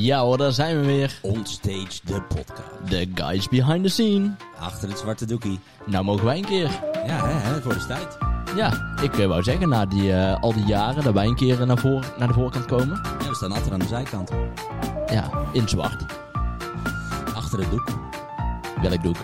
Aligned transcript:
Ja 0.00 0.20
hoor, 0.20 0.36
daar 0.36 0.52
zijn 0.52 0.80
we 0.80 0.86
weer. 0.86 1.18
Onstage 1.22 2.00
de 2.04 2.22
podcast. 2.22 2.88
De 2.88 3.08
guys 3.14 3.48
behind 3.48 3.82
the 3.82 3.88
scene. 3.88 4.30
Achter 4.58 4.88
het 4.88 4.98
zwarte 4.98 5.26
doekie. 5.26 5.60
Nou 5.86 6.04
mogen 6.04 6.24
wij 6.24 6.36
een 6.36 6.44
keer. 6.44 6.70
Ja, 7.06 7.26
hè, 7.26 7.32
hè, 7.32 7.60
voor 7.62 7.74
de 7.74 7.86
tijd. 7.86 8.18
Ja, 8.56 8.96
ik 9.02 9.18
eh, 9.18 9.26
wou 9.26 9.42
zeggen, 9.42 9.68
na 9.68 9.86
die, 9.86 10.12
eh, 10.12 10.42
al 10.42 10.52
die 10.52 10.64
jaren 10.64 11.04
dat 11.04 11.14
wij 11.14 11.26
een 11.26 11.34
keer 11.34 11.66
naar, 11.66 11.78
voor, 11.78 12.14
naar 12.18 12.28
de 12.28 12.34
voorkant 12.34 12.64
komen. 12.64 13.00
Ja, 13.20 13.28
we 13.28 13.34
staan 13.34 13.52
altijd 13.52 13.72
aan 13.72 13.78
de 13.78 13.86
zijkant. 13.86 14.30
Ja, 15.06 15.30
in 15.52 15.68
zwart. 15.68 16.04
Achter 17.34 17.58
het 17.58 17.70
doek. 17.70 17.88
Welk 18.82 19.02
doek? 19.02 19.16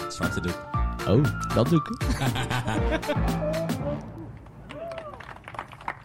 Het 0.00 0.14
zwarte 0.14 0.40
doek. 0.40 0.68
Oh, 1.08 1.24
dat 1.54 1.68
doek. 1.68 1.96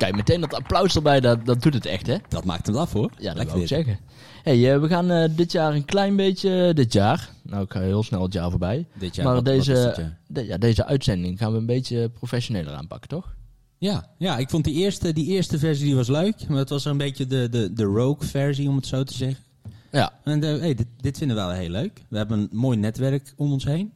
Kijk, 0.01 0.15
meteen 0.15 0.41
dat 0.41 0.53
applaus 0.53 0.95
erbij, 0.95 1.19
dat, 1.19 1.45
dat 1.45 1.61
doet 1.61 1.73
het 1.73 1.85
echt, 1.85 2.07
hè? 2.07 2.17
Dat 2.27 2.45
maakt 2.45 2.65
hem 2.67 2.75
af 2.75 2.93
hoor. 2.93 3.11
Ja, 3.17 3.33
dat 3.33 3.51
wil 3.51 3.61
ik 3.61 3.67
zeggen. 3.67 3.99
hey, 4.43 4.73
eh, 4.73 4.79
we 4.81 4.87
gaan 4.87 5.11
eh, 5.11 5.29
dit 5.35 5.51
jaar 5.51 5.73
een 5.75 5.85
klein 5.85 6.15
beetje... 6.15 6.73
Dit 6.73 6.93
jaar, 6.93 7.29
nou 7.43 7.63
ik 7.63 7.71
ga 7.71 7.79
heel 7.81 8.03
snel 8.03 8.21
het 8.23 8.33
jaar 8.33 8.49
voorbij. 8.49 8.85
Dit 8.97 9.15
jaar. 9.15 9.25
maar 9.25 9.33
wat- 9.35 9.45
deze, 9.45 9.73
dit 9.73 9.95
jaar? 9.95 10.19
de- 10.27 10.45
ja, 10.45 10.57
deze 10.57 10.85
uitzending 10.85 11.37
gaan 11.37 11.51
we 11.51 11.57
een 11.57 11.65
beetje 11.65 12.09
professioneler 12.09 12.73
aanpakken, 12.73 13.09
toch? 13.09 13.35
Ja, 13.77 14.09
ja, 14.17 14.37
ik 14.37 14.49
vond 14.49 14.63
die 14.63 14.73
eerste, 14.75 15.13
die 15.13 15.25
eerste 15.27 15.59
versie 15.59 15.85
die 15.85 15.95
was 15.95 16.07
leuk. 16.07 16.47
Maar 16.47 16.57
het 16.57 16.69
was 16.69 16.85
een 16.85 16.97
beetje 16.97 17.25
de, 17.27 17.49
de, 17.49 17.73
de 17.73 17.83
rogue 17.83 18.27
versie, 18.29 18.69
om 18.69 18.75
het 18.75 18.85
zo 18.87 19.03
te 19.03 19.13
zeggen. 19.13 19.43
Ja, 19.91 20.13
En 20.23 20.43
eh, 20.43 20.59
hey, 20.59 20.73
dit, 20.73 20.87
dit 20.97 21.17
vinden 21.17 21.37
we 21.37 21.41
wel 21.43 21.51
heel 21.51 21.69
leuk. 21.69 22.01
We 22.09 22.17
hebben 22.17 22.39
een 22.39 22.49
mooi 22.51 22.77
netwerk 22.77 23.33
om 23.37 23.51
ons 23.51 23.63
heen. 23.65 23.91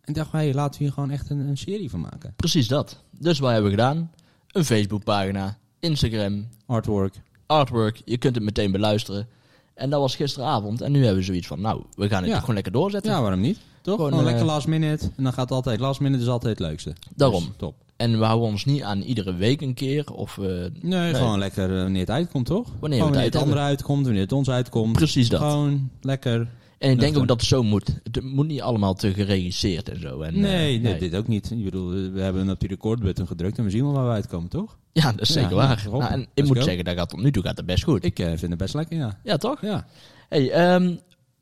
En 0.00 0.08
ik 0.10 0.14
dacht, 0.14 0.32
hey, 0.32 0.54
laten 0.54 0.78
we 0.78 0.84
hier 0.84 0.92
gewoon 0.92 1.10
echt 1.10 1.30
een, 1.30 1.38
een 1.38 1.56
serie 1.58 1.90
van 1.90 2.00
maken. 2.00 2.32
precies 2.36 2.68
dat. 2.68 3.02
Dus 3.18 3.38
wat 3.38 3.50
hebben 3.52 3.70
we 3.70 3.76
gedaan? 3.76 4.10
Een 4.54 4.64
Facebookpagina, 4.64 5.58
Instagram, 5.80 6.46
Artwork. 6.66 7.14
artwork. 7.46 8.02
Je 8.04 8.16
kunt 8.18 8.34
het 8.34 8.44
meteen 8.44 8.72
beluisteren. 8.72 9.26
En 9.74 9.90
dat 9.90 10.00
was 10.00 10.16
gisteravond. 10.16 10.80
En 10.80 10.92
nu 10.92 10.98
hebben 11.00 11.18
we 11.18 11.24
zoiets 11.24 11.46
van, 11.46 11.60
nou, 11.60 11.82
we 11.96 12.08
gaan 12.08 12.22
het 12.22 12.30
Ja. 12.32 12.38
gewoon 12.40 12.54
lekker 12.54 12.72
doorzetten. 12.72 13.12
Ja, 13.12 13.20
waarom 13.20 13.40
niet? 13.40 13.58
Toch? 13.82 13.94
Gewoon, 13.94 14.10
Gewoon, 14.10 14.24
eh, 14.24 14.30
lekker 14.30 14.46
last 14.50 14.66
minute. 14.66 15.04
En 15.16 15.22
dan 15.22 15.32
gaat 15.32 15.42
het 15.48 15.50
altijd, 15.52 15.80
last 15.80 16.00
minute 16.00 16.22
is 16.22 16.28
altijd 16.28 16.58
het 16.58 16.68
leukste. 16.68 16.92
Daarom. 17.16 17.44
Dus, 17.44 17.52
top. 17.56 17.74
En 17.96 18.18
we 18.18 18.24
houden 18.24 18.48
ons 18.48 18.64
niet 18.64 18.82
aan 18.82 19.00
iedere 19.00 19.34
week 19.34 19.60
een 19.60 19.74
keer. 19.74 20.12
Of, 20.12 20.38
eh, 20.38 20.46
Nee, 20.80 21.14
gewoon 21.14 21.38
lekker 21.38 21.76
eh, 21.76 21.82
wanneer 21.82 22.00
het 22.00 22.10
uitkomt, 22.10 22.46
toch? 22.46 22.68
Wanneer, 22.80 22.98
het 22.98 23.08
wanneer 23.08 23.26
het 23.26 23.36
andere 23.36 23.60
uitkomt, 23.60 24.04
wanneer 24.04 24.22
het 24.22 24.32
ons 24.32 24.50
uitkomt. 24.50 24.92
precies 24.92 25.28
dat. 25.28 25.40
Gewoon 25.40 25.90
lekker. 26.00 26.48
En 26.84 26.90
ik 26.90 27.00
denk 27.00 27.16
ook 27.18 27.28
dat 27.28 27.40
het 27.40 27.48
zo 27.48 27.62
moet. 27.62 28.00
Het 28.02 28.22
moet 28.22 28.46
niet 28.46 28.60
allemaal 28.60 28.94
te 28.94 29.14
geregisseerd 29.14 29.88
en 29.88 30.00
zo. 30.00 30.20
En, 30.20 30.40
Nee, 30.40 30.76
eh, 30.76 30.82
nee, 30.82 30.98
dit 30.98 31.14
ook 31.14 31.28
niet. 31.28 31.50
Ik 31.50 31.64
bedoel, 31.64 31.90
we 32.12 32.20
hebben 32.20 32.50
op 32.50 32.60
die 32.60 32.68
recordbutton 32.68 33.26
gedrukt 33.26 33.58
en 33.58 33.64
we 33.64 33.70
zien 33.70 33.82
wel 33.82 33.92
waar 33.92 34.06
we 34.06 34.12
uitkomen, 34.12 34.48
toch? 34.48 34.78
Ja, 34.92 35.10
dat 35.12 35.20
is 35.20 35.32
zeker 35.32 35.50
Ja, 35.50 35.56
waar. 35.56 35.84
Nou, 35.90 36.04
en 36.04 36.20
ik 36.20 36.28
Let's 36.34 36.48
moet 36.48 36.58
go. 36.58 36.64
zeggen, 36.64 36.84
dat 36.84 36.96
gaat 36.96 37.08
tot 37.08 37.22
nu 37.22 37.32
toe 37.32 37.42
gaat 37.42 37.56
het 37.56 37.66
best 37.66 37.84
goed. 37.84 38.04
Ik 38.04 38.18
eh, 38.18 38.26
vind 38.26 38.40
het 38.40 38.56
best 38.56 38.74
lekker, 38.74 38.96
ja. 38.96 39.20
Ja, 39.24 39.36
toch? 39.36 39.60
ja. 39.60 39.86
hey, 40.28 40.50
ehm, 40.50 40.94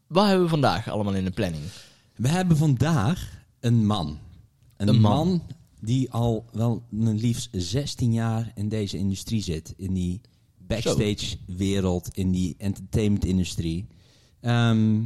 wat 0.06 0.24
hebben 0.26 0.42
we 0.44 0.50
vandaag 0.50 0.88
allemaal 0.90 1.14
in 1.14 1.24
de 1.24 1.30
planning? 1.30 1.62
We 2.16 2.28
hebben 2.28 2.56
vandaag 2.56 3.44
een 3.60 3.86
man. 3.86 4.18
Een, 4.76 4.88
Een 4.88 5.00
man. 5.00 5.26
man. 5.26 5.42
die 5.80 6.10
al 6.10 6.44
wel 6.52 6.82
een 6.90 7.18
liefst 7.18 7.48
16 7.52 8.12
jaar 8.12 8.52
in 8.54 8.68
deze 8.68 8.98
industrie 8.98 9.42
zit. 9.42 9.74
In 9.76 9.92
die 9.92 10.20
backstage-wereld, 10.58 12.08
in 12.14 12.30
die 12.30 12.54
entertainment-industrie. 12.58 13.86
Ehm, 14.40 15.00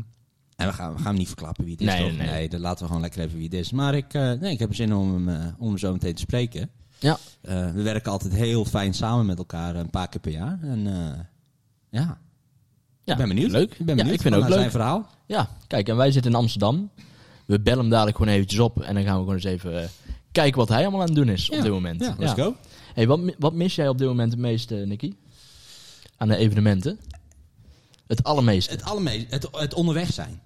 en 0.57 0.67
we 0.67 0.73
gaan, 0.73 0.91
we 0.93 0.97
gaan 0.99 1.07
hem 1.07 1.17
niet 1.17 1.27
verklappen 1.27 1.65
wie 1.65 1.73
het 1.73 1.81
is, 1.83 1.87
Nee, 1.87 2.09
toch? 2.09 2.19
nee. 2.19 2.27
Nee, 2.31 2.49
dan 2.49 2.61
laten 2.61 2.79
we 2.81 2.87
gewoon 2.87 3.01
lekker 3.03 3.21
even 3.21 3.35
wie 3.37 3.45
het 3.45 3.55
is. 3.55 3.71
Maar 3.73 3.95
ik, 3.95 4.15
eh, 4.15 4.33
nee, 4.33 4.53
ik 4.53 4.59
heb 4.59 4.69
er 4.69 4.75
zin 4.75 4.95
om 4.95 5.13
hem, 5.13 5.29
eh, 5.43 5.47
om 5.59 5.69
hem 5.69 5.79
zo 5.79 5.93
meteen 5.93 6.15
te 6.15 6.21
spreken. 6.21 6.71
Ja, 6.98 7.19
Eh, 7.41 7.71
we 7.73 7.83
werken 7.83 8.13
altijd 8.13 8.33
heel 8.35 8.65
fijn 8.65 8.95
samen 8.95 9.27
met 9.27 9.39
elkaar, 9.39 9.77
een 9.77 9.91
paar 9.91 10.09
keer 10.09 10.21
per 10.21 10.33
jaar. 10.33 10.59
En 10.63 10.87
eh, 10.87 11.19
ja, 11.91 12.19
ja 13.05 13.13
ik 13.13 13.17
ben 13.19 13.29
benieuwd. 13.29 13.51
Leuk. 13.51 13.71
Ik 13.71 13.79
ben 13.79 13.87
Ja, 13.89 13.95
benieuwd 13.95 14.15
ik 14.15 14.21
vind 14.21 14.35
ook 14.35 14.47
zijn 14.48 14.61
leuk. 14.61 14.71
verhaal. 14.71 15.07
Ja, 15.27 15.48
kijk, 15.67 15.89
en 15.89 15.97
wij 15.97 16.11
zitten 16.13 16.30
in 16.30 16.36
Amsterdam. 16.36 16.91
We 17.47 17.61
bellen 17.61 17.80
hem 17.80 17.91
dadelijk 17.91 18.17
gewoon 18.17 18.33
eventjes 18.33 18.61
op. 18.61 18.83
En 18.83 18.95
dan 18.95 19.03
gaan 19.05 19.13
we 19.14 19.19
gewoon 19.19 19.35
eens 19.35 19.45
even 19.45 19.89
kijken 20.33 20.59
wat 20.59 20.69
hij 20.69 20.83
allemaal 20.83 21.01
aan 21.01 21.07
het 21.07 21.14
doen 21.17 21.29
is 21.29 21.48
op 21.51 21.57
Ja. 21.57 21.63
dit 21.63 21.70
moment. 21.73 22.01
Ja, 22.01 22.14
let's 22.19 22.33
go. 22.33 22.55
Hey, 22.95 23.07
wat, 23.07 23.20
wat 23.39 23.55
mis 23.55 23.75
jij 23.75 23.89
op 23.89 23.98
dit 23.98 24.07
moment 24.07 24.30
het 24.33 24.41
meeste, 24.41 24.75
Nicky? 24.75 25.13
Aan 26.17 26.29
de 26.29 26.36
evenementen? 26.36 26.98
Het 28.07 28.23
allermeeste. 28.23 28.70
Het 28.73 28.83
allermeest, 28.85 29.30
het, 29.30 29.48
het 29.53 29.75
onderweg 29.75 30.13
zijn. 30.13 30.41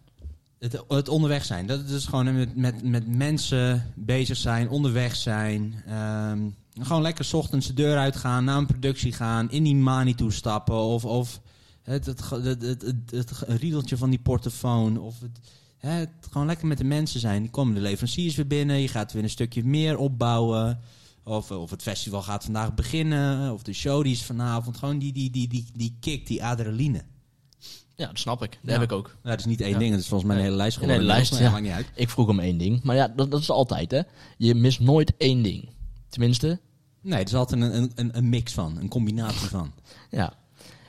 Het, 0.60 0.84
het 0.88 1.08
onderweg 1.08 1.44
zijn. 1.44 1.66
Dat 1.66 1.88
is 1.88 2.06
gewoon 2.06 2.34
met, 2.34 2.56
met, 2.56 2.82
met 2.82 3.16
mensen 3.16 3.92
bezig 3.94 4.36
zijn, 4.36 4.68
onderweg 4.68 5.16
zijn. 5.16 5.82
Ehm, 5.86 6.48
gewoon 6.80 7.02
lekker 7.02 7.28
ochtends 7.32 7.66
de 7.66 7.74
deur 7.74 7.96
uitgaan, 7.96 8.44
naar 8.44 8.56
een 8.56 8.66
productie 8.66 9.12
gaan, 9.12 9.50
in 9.50 9.62
die 9.62 9.76
mani 9.76 10.14
toestappen. 10.14 10.74
Of, 10.74 11.04
of 11.04 11.40
het, 11.82 12.06
het, 12.06 12.30
het, 12.30 12.62
het, 12.82 13.10
het, 13.10 13.30
riedeltje 13.46 13.96
van 13.96 14.10
die 14.10 14.18
portofoon. 14.18 14.98
Of 14.98 15.20
het, 15.78 16.10
gewoon 16.30 16.46
lekker 16.46 16.66
met 16.66 16.78
de 16.78 16.84
mensen 16.84 17.20
zijn. 17.20 17.42
Die 17.42 17.50
komen 17.50 17.74
de 17.74 17.80
leveranciers 17.80 18.34
weer 18.34 18.46
binnen. 18.46 18.80
Je 18.80 18.88
gaat 18.88 19.12
weer 19.12 19.22
een 19.22 19.30
stukje 19.30 19.64
meer 19.64 19.98
opbouwen. 19.98 20.80
Of, 21.24 21.50
of 21.50 21.70
het 21.70 21.82
festival 21.82 22.22
gaat 22.22 22.44
vandaag 22.44 22.74
beginnen. 22.74 23.52
Of 23.52 23.62
de 23.62 23.72
show 23.72 24.02
die 24.02 24.12
is 24.12 24.24
vanavond. 24.24 24.76
Gewoon 24.76 24.98
die, 24.98 25.12
die, 25.12 25.30
die, 25.30 25.48
die, 25.48 25.66
die 25.72 25.96
kick, 26.00 26.26
die 26.26 26.44
adrenaline. 26.44 27.02
Ja, 28.00 28.06
dat 28.06 28.18
snap 28.18 28.42
ik. 28.42 28.50
Dat 28.50 28.58
Ja. 28.62 28.72
heb 28.72 28.82
ik 28.82 28.92
ook. 28.92 29.16
Ja, 29.22 29.30
dat 29.30 29.38
is 29.38 29.44
niet 29.44 29.60
één 29.60 29.70
Ja. 29.70 29.78
ding, 29.78 29.90
dat 29.90 30.00
is 30.00 30.08
volgens 30.08 30.28
mij 30.30 30.38
een 30.38 30.44
hele 30.44 30.56
lijst 30.56 30.76
Een 30.76 30.82
geworden. 30.82 31.02
hele 31.06 31.16
lijst, 31.18 31.32
Maar 31.32 31.42
ja. 31.42 31.50
maakt 31.50 31.62
niet 31.62 31.72
uit. 31.72 31.90
Ik 31.94 32.08
vroeg 32.10 32.28
om 32.28 32.40
één 32.40 32.58
ding. 32.58 32.82
Maar 32.82 32.96
ja, 32.96 33.08
dat, 33.08 33.30
dat 33.30 33.40
is 33.40 33.50
altijd, 33.50 33.90
hè. 33.90 34.00
Je 34.36 34.54
mist 34.54 34.80
nooit 34.80 35.16
één 35.16 35.42
ding. 35.42 35.68
Tenminste, 36.08 36.60
Nee, 37.02 37.18
het 37.18 37.28
is 37.28 37.34
altijd 37.34 37.60
een, 37.62 37.76
een- 37.76 37.92
een, 37.94 38.16
een 38.16 38.28
mix 38.28 38.52
van, 38.52 38.76
een 38.78 38.88
combinatie 38.88 39.48
van. 39.48 39.72
ja. 40.10 40.32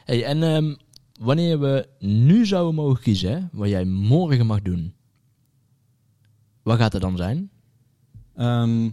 Hey, 0.06 0.24
en 0.26 0.44
ehm, 0.44 0.76
wanneer 1.20 1.60
we 1.60 1.88
nu 2.00 2.46
zouden 2.46 2.76
mogen 2.76 3.02
kiezen, 3.02 3.32
hè, 3.32 3.40
wat 3.52 3.70
jij 3.70 3.86
morgen 3.86 4.46
mag 4.46 4.62
doen. 4.62 4.94
Wat 6.64 6.78
gaat 6.78 6.94
er 6.94 7.00
dan 7.00 7.18
zijn? 7.18 7.50
Ehm, 8.36 8.90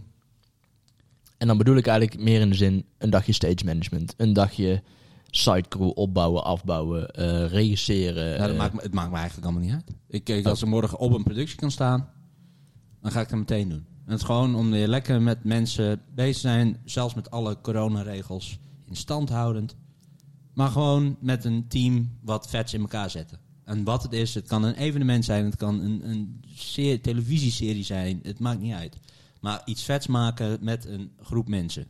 En 1.37 1.47
dan 1.47 1.57
bedoel 1.57 1.75
ik 1.75 1.87
eigenlijk 1.87 2.21
meer 2.23 2.41
in 2.41 2.49
de 2.49 2.55
zin 2.55 2.85
een 2.97 3.09
dagje 3.09 3.33
stage 3.33 3.65
management. 3.65 4.13
Een 4.17 4.33
dagje 4.33 4.83
sitecrew 5.31 5.91
opbouwen, 5.95 6.43
afbouwen, 6.43 7.09
eh, 7.09 7.45
regisseren. 7.47 8.25
nou, 8.25 8.39
dat 8.39 8.49
eh, 8.49 8.57
maakt 8.57 8.73
me, 8.73 8.81
het 8.81 8.93
maakt 8.93 9.11
me 9.11 9.17
eigenlijk 9.17 9.45
allemaal 9.47 9.63
niet 9.63 9.73
uit. 9.73 9.95
Ik, 10.07 10.29
ik, 10.29 10.45
als 10.45 10.61
ik 10.61 10.67
morgen 10.67 10.99
op 10.99 11.13
een 11.13 11.23
productie 11.23 11.57
kan 11.57 11.71
staan, 11.71 12.09
dan 13.01 13.11
ga 13.11 13.21
ik 13.21 13.29
dat 13.29 13.39
meteen 13.39 13.69
doen. 13.69 13.85
En 14.05 14.11
het 14.11 14.19
is 14.19 14.25
gewoon 14.25 14.55
om 14.55 14.71
weer 14.71 14.87
lekker 14.87 15.21
met 15.21 15.43
mensen 15.43 16.01
bezig 16.13 16.33
te 16.33 16.39
zijn, 16.39 16.77
zelfs 16.85 17.13
met 17.13 17.31
alle 17.31 17.61
coronaregels 17.61 18.59
in 18.85 18.95
stand 18.95 19.29
houdend. 19.29 19.75
Maar 20.53 20.69
gewoon 20.69 21.17
met 21.19 21.45
een 21.45 21.67
team 21.67 22.17
wat 22.21 22.49
vets 22.49 22.73
in 22.73 22.81
elkaar 22.81 23.09
zetten. 23.09 23.39
En 23.63 23.83
wat 23.83 24.03
het 24.03 24.13
is, 24.13 24.33
het 24.35 24.47
kan 24.47 24.63
een 24.63 24.73
evenement 24.73 25.25
zijn, 25.25 25.45
het 25.45 25.55
kan 25.55 25.81
een, 25.81 26.09
een 26.09 26.41
serie, 26.55 27.01
televisieserie 27.01 27.83
zijn, 27.83 28.19
het 28.23 28.39
maakt 28.39 28.59
niet 28.59 28.73
uit. 28.73 28.97
Maar 29.41 29.61
iets 29.65 29.83
vets 29.83 30.07
maken 30.07 30.57
met 30.61 30.85
een 30.85 31.11
groep 31.21 31.47
mensen. 31.47 31.87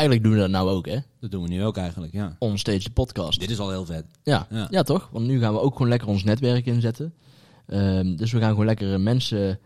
Eigenlijk 0.00 0.22
doen 0.22 0.32
we 0.32 0.38
dat 0.38 0.50
nou 0.50 0.70
ook, 0.70 0.86
hè. 0.86 0.98
Dat 1.20 1.30
doen 1.30 1.42
we 1.42 1.48
nu 1.48 1.64
ook 1.64 1.76
eigenlijk, 1.76 2.12
ja. 2.12 2.36
Onstage 2.38 2.82
de 2.82 2.90
podcast. 2.90 3.40
Dit 3.40 3.50
is 3.50 3.58
al 3.58 3.70
heel 3.70 3.84
vet. 3.84 4.04
Ja. 4.22 4.46
Ja. 4.50 4.66
Ja. 4.70 4.82
toch? 4.82 5.08
Want 5.12 5.26
nu 5.26 5.40
gaan 5.40 5.52
we 5.52 5.60
ook 5.60 5.72
gewoon 5.72 5.88
lekker 5.88 6.08
ons 6.08 6.24
netwerk 6.24 6.66
inzetten. 6.66 7.14
Ehm, 7.66 8.16
dus 8.16 8.32
we 8.32 8.38
gaan 8.38 8.50
gewoon 8.50 8.66
lekker 8.66 8.92
eh, 8.92 9.00
mensen 9.00 9.58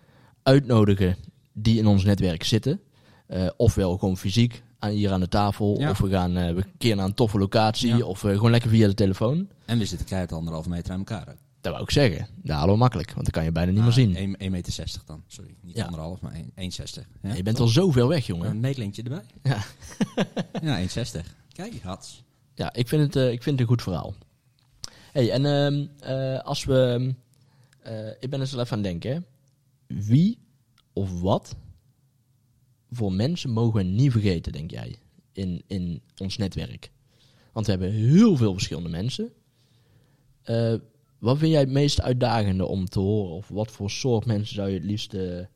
uitnodigen 0.43 1.17
die 1.53 1.79
in 1.79 1.87
ons 1.87 2.05
netwerk 2.05 2.45
zitten. 2.45 2.81
Eh, 3.27 3.47
ofwel 3.57 3.99
gewoon 3.99 4.17
fysiek 4.17 4.63
aan, 4.79 4.91
hier 4.91 5.13
aan 5.13 5.21
de 5.21 5.29
tafel. 5.29 5.81
Ja. 5.81 5.91
Of 5.91 5.99
we 5.99 6.11
gaan 6.11 6.37
eh, 6.37 6.55
we 6.55 6.57
een 6.57 6.73
keer 6.79 6.97
naar 6.97 7.05
een 7.05 7.15
toffe 7.15 7.39
locatie. 7.39 7.97
Ja. 7.97 8.05
Of 8.05 8.25
eh, 8.25 8.31
gewoon 8.31 8.51
lekker 8.51 8.71
via 8.71 8.87
de 8.87 8.95
telefoon. 8.95 9.49
En 9.65 9.79
we 9.79 9.85
zitten 9.85 10.07
keihard 10.07 10.33
anderhalve 10.33 10.69
meter 10.69 10.93
aan 10.93 10.99
elkaar. 10.99 11.35
Dat 11.65 11.73
wou 11.73 11.85
ik 11.85 11.91
zeggen. 11.91 12.27
Halen 12.47 12.73
we 12.75 12.79
makkelijk. 12.79 13.11
Want 13.13 13.23
dan 13.23 13.33
kan 13.33 13.45
je 13.45 13.53
bijna 13.53 13.71
niet 13.71 13.79
Ah, 13.81 13.85
meer 13.85 13.95
zien. 13.95 14.37
1,60 14.41 14.51
meter 14.51 14.73
60 14.73 15.05
dan. 15.05 15.23
Sorry, 15.27 15.55
niet 15.61 15.77
Ja. 15.77 15.85
anderhalf, 15.85 16.21
maar 16.21 16.33
1 16.33 16.51
1,60. 16.55 17.07
Ja, 17.23 17.35
je 17.35 17.43
bent 17.43 17.61
al 17.61 17.67
zoveel 17.69 18.09
weg, 18.09 18.27
jongen. 18.27 18.51
Een 18.51 18.61
meetlintje 18.61 19.03
erbij. 19.03 19.25
Ja. 19.43 19.65
Ja, 20.63 20.81
1,60. 20.89 21.21
Kijk, 21.53 21.81
hats. 21.83 22.23
Ja, 22.55 22.73
ik 22.73 22.89
vind 22.89 23.03
het, 23.03 23.17
eh, 23.17 23.33
ik 23.33 23.43
vind 23.43 23.59
het 23.59 23.61
een 23.61 23.75
goed 23.75 23.83
verhaal. 23.83 24.15
hey, 25.13 25.31
en 25.31 25.45
ehm, 25.47 25.87
eh, 26.13 26.41
als 26.41 26.65
we... 26.65 27.15
eh, 27.83 28.09
ik 28.21 28.31
ben 28.31 28.41
er 28.41 28.47
zo 28.47 28.59
even 28.61 28.77
aan 28.77 28.83
het 28.85 29.01
denken. 29.01 29.27
Wie 29.87 30.39
of 30.93 31.21
wat 31.21 31.57
voor 32.91 33.13
mensen 33.13 33.51
mogen 33.51 33.75
we 33.75 33.83
niet 33.83 34.13
vergeten, 34.13 34.53
denk 34.53 34.71
jij, 34.71 34.97
in, 35.33 35.63
in 35.67 36.03
ons 36.19 36.37
netwerk? 36.37 36.91
Want 37.53 37.67
we 37.67 37.73
hebben 37.73 37.93
heel 37.93 38.37
veel 38.37 38.53
verschillende 38.53 38.89
mensen. 38.89 39.33
Wat 41.25 41.39
vind 41.39 41.51
jij 41.51 41.61
het 41.61 41.71
meest 41.71 42.01
uitdagende 42.01 42.67
om 42.67 42.89
te 42.89 42.99
horen? 42.99 43.35
Of 43.35 43.49
wat 43.49 43.71
voor 43.71 43.91
soort 43.91 44.27
mensen 44.27 44.55
zou 44.55 44.69
je 44.69 44.75
het 44.75 44.85
liefst... 44.85 45.13
een 45.15 45.47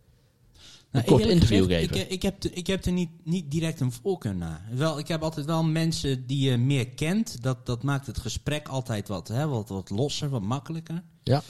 Nou, 0.90 1.04
kort 1.04 1.26
interview 1.26 1.64
gezegd, 1.64 1.88
geven? 1.88 2.00
Ik, 2.00 2.10
ik, 2.10 2.22
heb, 2.22 2.44
er- 2.44 2.56
ik 2.56 2.66
heb 2.66 2.84
er 2.84 2.92
niet, 2.92 3.10
niet 3.24 3.50
direct 3.50 3.80
een 3.80 3.92
voorkeur 3.92 4.36
naar. 4.36 4.68
Wel, 4.74 4.98
ik 4.98 5.08
heb 5.08 5.22
altijd 5.22 5.46
wel 5.46 5.62
mensen 5.64 6.26
die 6.26 6.50
je 6.50 6.56
meer 6.56 6.88
kent. 6.88 7.42
Dat, 7.42 7.66
dat 7.66 7.82
maakt 7.82 8.06
het 8.06 8.18
gesprek 8.18 8.68
altijd 8.68 9.08
wat, 9.08 9.28
hè, 9.28 9.46
wat, 9.46 9.68
wat 9.68 9.90
losser, 9.90 10.28
wat 10.28 10.42
makkelijker. 10.42 11.02
ja. 11.22 11.42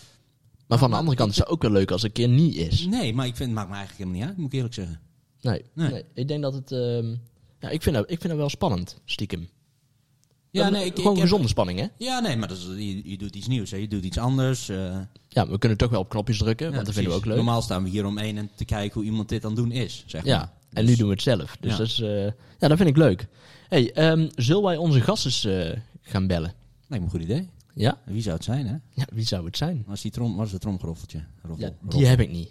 Maar 0.67 0.79
van 0.79 0.91
de 0.91 0.97
andere 0.97 1.17
kant 1.17 1.31
is 1.31 1.37
het 1.39 1.49
ook 1.49 1.63
wel 1.63 1.71
leuk 1.71 1.91
als 1.91 2.03
het 2.03 2.19
een 2.19 2.25
keer 2.27 2.35
niet 2.35 2.55
is. 2.55 2.87
Nee, 2.87 3.15
maar 3.15 3.27
ik 3.27 3.37
vind, 3.37 3.49
het 3.49 3.59
maakt 3.59 3.69
me 3.71 3.75
eigenlijk 3.77 4.05
helemaal 4.05 4.21
niet 4.21 4.29
uit, 4.29 4.37
moet 4.37 4.47
ik 4.53 4.55
eerlijk 4.57 4.75
zeggen. 4.75 5.01
Nee, 5.41 5.63
nee. 5.75 5.91
Nee. 5.91 6.05
ik 6.15 6.29
denk 6.29 6.43
dat 6.43 6.55
het. 6.55 6.73
ehm, 6.73 7.15
ja, 7.61 7.69
ik 7.69 7.83
vind, 7.83 7.97
dat, 7.97 8.05
ik 8.11 8.19
vind 8.19 8.29
dat 8.29 8.37
wel 8.37 8.49
spannend, 8.49 9.01
stiekem. 9.05 9.49
Ja, 10.51 10.69
nee, 10.69 10.85
ik, 10.85 10.95
gewoon 10.97 11.11
ik 11.13 11.19
heb- 11.19 11.25
gezonde 11.29 11.49
spanning, 11.49 11.79
hè? 11.79 11.87
Ja, 11.97 12.21
nee, 12.21 12.37
maar 12.37 12.49
dat 12.49 12.57
is, 12.57 12.65
je, 12.65 13.11
je 13.11 13.19
doet 13.19 13.37
iets 13.37 13.47
nieuws. 13.47 13.71
Hè. 13.71 13.77
Je 13.77 13.89
doet 13.89 14.05
iets 14.05 14.19
anders. 14.19 14.69
eh, 14.69 14.99
Ja, 15.29 15.49
we 15.49 15.59
kunnen 15.59 15.79
toch 15.79 15.91
wel 15.91 16.01
op 16.01 16.09
knopjes 16.09 16.39
drukken, 16.39 16.67
ja, 16.67 16.73
want 16.73 16.85
dat 16.85 16.95
vinden 16.95 17.13
we 17.13 17.19
ook 17.19 17.25
leuk. 17.27 17.37
Normaal 17.37 17.63
staan 17.63 17.83
we 17.83 17.89
hier 17.89 18.07
om 18.07 18.19
één 18.19 18.37
en 18.37 18.51
te 18.55 18.65
kijken 18.65 18.95
hoe 19.01 19.05
iemand 19.11 19.29
dit 19.29 19.45
aan 19.45 19.51
het 19.51 19.59
doen 19.61 19.73
is. 19.73 20.05
Zeg 20.07 20.25
maar. 20.25 20.33
Ja, 20.35 20.53
en 20.73 20.83
Dus- 20.85 20.91
nu 20.91 20.97
doen 20.97 21.07
we 21.09 21.13
het 21.15 21.23
zelf. 21.23 21.57
Dus 21.61 21.71
Ja. 21.73 21.77
dat, 21.79 21.87
is, 21.87 22.01
eh, 22.01 22.25
ja, 22.59 22.69
dat 22.69 22.77
vind 22.77 22.89
ik 22.89 22.97
leuk. 22.97 23.27
hey, 23.69 23.93
ehm, 23.93 24.29
zullen 24.35 24.63
wij 24.63 24.77
onze 24.77 25.01
gasten 25.01 25.73
eh, 25.75 25.81
gaan 26.03 26.27
bellen? 26.27 26.53
Lijkt 26.87 27.05
me 27.05 27.11
een 27.13 27.21
goed 27.21 27.31
idee. 27.31 27.49
Ja? 27.75 28.01
Wie 28.05 28.23
zou 28.23 28.35
het 28.35 28.45
zijn, 28.45 28.67
hè? 28.67 28.75
ja, 28.95 29.07
wie 29.13 29.25
zou 29.27 29.45
het 29.45 29.57
zijn? 29.57 29.85
Was 29.87 30.01
die 30.03 30.11
trom, 30.11 30.37
was 30.37 30.53
het 30.53 30.61
tromgeroffeltje? 30.61 31.25
Roffel, 31.43 31.65
Ja, 31.67 31.73
die 31.81 31.91
roffel. 31.91 32.09
heb 32.11 32.21
ik 32.21 32.31
niet. 32.31 32.51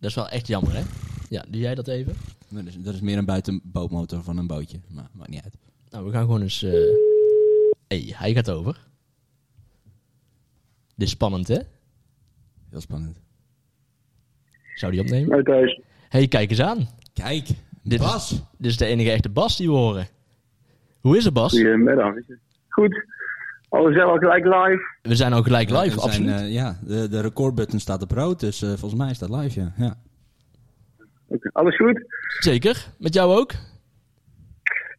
Dat 0.00 0.10
is 0.10 0.16
wel 0.16 0.28
echt 0.28 0.46
jammer, 0.46 0.74
hè? 0.74 0.82
Ja, 1.28 1.44
doe 1.48 1.60
jij 1.60 1.74
dat 1.74 1.88
even? 1.88 2.16
Dat 2.48 2.64
is, 2.66 2.74
dat 2.78 2.94
is 2.94 3.00
meer 3.00 3.18
een 3.18 3.24
buitenbootmotor 3.24 4.22
van 4.22 4.36
een 4.36 4.46
bootje. 4.46 4.80
Maar 4.88 5.08
maakt 5.12 5.30
niet 5.30 5.42
uit. 5.44 5.54
Nou, 5.90 6.04
we 6.04 6.10
gaan 6.12 6.22
gewoon 6.24 6.42
eens... 6.42 6.64
hey, 7.92 8.12
hij 8.16 8.32
gaat 8.34 8.50
over. 8.50 8.72
Dit 10.96 11.06
is 11.06 11.10
spannend, 11.10 11.48
hè? 11.48 11.58
Heel 12.70 12.80
spannend. 12.80 13.20
Zou 14.74 14.92
die 14.92 15.00
opnemen? 15.00 15.30
Hoi 15.32 15.42
thuis. 15.42 15.80
hey, 16.08 16.28
kijk 16.28 16.50
eens 16.50 16.60
aan. 16.60 16.88
Kijk, 17.12 17.46
Dit 17.82 18.00
is- 18.00 18.06
Bas. 18.06 18.30
Dit 18.58 18.70
is 18.70 18.76
de 18.76 18.86
enige 18.86 19.10
echte 19.10 19.28
Bas 19.28 19.56
die 19.56 19.68
we 19.68 19.74
horen. 19.74 20.06
Hoe 21.00 21.16
is 21.16 21.24
het, 21.24 21.34
Bas? 21.34 21.52
Goedemiddag. 21.52 22.14
Goed. 22.68 23.04
Alles 23.68 23.94
wel 23.94 24.16
gelijk 24.16 24.44
live. 24.44 24.80
We 25.02 25.14
zijn 25.16 25.32
ook 25.32 25.44
gelijk 25.44 25.70
live, 25.70 25.82
We 25.82 25.90
zijn, 25.90 26.02
absoluut. 26.02 26.30
eh, 26.40 26.52
ja, 26.52 26.78
de, 26.82 27.08
de 27.08 27.20
recordbutton 27.20 27.80
staat 27.80 28.02
op 28.02 28.10
rood, 28.10 28.40
dus 28.40 28.62
eh, 28.62 28.68
volgens 28.68 28.94
mij 28.94 29.10
is 29.10 29.18
dat 29.18 29.30
live, 29.30 29.60
ja. 29.60 29.72
ja. 29.76 29.96
Oké, 31.26 31.50
Alles 31.52 31.76
goed? 31.76 32.04
Zeker. 32.38 32.86
Met 32.98 33.14
jou 33.14 33.36
ook? 33.40 33.52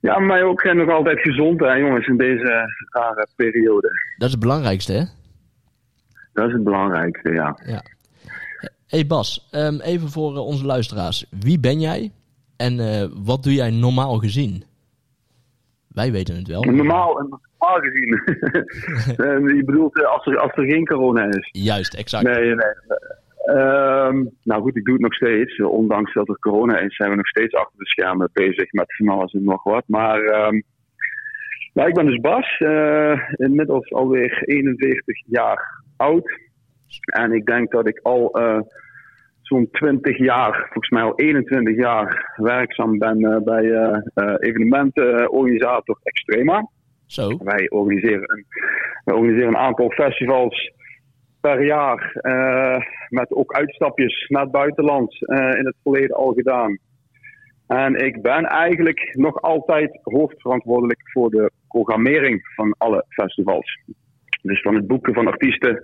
Ja, 0.03 0.19
maar 0.19 0.44
ook 0.44 0.61
en 0.61 0.77
nog 0.77 0.89
altijd 0.89 1.19
gezond, 1.19 1.59
hè, 1.59 1.73
jongens, 1.73 2.07
in 2.07 2.17
deze 2.17 2.69
rare 2.89 3.27
periode. 3.35 3.88
Dat 4.17 4.27
is 4.27 4.31
het 4.31 4.39
belangrijkste, 4.39 4.94
hè? 4.94 5.03
Dat 6.33 6.47
is 6.47 6.53
het 6.53 6.63
belangrijkste, 6.63 7.31
ja. 7.31 7.57
Ja. 7.65 7.83
hey 8.88 9.05
Bas, 9.07 9.47
ehm, 9.51 9.79
even 9.79 10.09
voor 10.09 10.35
eh, 10.35 10.45
onze 10.45 10.65
luisteraars. 10.65 11.25
Wie 11.39 11.59
ben 11.59 11.79
jij 11.79 12.11
en 12.57 12.79
eh, 12.79 13.07
wat 13.25 13.44
doe 13.44 13.53
jij 13.53 13.69
normaal 13.69 14.17
gezien? 14.17 14.63
Wij 15.88 16.11
weten 16.11 16.35
het 16.35 16.47
wel. 16.47 16.63
Normaal, 16.63 17.13
normaal 17.13 17.79
gezien. 17.79 18.21
Eh, 19.25 19.56
je 19.56 19.63
bedoelt 19.65 19.99
eh, 19.99 20.11
als 20.11 20.25
er, 20.25 20.38
als 20.38 20.51
er 20.56 20.65
geen 20.65 20.85
corona 20.85 21.25
is. 21.25 21.49
Juist, 21.51 21.94
exact. 21.94 22.23
Nee, 22.23 22.56
nee. 22.56 22.73
Ehm, 23.44 24.24
nou 24.44 24.62
goed, 24.62 24.75
ik 24.75 24.84
doe 24.84 24.94
het 24.94 25.04
nog 25.04 25.13
steeds. 25.13 25.62
Ondanks 25.62 26.13
dat 26.13 26.30
er 26.30 26.40
corona 26.40 26.80
is, 26.80 26.95
zijn 26.95 27.10
we 27.10 27.16
nog 27.16 27.28
steeds 27.28 27.54
achter 27.54 27.78
de 27.78 27.86
schermen 27.86 28.30
bezig 28.34 28.72
met 28.72 28.95
van 28.95 29.10
alles 29.10 29.34
en 29.34 29.44
nog 29.44 29.63
wat. 29.63 29.84
Maar 29.88 30.22
nou, 31.74 31.88
ik 31.88 31.94
ben 31.94 32.06
dus 32.06 32.19
Bas, 32.19 32.57
eh, 32.57 33.30
inmiddels 33.36 33.92
alweer 33.92 34.44
41 34.45 35.24
jaar 35.25 35.84
oud. 35.98 36.40
En 37.06 37.31
ik 37.31 37.45
denk 37.45 37.72
dat 37.72 37.88
ik 37.88 38.00
al 38.04 38.31
eh, 38.31 38.60
zo'n 39.42 39.69
20 39.72 40.18
jaar, 40.18 40.54
volgens 40.54 40.90
mij 40.90 41.04
al 41.04 41.16
21 41.16 41.75
jaar, 41.75 42.34
werkzaam 42.36 42.98
ben 42.98 43.24
eh, 43.24 43.42
bij 43.42 43.63
evenementenorganisator 44.40 46.00
Extrema. 46.04 46.68
Zo, 47.06 47.38
Wij 47.44 47.69
organiseren 47.69 48.31
een, 48.31 48.45
wij 49.04 49.16
organiseren 49.16 49.48
een 49.48 49.57
aantal 49.57 49.90
festivals 49.90 50.72
per 51.44 51.63
jaar. 51.66 52.12
eh, 52.13 52.78
met 53.10 53.31
ook 53.31 53.54
uitstapjes 53.54 54.25
naar 54.28 54.42
het 54.42 54.51
buitenland 54.51 55.28
eh, 55.28 55.38
in 55.38 55.66
het 55.66 55.75
verleden 55.84 56.16
al 56.16 56.34
gedaan. 56.34 56.78
En 57.68 57.95
ik 57.95 58.22
ben 58.22 58.45
eigenlijk 58.45 59.10
nog 59.13 59.42
altijd 59.42 60.00
hoofdverantwoordelijk 60.04 61.01
voor 61.12 61.30
de 61.30 61.51
programmering 61.68 62.42
van 62.56 62.75
alle 62.78 63.06
festivals. 63.10 63.80
Dus 64.42 64.62
van 64.62 64.75
het 64.75 64.88
boeken 64.88 65.13
van 65.13 65.28
artiesten 65.28 65.81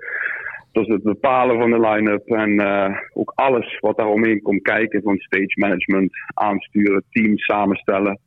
tot 0.72 0.88
het 0.88 1.04
bepalen 1.04 1.60
van 1.60 1.72
de 1.72 1.80
line-up 1.80 2.28
en 2.28 2.60
eh, 2.60 2.98
ook 3.14 3.32
alles 3.36 3.80
wat 3.80 3.98
daaromheen 3.98 4.42
komt 4.42 4.62
kijken. 4.62 5.02
Van 5.02 5.18
stage 5.18 5.60
management, 5.60 6.12
aansturen, 6.34 7.04
teams 7.10 7.44
samenstellen. 7.44 8.20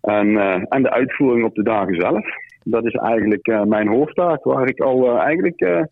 En, 0.00 0.38
en 0.68 0.82
de 0.82 0.90
uitvoering 0.90 1.44
op 1.44 1.54
de 1.54 1.62
dagen 1.62 1.94
zelf. 1.94 2.26
Dat 2.64 2.86
is 2.86 2.94
eigenlijk 2.94 3.64
mijn 3.66 3.88
hoofdtaak, 3.88 4.44
waar 4.44 4.68
ik 4.68 4.80
al 4.80 5.18
eigenlijk 5.18 5.88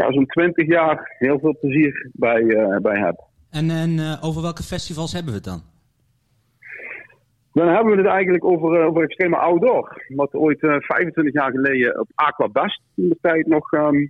ja, 0.00 0.12
zo'n 0.12 0.26
20 0.26 0.66
jaar 0.66 1.14
heel 1.18 1.38
veel 1.38 1.56
plezier 1.60 2.10
bij, 2.12 2.42
eh, 2.42 2.76
bij 2.76 2.98
heb. 2.98 3.24
En, 3.50 3.70
en 3.70 3.98
eh, 3.98 4.24
over 4.24 4.42
welke 4.42 4.62
festivals 4.62 5.12
hebben 5.12 5.32
we 5.32 5.38
het 5.38 5.48
dan? 5.48 5.62
Dan 7.52 7.68
hebben 7.68 7.92
we 7.92 8.02
het 8.02 8.10
eigenlijk 8.10 8.44
over, 8.44 8.80
eh, 8.80 8.86
over 8.86 9.02
extreme 9.02 9.36
outdoor. 9.36 10.04
Wat 10.08 10.34
ooit 10.34 10.62
eh, 10.62 10.76
25 10.78 11.32
jaar 11.34 11.50
geleden 11.50 12.00
op 12.00 12.10
Aquabest 12.14 12.82
in 12.94 13.08
de 13.08 13.16
tijd 13.20 13.46
nog 13.46 13.72
ehm, 13.72 14.06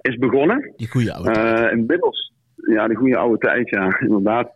is 0.00 0.16
begonnen. 0.16 0.72
die 0.76 0.90
goede 0.90 1.14
oude. 1.14 1.30
Eh, 1.30 1.72
inmiddels, 1.72 2.32
ja, 2.54 2.86
de 2.86 2.94
goede 2.94 3.16
oude 3.16 3.38
tijd, 3.38 3.68
ja, 3.68 3.98
inderdaad. 4.08 4.50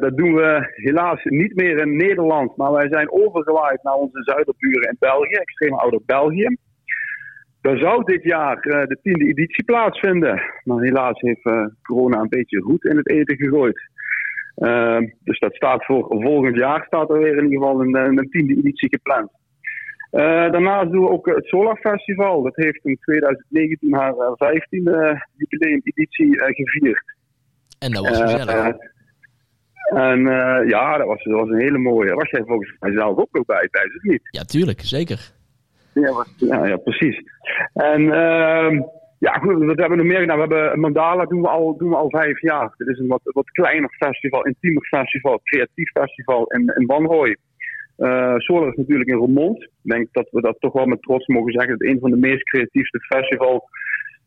Dat 0.00 0.16
doen 0.16 0.34
we 0.34 0.72
helaas 0.74 1.24
niet 1.24 1.54
meer 1.54 1.78
in 1.78 1.96
Nederland, 1.96 2.56
maar 2.56 2.72
wij 2.72 2.88
zijn 2.88 3.12
overgewaaid 3.12 3.82
naar 3.82 3.94
onze 3.94 4.22
zuiderburen 4.22 4.88
in 4.88 4.96
België, 4.98 5.34
extreem 5.34 5.74
ouder 5.74 6.00
België. 6.06 6.56
Daar 7.62 7.78
zou 7.78 8.04
dit 8.04 8.22
jaar 8.22 8.56
eh, 8.56 8.86
de 8.86 8.98
tiende 9.02 9.24
editie 9.24 9.64
plaatsvinden, 9.64 10.42
maar 10.64 10.82
helaas 10.82 11.20
heeft 11.20 11.44
eh, 11.44 11.66
corona 11.82 12.20
een 12.20 12.28
beetje 12.28 12.58
roet 12.58 12.84
in 12.84 12.96
het 12.96 13.08
eten 13.08 13.36
gegooid. 13.36 13.90
Eh, 14.54 14.98
dus 15.24 15.38
dat 15.38 15.54
staat 15.54 15.84
voor 15.84 16.06
volgend 16.08 16.56
jaar, 16.56 16.84
staat 16.86 17.10
er 17.10 17.18
weer 17.18 17.36
in 17.36 17.44
ieder 17.44 17.58
geval 17.58 17.80
een, 17.80 17.94
een 17.94 18.30
tiende 18.30 18.56
editie 18.56 18.88
gepland. 18.88 19.30
Eh, 20.10 20.22
daarnaast 20.22 20.90
doen 20.90 21.04
we 21.04 21.10
ook 21.10 21.26
het 21.26 21.44
Solar 21.44 21.76
Festival. 21.76 22.42
Dat 22.42 22.56
heeft 22.56 22.84
in 22.84 22.98
2019 23.00 23.94
haar 23.94 24.14
eh, 24.16 24.32
15e 24.36 25.28
jubileumeditie 25.36 26.38
gevierd. 26.38 27.16
en 27.78 27.92
dat 27.92 28.08
was 28.08 28.20
gezellig. 28.20 28.76
en 29.84 30.20
ja, 30.68 30.96
dat 30.96 31.06
was, 31.06 31.24
dat 31.24 31.40
was 31.40 31.48
een 31.48 31.60
hele 31.60 31.78
mooie. 31.78 32.14
Was 32.14 32.30
jij 32.30 32.42
volgens 32.46 32.76
mij 32.78 32.92
zelf 32.92 33.18
ook 33.18 33.32
nog 33.32 33.44
bij 33.44 33.68
tijdens 33.70 33.94
het 33.94 34.02
niet? 34.02 34.28
ja, 34.30 34.42
tuurlijk, 34.42 34.80
zeker. 34.80 35.32
Ja, 35.94 36.12
was- 36.12 36.34
ja, 36.38 36.76
precies. 36.76 37.22
En 37.74 38.12
ehm, 38.12 38.82
ja, 39.18 39.32
goed, 39.32 39.64
wat 39.64 39.78
hebben 39.78 39.98
we 39.98 40.04
nog 40.04 40.12
meer 40.12 40.20
gedaan? 40.20 40.36
We 40.36 40.54
hebben 40.54 40.80
Mandala 40.80 41.24
doen 41.24 41.40
we 41.40 41.48
al, 41.48 41.76
doen 41.76 41.88
we 41.88 41.96
al 41.96 42.10
vijf 42.10 42.40
jaar. 42.40 42.74
Dit 42.76 42.88
is 42.88 42.98
een 42.98 43.06
wat, 43.06 43.20
wat 43.24 43.50
kleiner 43.50 43.90
festival, 43.90 44.46
intiemer 44.46 44.82
festival, 44.82 45.40
creatief 45.42 45.90
festival 45.90 46.46
in, 46.46 46.72
in 46.76 46.86
Wanrooy. 46.86 47.36
Eh 47.96 48.34
Solar 48.36 48.68
is 48.68 48.76
natuurlijk 48.76 49.10
in 49.10 49.16
Roermond. 49.16 49.62
Ik 49.62 49.90
denk 49.90 50.08
dat 50.12 50.28
we 50.30 50.40
dat 50.40 50.56
toch 50.58 50.72
wel 50.72 50.86
met 50.86 51.02
trots 51.02 51.26
mogen 51.26 51.52
zeggen. 51.52 51.70
Dat 51.70 51.80
het 51.80 51.94
een 51.94 52.00
van 52.00 52.10
de 52.10 52.16
meest 52.16 52.42
creatiefste 52.42 52.98
festivals 52.98 53.62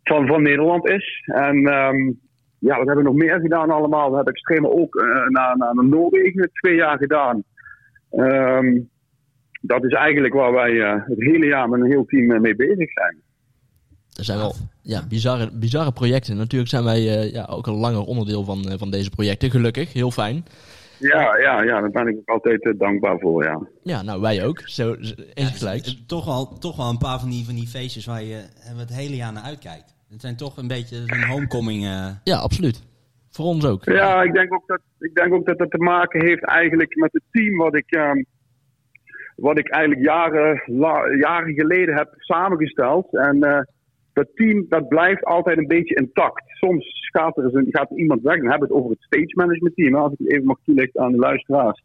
van, 0.03 0.27
van 0.27 0.41
Nederland 0.41 0.89
is. 0.89 1.23
En 1.25 1.67
ehm, 1.67 2.11
ja, 2.59 2.77
wat 2.77 2.87
hebben 2.87 3.03
we 3.03 3.11
nog 3.11 3.19
meer 3.19 3.39
gedaan 3.39 3.69
allemaal? 3.69 4.09
We 4.09 4.15
hebben 4.15 4.33
Extreme 4.33 4.69
ook 4.69 4.95
eh, 4.95 5.27
naar, 5.27 5.57
naar, 5.57 5.85
Noorwegen 5.85 6.49
twee 6.53 6.75
jaar 6.75 6.97
gedaan. 6.97 7.43
Ehm, 8.11 8.79
dat 9.67 9.83
is 9.83 9.91
eigenlijk 9.93 10.33
waar 10.33 10.51
wij 10.53 10.81
eh, 10.81 10.93
het 11.05 11.19
hele 11.19 11.45
jaar 11.45 11.69
met 11.69 11.79
een 11.81 11.91
heel 11.91 12.05
team 12.05 12.31
eh, 12.31 12.39
mee 12.39 12.55
bezig 12.55 12.91
zijn. 12.91 13.15
Er 14.17 14.23
zijn 14.23 14.37
wel 14.37 14.55
ja, 14.81 15.07
bizarre, 15.09 15.49
bizarre 15.53 15.91
projecten. 15.91 16.37
Natuurlijk 16.37 16.69
zijn 16.69 16.83
wij 16.83 16.97
eh, 17.19 17.31
ja, 17.31 17.45
ook 17.49 17.67
een 17.67 17.73
langer 17.73 18.01
onderdeel 18.01 18.43
van, 18.43 18.69
eh, 18.69 18.77
van 18.77 18.91
deze 18.91 19.09
projecten, 19.09 19.49
gelukkig. 19.51 19.93
Heel 19.93 20.11
fijn. 20.11 20.45
Ja, 20.99 21.37
ja, 21.37 21.61
ja, 21.63 21.79
daar 21.81 21.91
ben 21.91 22.07
ik 22.07 22.17
ook 22.17 22.29
altijd 22.29 22.73
dankbaar 22.79 23.19
voor, 23.19 23.43
ja. 23.43 23.59
Ja, 23.83 24.01
nou, 24.01 24.21
wij 24.21 24.45
ook. 24.45 24.61
Zo, 24.65 24.95
z- 24.99 25.13
eens 25.33 25.57
gelijk. 25.57 25.77
Het 25.77 25.85
is 25.85 26.03
Toch 26.07 26.25
wel, 26.25 26.57
toch 26.57 26.75
wel 26.77 26.89
een 26.89 26.97
paar 26.97 27.19
van 27.19 27.29
die, 27.29 27.45
van 27.45 27.55
die 27.55 27.67
feestjes 27.67 28.05
waar 28.05 28.23
je 28.23 28.43
het 28.77 28.93
hele 28.93 29.15
jaar 29.15 29.33
naar 29.33 29.43
uitkijkt. 29.43 29.95
Het 30.09 30.21
zijn 30.21 30.35
toch 30.35 30.57
een 30.57 30.67
beetje 30.67 30.97
een 31.05 31.23
homecoming. 31.23 31.83
eh, 31.85 32.07
Ja, 32.23 32.37
absoluut. 32.37 32.83
Voor 33.29 33.45
ons 33.45 33.65
ook. 33.65 33.83
Ja, 33.85 34.21
ik 34.23 34.33
denk 34.33 34.53
ook 34.53 34.67
dat, 34.67 34.79
ik 34.99 35.15
denk 35.15 35.33
ook 35.33 35.45
dat 35.45 35.59
het 35.59 35.71
te 35.71 35.77
maken 35.77 36.25
heeft 36.25 36.43
eigenlijk 36.45 36.95
met 36.95 37.13
het 37.13 37.23
team 37.31 37.57
wat 37.57 37.75
ik, 37.75 37.91
ehm, 37.91 38.23
wat 39.35 39.59
ik 39.59 39.69
eigenlijk 39.69 40.03
jaren, 40.05 40.61
jaren 41.17 41.53
geleden 41.53 41.95
heb 41.95 42.13
samengesteld. 42.17 43.15
En 43.15 43.43
eh, 43.43 43.61
dat 44.13 44.27
team 44.33 44.65
dat 44.69 44.87
blijft 44.87 45.23
altijd 45.23 45.57
een 45.57 45.67
beetje 45.67 45.95
intact. 45.95 46.43
Soms 46.47 47.09
gaat 47.11 47.37
er, 47.37 47.65
gaat 47.69 47.91
iemand 47.91 48.21
weg. 48.21 48.37
Dan 48.37 48.49
hebben 48.49 48.67
we 48.67 48.73
het 48.73 48.83
over 48.83 48.95
het 48.97 49.03
stage 49.03 49.31
management 49.35 49.75
team. 49.75 49.95
Als 49.95 50.11
ik 50.11 50.17
het 50.17 50.31
even 50.31 50.45
mag 50.45 50.57
toelichten 50.63 51.01
aan 51.01 51.11
de 51.11 51.17
luisteraars. 51.17 51.83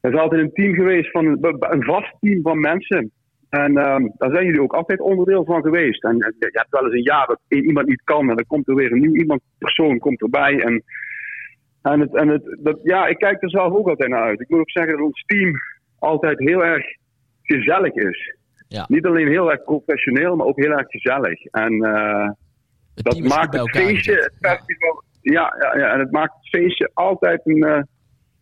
Er 0.00 0.12
is 0.12 0.20
altijd 0.20 0.40
een 0.40 0.52
team 0.52 0.74
geweest 0.74 1.10
van 1.10 1.26
een, 1.26 1.84
vast 1.84 2.14
team 2.20 2.42
van 2.42 2.60
mensen. 2.60 3.10
En 3.48 3.76
ehm, 3.76 4.08
daar 4.16 4.30
zijn 4.30 4.44
jullie 4.44 4.62
ook 4.62 4.74
altijd 4.74 5.00
onderdeel 5.00 5.44
van 5.44 5.62
geweest. 5.62 6.04
En 6.04 6.16
je 6.16 6.34
hebt 6.38 6.70
wel 6.70 6.84
eens 6.84 6.94
een 6.94 7.02
jaar 7.02 7.26
dat 7.26 7.40
iemand 7.48 7.86
niet 7.86 8.02
kan. 8.04 8.30
En 8.30 8.36
dan 8.36 8.46
komt 8.46 8.68
er 8.68 8.74
weer 8.74 8.92
een 8.92 9.00
nieuw 9.00 9.14
iemand, 9.14 9.40
persoon 9.58 9.98
komt 9.98 10.20
erbij. 10.20 10.60
En, 10.60 10.82
en, 11.82 12.00
het, 12.00 12.14
en 12.14 12.28
het, 12.28 12.58
dat, 12.60 12.78
ja, 12.82 13.06
ik 13.06 13.18
kijk 13.18 13.42
er 13.42 13.50
zelf 13.50 13.72
ook 13.72 13.88
altijd 13.88 14.10
naar 14.10 14.22
uit. 14.22 14.40
Ik 14.40 14.48
moet 14.48 14.60
ook 14.60 14.70
zeggen 14.70 14.96
dat 14.96 15.06
ons 15.06 15.22
team 15.26 15.52
altijd 16.00 16.38
heel 16.38 16.64
erg 16.64 16.84
gezellig 17.42 17.94
is. 17.94 18.36
Ja. 18.68 18.84
Niet 18.88 19.06
alleen 19.06 19.28
heel 19.28 19.50
erg 19.50 19.62
professioneel, 19.62 20.36
maar 20.36 20.46
ook 20.46 20.60
heel 20.60 20.70
erg 20.70 20.86
gezellig. 20.88 21.44
En 21.44 21.72
eh, 21.82 22.30
dat 22.94 23.18
maakt 23.18 23.56
het 23.56 23.70
feestje, 23.70 24.14
het 24.14 24.34
festival, 24.40 25.02
ja, 25.20 25.56
ja, 25.60 25.78
ja, 25.78 25.92
en 25.92 25.98
het 25.98 26.10
maakt 26.10 26.34
het 26.34 26.48
feestje 26.48 26.90
altijd 26.94 27.40
een, 27.44 27.62
eh, 27.62 27.82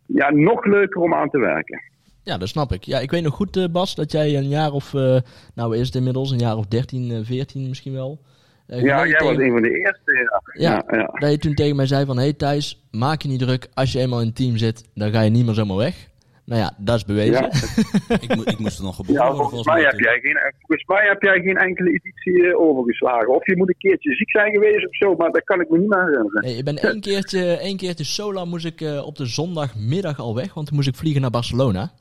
ja, 0.05 0.31
nog 0.31 0.65
leuker 0.65 1.01
om 1.01 1.13
aan 1.13 1.29
te 1.29 1.39
werken. 1.39 1.81
Ja, 2.23 2.37
dat 2.37 2.47
snap 2.47 2.71
ik. 2.71 2.83
Ja, 2.83 2.99
ik 2.99 3.11
weet 3.11 3.23
nog 3.23 3.33
goed, 3.33 3.57
eh, 3.57 3.65
Bas, 3.71 3.95
dat 3.95 4.11
jij 4.11 4.35
een 4.35 4.47
jaar 4.47 4.71
of, 4.71 4.93
eh, 4.93 5.17
nou 5.55 5.77
is 5.77 5.85
het 5.85 5.95
inmiddels, 5.95 6.31
een 6.31 6.37
jaar 6.37 6.57
of 6.57 6.65
13, 6.65 7.11
eh 7.11 7.19
14 7.23 7.67
misschien 7.67 7.93
wel. 7.93 8.19
Ja, 8.67 9.07
jij 9.07 9.19
was 9.23 9.37
een 9.37 9.51
van 9.51 9.61
de 9.61 9.79
eerste. 9.79 10.29
Ja, 10.53 10.83
Ja, 10.87 11.05
dat 11.19 11.31
je 11.31 11.37
toen 11.37 11.53
tegen 11.53 11.75
mij 11.75 11.85
zei 11.85 12.05
van, 12.05 12.17
hey 12.17 12.33
Thijs, 12.33 12.87
maak 12.91 13.21
je 13.21 13.27
niet 13.27 13.39
druk. 13.39 13.67
Als 13.73 13.91
je 13.91 13.99
eenmaal 13.99 14.19
in 14.19 14.25
het 14.25 14.35
team 14.35 14.57
zit, 14.57 14.89
dan 14.93 15.11
ga 15.11 15.21
je 15.21 15.29
niet 15.29 15.45
meer 15.45 15.53
zomaar 15.53 15.77
weg. 15.77 16.07
Nou 16.49 16.61
ja, 16.61 16.73
dat 16.77 16.95
is 16.95 17.05
bewezen. 17.05 17.33
Ja. 17.33 17.49
ik, 18.25 18.35
mo- 18.35 18.41
ik 18.45 18.59
moest 18.59 18.77
er 18.77 18.83
nog 18.83 18.95
geboren 18.95 19.21
Ja, 19.21 19.27
volgens, 19.27 19.49
volgens 19.49 19.73
mij 19.75 19.83
heb 19.83 19.99
jij 19.99 20.19
geen, 20.21 20.37
volgens 20.59 20.87
mij 20.87 21.07
heb 21.07 21.21
jij 21.21 21.41
geen 21.41 21.57
enkele 21.57 21.89
editie 21.89 22.47
eh, 22.49 22.59
overgeslagen. 22.59 23.35
Of 23.35 23.45
je 23.45 23.57
moet 23.57 23.69
een 23.69 23.75
keertje 23.77 24.15
ziek 24.15 24.29
zijn 24.29 24.51
geweest 24.51 24.85
of 24.87 24.95
zo, 24.95 25.15
maar 25.15 25.31
dat 25.31 25.43
kan 25.43 25.61
ik 25.61 25.69
me 25.69 25.77
niet 25.77 25.89
meer 25.89 26.05
herinneren. 26.05 26.43
Nee, 26.43 26.55
ik 26.57 26.63
ben 26.63 26.75
één 26.77 27.01
keertje, 27.01 27.57
één 27.57 27.77
keertje 27.77 28.03
solo 28.03 28.45
moest 28.45 28.65
ik 28.65 28.81
eh, 28.81 29.05
op 29.05 29.15
de 29.15 29.25
zondagmiddag 29.25 30.19
al 30.19 30.35
weg, 30.35 30.53
want 30.53 30.67
toen 30.67 30.75
moest 30.75 30.87
ik 30.87 30.95
vliegen 30.95 31.21
naar 31.21 31.29
Barcelona. 31.31 31.91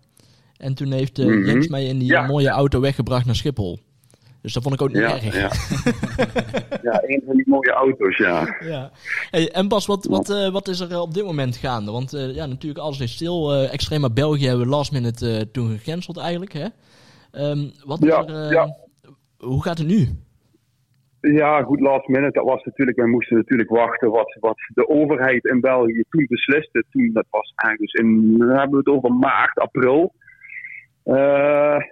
En 0.56 0.74
toen 0.74 0.92
heeft 0.92 1.18
eh, 1.18 1.26
Mhm. 1.26 1.44
Jens 1.46 1.68
mij 1.68 1.84
in 1.84 1.98
die 1.98 2.08
Ja. 2.08 2.26
mooie 2.26 2.48
auto 2.48 2.80
weggebracht 2.80 3.26
naar 3.26 3.34
Schiphol. 3.34 3.78
Dus 4.42 4.52
dat 4.52 4.62
vond 4.62 4.74
ik 4.74 4.82
ook 4.82 4.88
niet 4.92 4.98
Ja, 5.02 5.12
erg. 5.12 5.34
ja. 5.34 5.50
ja, 6.92 7.02
een 7.06 7.22
van 7.26 7.36
die 7.36 7.48
mooie 7.48 7.70
auto's, 7.72 8.16
ja. 8.16 8.56
Ja. 8.60 8.90
Hey, 9.30 9.50
en 9.52 9.68
Bas, 9.68 9.86
wat, 9.86 10.04
wat, 10.04 10.30
eh, 10.30 10.48
wat 10.52 10.68
is 10.68 10.80
er 10.80 10.90
eh, 10.90 11.00
op 11.00 11.14
dit 11.14 11.24
moment 11.24 11.56
gaande? 11.56 11.90
Want 11.92 12.12
eh, 12.12 12.34
ja, 12.34 12.46
natuurlijk 12.46 12.80
alles 12.84 13.00
is 13.00 13.12
stil. 13.12 13.52
Eh 13.52 13.72
Extrema 13.72 14.10
België 14.10 14.46
hebben 14.46 14.64
we 14.64 14.70
last 14.70 14.92
minute 14.92 15.48
toen 15.52 15.78
gecanceld 15.78 16.18
eigenlijk. 16.18 16.52
Hè? 16.52 16.66
Ehm, 17.32 17.58
wat 17.84 17.98
Ja, 18.04 18.24
er, 18.26 18.52
ja. 18.52 18.76
Hoe 19.38 19.62
gaat 19.62 19.78
het 19.78 19.86
nu? 19.86 20.08
Ja, 21.20 21.62
goed, 21.62 21.80
last 21.80 22.08
minute. 22.08 22.32
Dat 22.32 22.44
was 22.44 22.64
natuurlijk, 22.64 22.96
wij 22.98 23.06
moesten 23.06 23.36
natuurlijk 23.36 23.70
wachten 23.70 24.10
wat, 24.10 24.36
wat 24.40 24.58
de 24.74 24.88
overheid 24.88 25.44
in 25.44 25.60
België 25.60 26.04
toen 26.08 26.26
besliste. 26.28 26.84
Toen, 26.90 27.10
dat 27.12 27.26
was 27.30 27.52
ergens 27.56 27.92
in, 27.92 28.38
dan 28.38 28.48
hebben 28.48 28.70
we 28.70 28.76
het 28.76 28.86
over 28.88 29.12
maart, 29.12 29.58
april. 29.58 30.12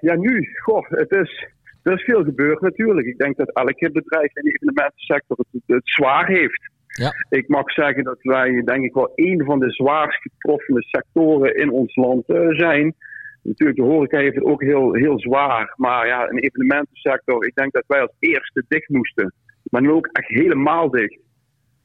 Ja, 0.00 0.14
nu, 0.16 0.48
goh, 0.62 0.90
het 0.90 1.10
is, 1.10 1.46
er 1.86 1.92
is 1.92 2.04
veel 2.04 2.24
gebeurd 2.24 2.60
natuurlijk. 2.60 3.06
Ik 3.06 3.18
denk 3.18 3.36
dat 3.36 3.52
elke 3.52 3.90
bedrijf 3.90 4.36
in 4.36 4.44
de 4.44 4.52
evenementensector 4.52 5.36
het, 5.36 5.62
het 5.66 5.80
zwaar 5.88 6.26
heeft. 6.26 6.70
Ja. 6.86 7.12
Ik 7.28 7.48
mag 7.48 7.72
zeggen 7.72 8.04
dat 8.04 8.18
wij, 8.22 8.62
denk 8.64 8.84
ik, 8.84 8.94
wel 8.94 9.12
een 9.14 9.44
van 9.44 9.58
de 9.58 9.70
zwaarst 9.70 10.20
getroffen 10.20 10.82
sectoren 10.82 11.54
in 11.54 11.70
ons 11.70 11.96
land 11.96 12.28
eh, 12.28 12.48
zijn. 12.48 12.94
Natuurlijk, 13.42 13.78
de 13.78 13.84
horeca 13.84 14.18
heeft 14.18 14.34
het 14.34 14.44
ook 14.44 14.62
heel, 14.62 14.94
heel 14.94 15.20
zwaar. 15.20 15.74
Maar 15.76 16.06
ja, 16.06 16.28
een 16.28 16.38
evenementensector, 16.38 17.46
ik 17.46 17.54
denk 17.54 17.72
dat 17.72 17.84
wij 17.86 18.00
als 18.00 18.16
eerste 18.18 18.64
dicht 18.68 18.88
moesten. 18.88 19.32
Maar 19.62 19.82
nu 19.82 19.90
ook 19.90 20.06
echt 20.06 20.28
helemaal 20.28 20.90
dicht. 20.90 21.18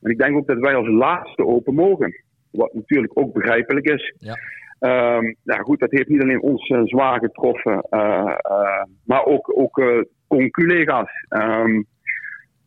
En 0.02 0.12
ik 0.12 0.18
denk 0.18 0.36
ook 0.36 0.48
dat 0.48 0.60
wij 0.60 0.76
als 0.76 0.88
laatste 0.88 1.46
open 1.46 1.74
mogen. 1.74 2.24
Wat 2.52 2.74
natuurlijk 2.74 3.18
ook 3.18 3.34
begrijpelijk 3.34 3.86
is. 3.86 4.14
Ja. 4.18 4.38
Ehm, 4.82 5.34
ja, 5.44 5.58
goed, 5.58 5.80
dat 5.80 5.92
heeft 5.92 6.08
niet 6.08 6.22
alleen 6.22 6.42
ons 6.42 6.68
eh, 6.70 6.82
zwaar 6.84 7.20
getroffen, 7.20 7.82
eh, 7.90 8.36
eh, 8.42 8.84
maar 9.06 9.26
ook, 9.26 9.58
ook 9.58 10.06
conculega's. 10.28 11.26
Ehm, 11.30 11.82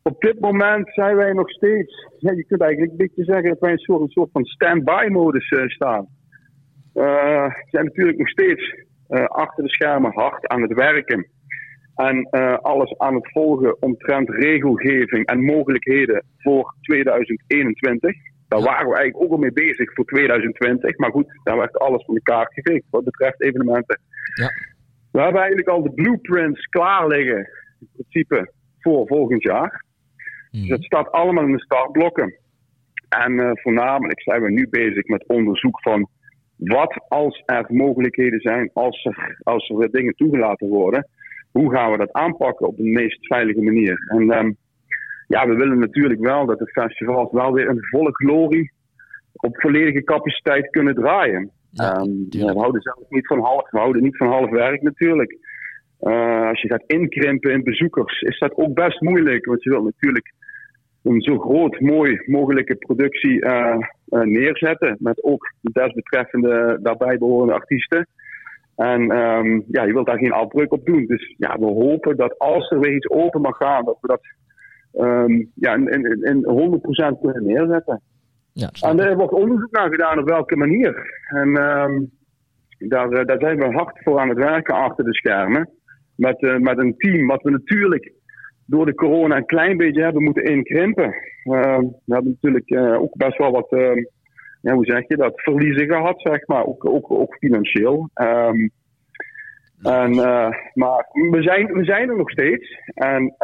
op 0.02 0.20
dit 0.20 0.40
moment 0.40 0.92
zijn 0.92 1.16
wij 1.16 1.32
nog 1.32 1.50
steeds, 1.50 2.08
je 2.18 2.44
kunt 2.44 2.60
eigenlijk 2.60 2.90
een 2.90 3.06
beetje 3.06 3.24
zeggen 3.24 3.48
dat 3.48 3.58
wij 3.58 3.72
een 3.72 3.78
soort, 3.78 4.00
een 4.00 4.08
soort 4.08 4.30
van 4.32 4.44
stand-by 4.44 5.06
modus 5.10 5.48
eh, 5.48 5.68
staan. 5.68 6.06
We 6.92 7.64
zijn 7.70 7.84
natuurlijk 7.84 8.18
nog 8.18 8.28
steeds 8.28 8.74
achter 9.26 9.64
de 9.64 9.70
schermen 9.70 10.12
hard 10.12 10.48
aan 10.48 10.62
het 10.62 10.72
werken. 10.72 11.26
En 11.94 12.30
alles 12.60 12.98
aan 12.98 13.14
het 13.14 13.30
volgen 13.30 13.82
omtrent 13.82 14.28
regelgeving 14.28 15.26
en 15.26 15.44
mogelijkheden 15.44 16.24
voor 16.38 16.74
2021. 16.80 18.16
Daar 18.54 18.62
waren 18.62 18.88
we 18.88 18.96
eigenlijk 18.96 19.24
ook 19.24 19.32
al 19.32 19.44
mee 19.44 19.52
bezig 19.52 19.92
voor 19.94 20.04
2020. 20.04 20.96
Maar 20.96 21.10
goed, 21.10 21.40
daar 21.42 21.56
werd 21.56 21.78
alles 21.78 22.04
van 22.04 22.14
de 22.14 22.22
kaart 22.22 22.52
geveegd 22.52 22.84
wat 22.90 23.04
betreft 23.04 23.42
evenementen. 23.42 24.00
Ja. 24.34 24.48
We 25.12 25.20
hebben 25.20 25.40
eigenlijk 25.40 25.68
al 25.68 25.82
de 25.82 25.92
blueprints 25.92 26.66
klaar 26.66 27.06
liggen, 27.06 27.48
in 27.80 27.88
principe, 27.92 28.52
voor 28.80 29.06
volgend 29.06 29.42
jaar. 29.42 29.84
Dus 30.50 30.68
het 30.68 30.84
staat 30.84 31.10
allemaal 31.10 31.44
in 31.44 31.52
de 31.52 31.60
startblokken. 31.60 32.38
En 33.08 33.40
eh, 33.40 33.50
voornamelijk 33.52 34.22
zijn 34.22 34.42
we 34.42 34.50
nu 34.50 34.68
bezig 34.68 35.06
met 35.06 35.26
onderzoek 35.26 35.80
van 35.82 36.08
wat 36.56 37.04
als 37.08 37.42
er 37.46 37.64
mogelijkheden 37.68 38.40
zijn, 38.40 38.70
als 38.72 39.04
er, 39.04 39.40
als 39.42 39.68
er 39.68 39.90
dingen 39.90 40.14
toegelaten 40.14 40.68
worden, 40.68 41.08
hoe 41.50 41.72
gaan 41.72 41.90
we 41.90 41.96
dat 41.96 42.12
aanpakken 42.12 42.66
op 42.66 42.76
de 42.76 42.82
meest 42.82 43.26
veilige 43.26 43.62
manier? 43.62 44.04
En 44.08 44.30
ehm, 44.30 44.52
ja, 45.26 45.46
we 45.48 45.54
willen 45.54 45.78
natuurlijk 45.78 46.20
wel 46.20 46.46
dat 46.46 46.58
de 46.58 46.70
festivals 46.70 47.32
wel 47.32 47.52
weer 47.52 47.68
in 47.68 47.78
volle 47.80 48.12
glorie 48.12 48.72
op 49.32 49.60
volledige 49.60 50.04
capaciteit 50.04 50.70
kunnen 50.70 50.94
draaien. 50.94 51.50
Ja, 51.70 51.92
Ehm, 51.92 52.10
we 52.30 52.60
houden 52.60 52.82
zelf 52.82 53.08
niet 53.08 53.26
van 53.26 53.40
half, 53.40 53.70
we 53.70 53.78
houden 53.78 54.02
niet 54.02 54.16
van 54.16 54.28
half 54.28 54.50
werk 54.50 54.82
natuurlijk. 54.82 55.36
Eh, 56.00 56.48
als 56.48 56.60
je 56.60 56.68
gaat 56.68 56.84
inkrimpen 56.86 57.52
in 57.52 57.62
bezoekers, 57.62 58.20
is 58.20 58.38
dat 58.38 58.56
ook 58.56 58.74
best 58.74 59.00
moeilijk. 59.00 59.44
Want 59.44 59.62
je 59.62 59.70
wil 59.70 59.82
natuurlijk 59.82 60.32
een 61.02 61.20
zo 61.20 61.38
groot, 61.38 61.80
mooi 61.80 62.22
mogelijke 62.26 62.76
productie 62.76 63.40
eh, 63.40 63.76
eh, 64.08 64.20
neerzetten. 64.20 64.96
Met 64.98 65.22
ook 65.22 65.52
de 65.60 65.70
desbetreffende 65.72 66.78
daarbij 66.82 67.18
behorende 67.18 67.52
artiesten. 67.52 68.06
En 68.76 69.10
ehm, 69.10 69.60
ja, 69.68 69.84
je 69.84 69.92
wilt 69.92 70.06
daar 70.06 70.18
geen 70.18 70.32
afbreuk 70.32 70.72
op 70.72 70.86
doen. 70.86 71.06
Dus 71.06 71.34
ja, 71.36 71.58
we 71.58 71.66
hopen 71.66 72.16
dat 72.16 72.38
als 72.38 72.70
er 72.70 72.80
weer 72.80 72.94
iets 72.94 73.10
open 73.10 73.40
mag 73.40 73.56
gaan, 73.56 73.84
dat 73.84 73.98
we 74.00 74.08
dat 74.08 74.22
ehm, 74.96 75.44
ja, 75.54 75.74
in, 75.74 75.88
in, 75.88 76.22
in 76.22 76.44
100% 77.16 77.20
kunnen 77.20 77.44
neerzetten. 77.44 78.02
Ja, 78.54 78.70
En 78.80 79.00
er 79.00 79.16
wordt 79.16 79.32
onderzoek 79.32 79.70
naar 79.70 79.90
gedaan 79.90 80.18
op 80.18 80.28
welke 80.28 80.56
manier. 80.56 81.22
En 81.28 81.56
ehm, 81.56 82.02
daar, 82.78 83.10
eh, 83.10 83.24
daar 83.24 83.40
zijn 83.40 83.58
we 83.58 83.72
hard 83.72 84.02
voor 84.02 84.18
aan 84.18 84.28
het 84.28 84.38
werken 84.38 84.74
achter 84.74 85.04
de 85.04 85.14
schermen. 85.14 85.70
Met, 86.16 86.42
eh, 86.42 86.56
met 86.56 86.78
een 86.78 86.96
team 86.96 87.26
wat 87.26 87.42
we 87.42 87.50
natuurlijk 87.50 88.12
door 88.66 88.86
de 88.86 88.94
corona 88.94 89.36
een 89.36 89.46
klein 89.46 89.76
beetje 89.76 90.02
hebben 90.02 90.22
moeten 90.22 90.44
inkrimpen. 90.44 91.14
Ehm, 91.44 91.80
we 91.80 92.14
hebben 92.14 92.30
natuurlijk 92.30 92.70
eh, 92.70 93.00
ook 93.00 93.16
best 93.16 93.38
wel 93.38 93.50
wat, 93.50 93.66
ja, 94.60 94.74
hoe 94.74 94.84
zeg 94.84 95.08
je 95.08 95.16
dat, 95.16 95.40
verliezen 95.40 95.86
gehad, 95.86 96.20
zeg 96.20 96.46
maar. 96.46 96.66
Ook, 96.66 96.88
ook, 96.88 97.10
ook 97.10 97.36
financieel. 97.36 98.10
En, 98.14 98.72
maar 100.74 101.08
we 101.30 101.42
zijn, 101.42 101.66
we 101.66 101.84
zijn 101.84 102.08
er 102.08 102.16
nog 102.16 102.30
steeds. 102.30 102.78
En, 102.94 103.34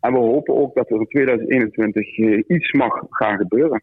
en 0.00 0.12
we 0.12 0.18
hopen 0.18 0.56
ook 0.56 0.74
dat 0.74 0.90
er 0.90 0.96
in 1.00 1.06
2021 1.06 2.18
eh, 2.18 2.42
iets 2.56 2.72
mag 2.72 2.92
gaan 3.10 3.36
gebeuren. 3.36 3.82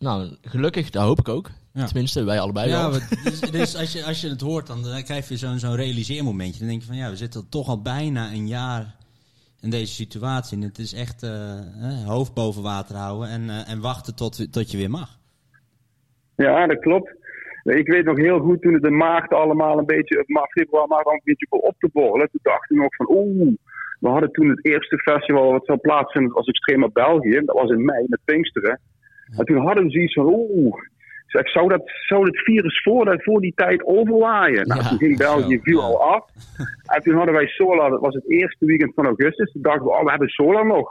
Nou, 0.00 0.28
gelukkig, 0.42 0.90
dat 0.90 1.02
hoop 1.02 1.18
ik 1.18 1.28
ook. 1.28 1.50
Ja. 1.72 1.84
Tenminste, 1.84 2.24
wij 2.24 2.40
allebei 2.40 2.68
Ja, 2.68 2.80
wel. 2.80 2.90
want 2.90 3.08
het 3.10 3.24
is- 3.32 3.40
het 3.40 3.54
is- 3.54 3.76
als, 3.76 3.92
je, 3.92 4.04
als 4.04 4.20
je 4.20 4.28
het 4.28 4.40
hoort, 4.40 4.66
dan, 4.66 4.82
dan 4.82 5.02
krijg 5.02 5.28
je 5.28 5.36
zo'n 5.36 5.58
zo'n 5.58 5.76
realiseermomentje. 5.76 6.58
Dan 6.58 6.68
denk 6.68 6.80
je 6.80 6.86
van 6.86 6.96
ja, 6.96 7.10
we 7.10 7.16
zitten 7.16 7.48
toch 7.48 7.68
al 7.68 7.82
bijna 7.82 8.32
een 8.32 8.46
jaar 8.48 8.94
in 9.60 9.70
deze 9.70 9.92
situatie. 9.94 10.56
En 10.56 10.62
het 10.62 10.78
is 10.78 10.92
echt 10.94 11.22
eh, 11.22 11.30
hè, 11.84 12.04
hoofd 12.04 12.34
boven 12.34 12.62
water 12.62 12.96
houden 12.96 13.28
en, 13.28 13.48
eh, 13.50 13.70
en 13.70 13.80
wachten 13.80 14.14
tot, 14.16 14.52
tot 14.52 14.70
je 14.70 14.76
weer 14.76 14.90
mag. 14.90 15.18
Ja, 16.36 16.66
dat 16.66 16.78
klopt. 16.78 17.14
Ik 17.62 17.88
weet 17.88 18.04
nog 18.04 18.16
heel 18.16 18.38
goed 18.40 18.62
toen 18.62 18.74
het 18.74 18.84
in 18.84 18.96
maart 18.96 19.32
allemaal 19.32 19.78
een 19.78 19.86
beetje, 19.86 20.24
maart, 20.26 20.50
februari, 20.52 20.88
maart 20.88 21.06
een 21.06 21.20
beetje 21.24 21.46
op 21.50 21.74
te 21.78 21.88
borrelen. 21.92 22.30
Toen 22.30 22.40
dacht 22.42 22.70
ik 22.70 22.76
nog 22.76 22.94
van, 22.96 23.06
oeh, 23.10 23.54
we 23.98 24.08
hadden 24.08 24.32
toen 24.32 24.48
het 24.48 24.64
eerste 24.64 24.98
festival 24.98 25.52
wat 25.52 25.64
zou 25.64 25.78
plaatsvinden 25.78 26.34
als 26.34 26.46
Extrema 26.46 26.88
België. 26.88 27.40
Dat 27.44 27.56
was 27.56 27.70
in 27.70 27.84
mei 27.84 28.04
met 28.08 28.20
Pinksteren. 28.24 28.80
En 29.36 29.44
toen 29.44 29.66
hadden 29.66 29.84
we 29.84 29.90
zoiets 29.90 30.14
van, 30.14 30.26
oeh, 30.26 30.76
zeg, 31.26 31.48
zou, 31.48 31.68
dat, 31.68 31.82
zou 32.06 32.24
het 32.24 32.38
virus 32.38 32.82
voor, 32.82 33.04
dat, 33.04 33.22
voor 33.22 33.40
die 33.40 33.52
tijd 33.54 33.84
overwaaien? 33.84 34.66
Nou, 34.68 34.80
Ja, 34.80 34.88
toen 34.88 34.98
ging 34.98 35.18
België, 35.18 35.56
zo, 35.56 35.62
viel 35.62 35.82
al 35.82 36.02
af. 36.02 36.24
En 36.94 37.02
toen 37.02 37.14
hadden 37.14 37.34
wij 37.34 37.46
Solar, 37.46 37.90
dat 37.90 38.00
was 38.00 38.14
het 38.14 38.30
eerste 38.30 38.64
weekend 38.64 38.94
van 38.94 39.06
augustus. 39.06 39.52
Toen 39.52 39.62
dachten 39.62 39.84
we, 39.84 39.90
oh, 39.90 40.04
we 40.04 40.10
hebben 40.10 40.28
Solar 40.28 40.66
nog. 40.66 40.90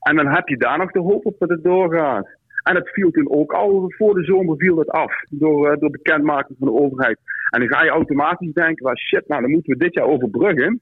En 0.00 0.16
dan 0.16 0.26
heb 0.26 0.48
je 0.48 0.56
daar 0.56 0.78
nog 0.78 0.90
de 0.90 1.00
hoop 1.00 1.26
op 1.26 1.38
dat 1.38 1.48
het 1.48 1.64
doorgaat. 1.64 2.28
En 2.62 2.74
dat 2.74 2.88
viel 2.88 3.10
toen 3.10 3.30
ook 3.30 3.52
al 3.52 3.92
voor 3.96 4.14
de 4.14 4.24
zomer 4.24 4.56
viel 4.56 4.74
dat 4.74 4.90
af. 4.90 5.12
Door, 5.30 5.70
eh, 5.70 5.80
door 5.80 5.90
bekendmaking 5.90 6.58
van 6.58 6.68
de 6.68 6.80
overheid. 6.80 7.18
En 7.50 7.60
dan 7.60 7.68
ga 7.68 7.82
je 7.82 7.90
automatisch 7.90 8.52
denken, 8.52 8.84
well, 8.84 8.96
shit, 8.96 9.28
nou 9.28 9.40
dan 9.40 9.50
moeten 9.50 9.72
we 9.72 9.84
dit 9.84 9.94
jaar 9.94 10.06
overbruggen. 10.06 10.80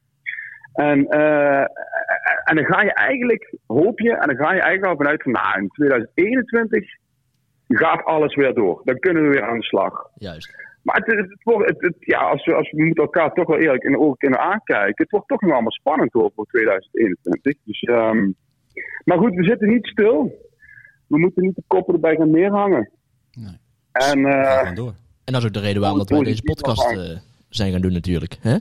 En, 0.74 1.06
eh, 1.08 1.60
en 2.44 2.54
dan 2.56 2.64
ga 2.64 2.82
je 2.82 2.92
eigenlijk, 2.94 3.54
hoop 3.66 4.00
je, 4.00 4.10
en 4.16 4.26
dan 4.26 4.36
ga 4.36 4.52
je 4.52 4.60
eigenlijk 4.60 4.84
al 4.92 4.96
vanuit 4.96 5.22
van, 5.22 5.32
nou 5.32 5.60
in 5.60 5.68
2021 5.68 6.84
gaat 7.68 8.04
alles 8.04 8.34
weer 8.34 8.54
door. 8.54 8.80
Dan 8.84 8.98
kunnen 8.98 9.22
we 9.22 9.28
weer 9.28 9.42
aan 9.48 9.58
de 9.58 9.64
slag. 9.64 10.08
Juist. 10.14 10.62
Maar 10.82 10.96
het, 10.96 11.06
het, 11.06 11.30
het 11.30 11.42
wordt, 11.42 11.68
het, 11.68 11.80
het- 11.80 11.96
ja, 11.98 12.18
als 12.18 12.44
we, 12.44 12.54
als 12.54 12.70
we 12.70 12.84
moeten 12.84 13.02
elkaar 13.04 13.32
toch 13.32 13.46
wel 13.46 13.58
eerlijk 13.58 13.82
in 13.82 13.90
de 13.92 13.98
ogen 13.98 14.16
kunnen 14.18 14.38
aankijken. 14.40 14.94
Het 15.02 15.10
wordt 15.10 15.28
toch 15.28 15.40
nog 15.40 15.52
allemaal 15.52 15.72
spannend 15.72 16.12
hoor 16.12 16.30
voor 16.34 16.46
2021. 16.46 17.62
Dus, 17.64 17.80
ehm, 17.82 18.30
maar 19.04 19.18
goed, 19.18 19.34
we 19.34 19.44
zitten 19.44 19.68
niet 19.68 19.86
stil. 19.86 20.48
We 21.06 21.18
moeten 21.18 21.42
niet 21.42 21.54
de 21.56 21.62
koppen 21.66 21.94
erbij 21.94 22.16
gaan 22.16 22.30
neerhangen. 22.30 22.90
Nee. 23.32 23.58
En 23.92 24.18
gewoon 24.58 24.74
door. 24.74 24.94
En 25.24 25.32
dat 25.32 25.40
is 25.42 25.46
ook 25.46 25.52
de 25.54 25.60
reden 25.60 25.80
waarom 25.80 25.98
dat 25.98 26.10
wij 26.10 26.22
deze 26.22 26.42
podcast 26.42 26.90
eh, 26.92 27.16
zijn 27.48 27.72
gaan 27.72 27.80
doen 27.80 27.92
natuurlijk. 27.92 28.36
Hè? 28.40 28.56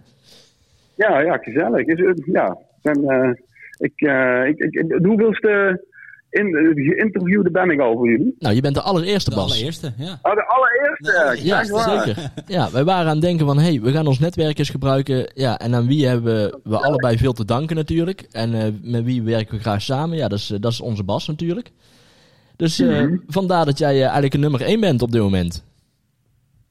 Ja, 0.95 1.19
ja, 1.19 1.37
gezellig. 1.37 1.85
Is, 1.85 1.99
het- 1.99 2.23
ja, 2.25 2.57
en, 2.81 3.03
eh, 3.03 3.29
ik, 3.77 3.93
eh, 3.95 4.47
ik, 4.47 4.57
ik, 4.57 4.87
de 4.87 5.07
hoeveelste 5.07 5.83
in, 6.29 6.51
de 6.51 6.71
geïnterviewde 6.75 7.51
ben 7.51 7.69
ik 7.69 7.79
al 7.79 7.93
voor 7.95 8.09
jullie. 8.09 8.35
Nou, 8.39 8.55
je 8.55 8.61
bent 8.61 8.75
de 8.75 8.81
allereerste, 8.81 9.29
De 9.29 9.35
Bas. 9.35 9.51
allereerste, 9.51 9.93
ja. 9.97 10.19
Oh, 10.21 10.35
de 10.35 10.45
allereerste. 10.47 11.11
De 11.11 11.21
allereerste. 11.23 11.73
Ja, 11.73 11.85
waar. 11.95 12.05
zeker. 12.05 12.31
Ja, 12.47 12.71
wij 12.71 12.83
waren 12.83 13.05
aan 13.07 13.11
het 13.15 13.21
denken 13.21 13.45
van, 13.45 13.57
hé, 13.57 13.63
hey, 13.63 13.81
we 13.81 13.91
gaan 13.91 14.07
ons 14.07 14.19
netwerk 14.19 14.57
eens 14.59 14.69
gebruiken. 14.69 15.31
Ja, 15.33 15.57
en 15.59 15.75
aan 15.75 15.87
wie 15.87 16.07
hebben 16.07 16.59
we 16.63 16.77
allebei 16.77 17.17
veel 17.17 17.33
te 17.33 17.45
danken 17.45 17.75
natuurlijk. 17.75 18.21
En 18.31 18.53
eh, 18.53 18.67
met 18.81 19.03
wie 19.03 19.21
werken 19.21 19.55
we 19.55 19.61
graag 19.61 19.81
samen? 19.81 20.17
Ja, 20.17 20.27
dat 20.27 20.39
is, 20.39 20.51
eh, 20.51 20.59
dat 20.59 20.71
is 20.71 20.81
onze 20.81 21.03
Bas 21.03 21.27
natuurlijk. 21.27 21.71
Dus 22.55 22.79
eh, 22.79 22.87
Mhm. 22.87 23.15
vandaar 23.27 23.65
dat 23.65 23.77
jij 23.77 23.93
eh, 23.95 24.01
eigenlijk 24.03 24.33
een 24.33 24.39
nummer 24.39 24.61
1 24.61 24.79
bent 24.79 25.01
op 25.01 25.11
dit 25.11 25.21
moment. 25.21 25.63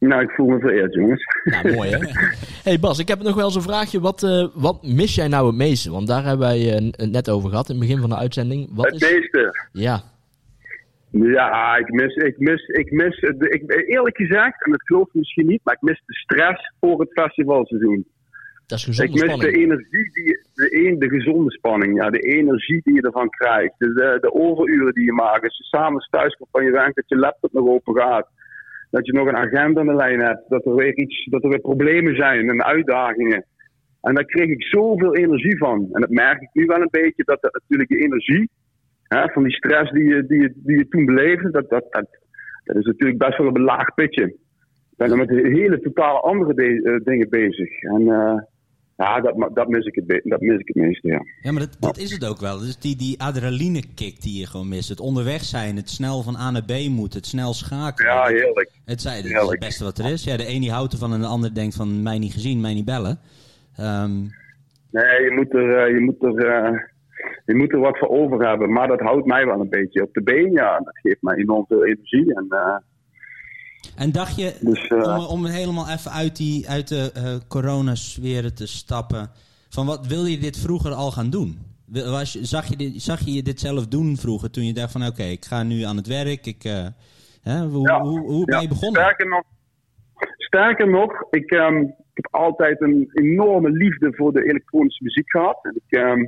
Nou, 0.08 0.22
ik 0.22 0.30
voel 0.30 0.46
me 0.46 0.58
vereerd, 0.58 0.94
jongens. 0.94 1.24
Nou, 1.44 1.74
mooi 1.74 1.90
hè? 1.90 1.98
hey 2.68 2.78
Bas, 2.80 2.98
ik 2.98 3.08
heb 3.08 3.22
nog 3.22 3.34
wel 3.34 3.44
eens 3.44 3.54
een 3.54 3.62
vraagje. 3.62 4.00
Wat, 4.00 4.22
eh, 4.22 4.46
wat 4.54 4.82
mis 4.82 5.14
jij 5.14 5.28
nou 5.28 5.46
het 5.46 5.56
meeste? 5.56 5.90
Want 5.90 6.06
daar 6.06 6.24
hebben 6.24 6.46
wij 6.46 6.74
eh, 6.74 6.90
het 6.96 7.10
net 7.10 7.30
over 7.30 7.50
gehad 7.50 7.68
in 7.68 7.74
het 7.76 7.84
begin 7.84 8.00
van 8.00 8.10
de 8.10 8.16
uitzending. 8.16 8.68
Wat 8.74 8.84
Het 8.84 9.02
is... 9.02 9.10
meeste. 9.12 9.68
Ja, 9.72 10.00
Ja, 11.10 11.76
ik 11.76 11.88
mis, 11.92 12.14
ik 12.14 12.38
mis, 12.38 12.66
ik 12.66 12.90
mis, 12.90 13.20
de- 13.20 13.48
ik, 13.48 13.84
eerlijk 13.88 14.16
gezegd, 14.16 14.64
en 14.64 14.70
dat 14.70 14.82
geloof 14.82 15.12
je 15.12 15.18
misschien 15.18 15.46
niet, 15.46 15.60
maar 15.64 15.74
ik 15.74 15.80
mis 15.88 16.02
de 16.06 16.14
stress 16.14 16.72
voor 16.80 17.00
het 17.00 17.12
festivalseizoen. 17.12 18.06
dat 18.66 18.78
is 18.78 18.98
Ik 18.98 19.10
gezonde 19.10 19.36
mis 19.36 19.52
de 19.52 19.58
energie, 19.58 20.10
die, 20.12 20.38
de, 20.54 20.96
de 20.98 21.08
gezonde 21.08 21.50
spanning, 21.50 21.96
ja, 21.96 22.10
de 22.10 22.18
energie 22.18 22.80
die 22.84 22.94
je 22.94 23.02
ervan 23.02 23.28
krijgt. 23.30 23.74
De, 23.78 23.92
de, 23.92 24.18
de 24.20 24.32
overuren 24.34 24.94
die 24.94 25.04
je 25.04 25.12
maakt. 25.12 25.42
Als 25.44 25.56
je 25.58 25.64
s'avonds 25.64 26.08
thuis 26.08 26.34
komt 26.34 26.50
van 26.52 26.64
je 26.64 26.70
werk, 26.70 26.94
dat 26.94 27.08
je 27.08 27.16
laptop 27.16 27.52
nog 27.52 27.68
open 27.68 27.94
gaat. 27.96 28.28
Dat 28.92 29.06
je 29.06 29.12
nog 29.12 29.26
een 29.28 29.36
agenda 29.46 29.80
aan 29.80 29.86
de 29.86 29.94
lijn 29.94 30.20
hebt. 30.20 30.48
Dat 30.48 30.66
er 30.66 30.74
weer 30.74 30.96
iets, 30.96 31.26
dat 31.30 31.42
er 31.42 31.48
weer 31.48 31.60
problemen 31.70 32.16
zijn 32.16 32.48
en 32.48 32.64
uitdagingen. 32.64 33.44
En 34.00 34.14
daar 34.14 34.24
kreeg 34.24 34.48
ik 34.48 34.62
zoveel 34.62 35.14
energie 35.16 35.58
van. 35.58 35.88
En 35.92 36.00
dat 36.00 36.10
merk 36.10 36.40
ik 36.42 36.48
nu 36.52 36.64
wel 36.66 36.80
een 36.80 36.88
beetje, 37.00 37.24
dat 37.24 37.40
dat 37.42 37.52
natuurlijk 37.52 37.90
je 37.90 37.98
energie, 38.04 38.50
hè, 39.02 39.28
van 39.28 39.42
die 39.42 39.52
stress 39.52 39.90
die 39.92 40.04
je, 40.04 40.26
die 40.26 40.40
je, 40.40 40.52
die 40.56 40.76
je 40.78 40.88
toen 40.88 41.04
beleefde, 41.04 41.50
dat, 41.50 41.68
dat, 41.70 41.86
dat, 41.90 42.06
dat 42.64 42.76
is 42.76 42.84
natuurlijk 42.84 43.18
best 43.18 43.38
wel 43.38 43.46
een 43.46 43.62
laag 43.62 43.94
pitje. 43.94 44.24
Ik 44.24 44.96
ben 44.96 45.10
er 45.10 45.16
met 45.16 45.30
hele 45.30 45.80
totale 45.80 46.20
andere 46.20 46.54
de- 46.54 46.82
eh, 46.82 47.04
dingen 47.04 47.28
bezig. 47.28 47.82
En 47.82 48.08
eh, 48.08 48.38
ja, 49.02 49.20
dat, 49.20 49.50
dat, 49.54 49.68
mis 49.68 49.86
ik 49.86 49.94
het, 49.94 50.20
dat 50.24 50.40
mis 50.40 50.58
ik 50.58 50.66
het 50.66 50.76
meeste, 50.76 51.08
ja. 51.08 51.24
Ja, 51.40 51.52
maar 51.52 51.60
dat, 51.60 51.76
dat 51.80 51.98
is 51.98 52.12
het 52.12 52.26
ook 52.26 52.40
wel. 52.40 52.58
Dus 52.58 52.78
die, 52.78 52.96
die 52.96 53.22
adrenaline-kick 53.22 54.22
die 54.22 54.40
je 54.40 54.46
gewoon 54.46 54.68
mist. 54.68 54.88
Het 54.88 55.00
onderweg 55.00 55.42
zijn, 55.42 55.76
het 55.76 55.90
snel 55.90 56.22
van 56.22 56.36
A 56.36 56.50
naar 56.50 56.64
B 56.64 56.88
moeten, 56.88 57.18
het 57.18 57.28
snel 57.28 57.52
schakelen. 57.52 58.12
Ja, 58.12 58.26
heerlijk. 58.26 58.70
Het, 58.84 59.04
het 59.04 59.24
is 59.24 59.32
het 59.32 59.58
beste 59.58 59.84
wat 59.84 59.98
er 59.98 60.12
is. 60.12 60.24
Ja, 60.24 60.36
de 60.36 60.48
een 60.48 60.60
die 60.60 60.70
houdt 60.70 60.92
ervan 60.92 61.12
en 61.12 61.20
de 61.20 61.26
ander 61.26 61.54
denkt 61.54 61.74
van 61.74 62.02
mij 62.02 62.18
niet 62.18 62.32
gezien, 62.32 62.60
mij 62.60 62.74
niet 62.74 62.84
bellen. 62.84 63.18
Ehm, 63.76 64.10
Nee, 64.92 65.22
je 65.22 65.30
moet, 65.30 65.54
er, 65.54 65.76
eh, 65.76 65.94
je, 65.94 66.00
moet 66.00 66.22
er, 66.22 66.46
eh, 66.46 66.78
je 67.44 67.54
moet 67.54 67.72
er 67.72 67.78
wat 67.78 67.98
voor 67.98 68.08
over 68.08 68.46
hebben. 68.48 68.72
Maar 68.72 68.88
dat 68.88 69.00
houdt 69.00 69.26
mij 69.26 69.46
wel 69.46 69.60
een 69.60 69.68
beetje 69.68 70.02
op 70.02 70.12
de 70.12 70.22
been, 70.22 70.52
ja. 70.52 70.78
Dat 70.78 70.98
geeft 70.98 71.22
mij 71.22 71.36
enorm 71.36 71.64
veel 71.66 71.84
energie. 71.84 72.34
En, 72.34 72.46
eh, 72.48 72.76
en 73.96 74.12
dacht 74.12 74.36
je, 74.36 74.54
Dus, 74.60 74.88
eh, 74.88 75.18
om, 75.18 75.24
om 75.24 75.46
helemaal 75.46 75.88
even 75.88 76.10
uit, 76.10 76.36
die, 76.36 76.68
uit 76.68 76.88
de 76.88 77.10
eh 77.14 77.34
coronasferen 77.48 78.54
te 78.54 78.66
stappen, 78.66 79.30
van 79.68 79.86
wat 79.86 80.06
wil 80.06 80.24
je 80.24 80.38
dit 80.38 80.58
vroeger 80.58 80.92
al 80.92 81.10
gaan 81.10 81.30
doen? 81.30 81.58
Was, 81.86 82.40
zag, 82.40 82.66
je 82.66 82.76
dit, 82.76 83.02
zag 83.02 83.20
je 83.20 83.42
dit 83.42 83.60
zelf 83.60 83.86
doen 83.86 84.16
vroeger 84.16 84.50
toen 84.50 84.66
je 84.66 84.72
dacht 84.72 84.92
van 84.92 85.06
oké, 85.06 85.22
ik 85.22 85.44
ga 85.44 85.62
nu 85.62 85.82
aan 85.82 85.96
het 85.96 86.06
werk. 86.06 86.46
Ik, 86.46 86.64
eh, 86.64 86.86
hè, 87.42 87.66
hoe, 87.66 87.88
Ja. 87.88 88.00
hoe, 88.00 88.20
hoe 88.20 88.44
ben 88.44 88.54
ja, 88.54 88.62
je 88.62 88.68
begonnen? 88.68 89.02
Sterker 89.02 89.28
nog, 89.28 89.42
sterker 90.36 90.90
nog 90.90 91.22
ik, 91.30 91.50
ehm, 91.50 91.76
ik 91.80 91.92
heb 92.14 92.28
altijd 92.30 92.80
een 92.80 93.10
enorme 93.12 93.70
liefde 93.70 94.12
voor 94.14 94.32
de 94.32 94.44
elektronische 94.44 95.04
muziek 95.04 95.30
gehad. 95.30 95.58
En 95.62 95.80
ik, 95.86 95.98
ehm, 95.98 96.26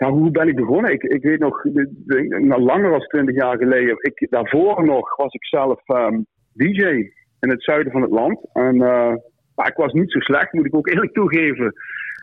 ja, 0.00 0.10
hoe 0.10 0.30
ben 0.30 0.48
ik 0.48 0.56
begonnen? 0.56 0.92
Ik, 0.92 1.02
ik 1.02 1.22
weet 1.22 1.38
nog, 1.38 1.64
nou, 2.40 2.60
langer 2.62 2.90
dan 2.90 3.00
20 3.00 3.34
jaar 3.34 3.56
geleden. 3.56 3.96
Ik, 4.00 4.26
daarvoor 4.30 4.84
nog 4.84 5.16
was 5.16 5.32
ik 5.32 5.44
zelf 5.44 5.80
ehm, 5.86 6.20
DJ 6.52 6.82
in 7.40 7.50
het 7.50 7.62
zuiden 7.62 7.92
van 7.92 8.02
het 8.02 8.10
land. 8.10 8.40
En 8.52 8.74
eh, 8.82 9.14
maar 9.54 9.68
ik 9.68 9.76
was 9.76 9.92
niet 9.92 10.12
zo 10.12 10.18
slecht, 10.20 10.52
moet 10.52 10.66
ik 10.66 10.76
ook 10.76 10.88
eerlijk 10.88 11.12
toegeven. 11.12 11.74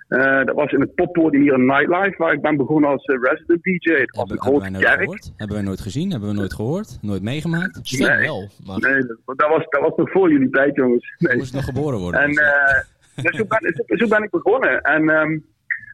Eh, 0.07 0.43
dat 0.45 0.55
was 0.55 0.71
in 0.71 0.81
het 0.81 0.95
poppodium 0.95 1.41
hier 1.41 1.53
in 1.53 1.65
Nightlife, 1.65 2.15
waar 2.17 2.33
ik 2.33 2.41
ben 2.41 2.57
begonnen 2.57 2.89
als 2.89 3.05
eh, 3.05 3.17
resident 3.21 3.63
DJ. 3.63 3.91
Het 3.91 4.15
was 4.15 4.29
Hebben, 4.29 4.37
een 4.37 4.53
hebben 4.53 4.71
grote 4.71 4.85
kerk. 4.85 4.99
gehoord? 4.99 5.33
Hebben 5.37 5.55
wij 5.55 5.65
nooit 5.65 5.81
gezien? 5.81 6.11
Hebben 6.11 6.29
we 6.29 6.35
nooit 6.35 6.53
gehoord? 6.53 6.97
Nooit 7.01 7.21
meegemaakt? 7.21 7.99
Nee. 7.99 8.17
wel, 8.17 8.49
maar 8.65 8.79
Nee, 8.79 9.01
dat, 9.01 9.37
dat 9.37 9.49
was, 9.49 9.65
dat 9.69 9.81
was 9.81 9.95
nog 9.95 10.11
voor 10.11 10.31
jullie 10.31 10.49
tijd, 10.49 10.75
jongens. 10.75 11.15
Nee. 11.17 11.37
Moest 11.37 11.53
nog 11.53 11.63
geboren 11.65 11.99
worden? 11.99 12.21
En 12.21 12.29
eh, 12.29 13.23
dus 13.23 13.35
zo, 13.37 13.45
ben, 13.47 13.73
zo, 13.85 13.95
zo 13.95 14.07
ben 14.07 14.23
ik 14.23 14.29
begonnen. 14.29 14.81
En, 14.81 15.09
ehm, 15.09 15.37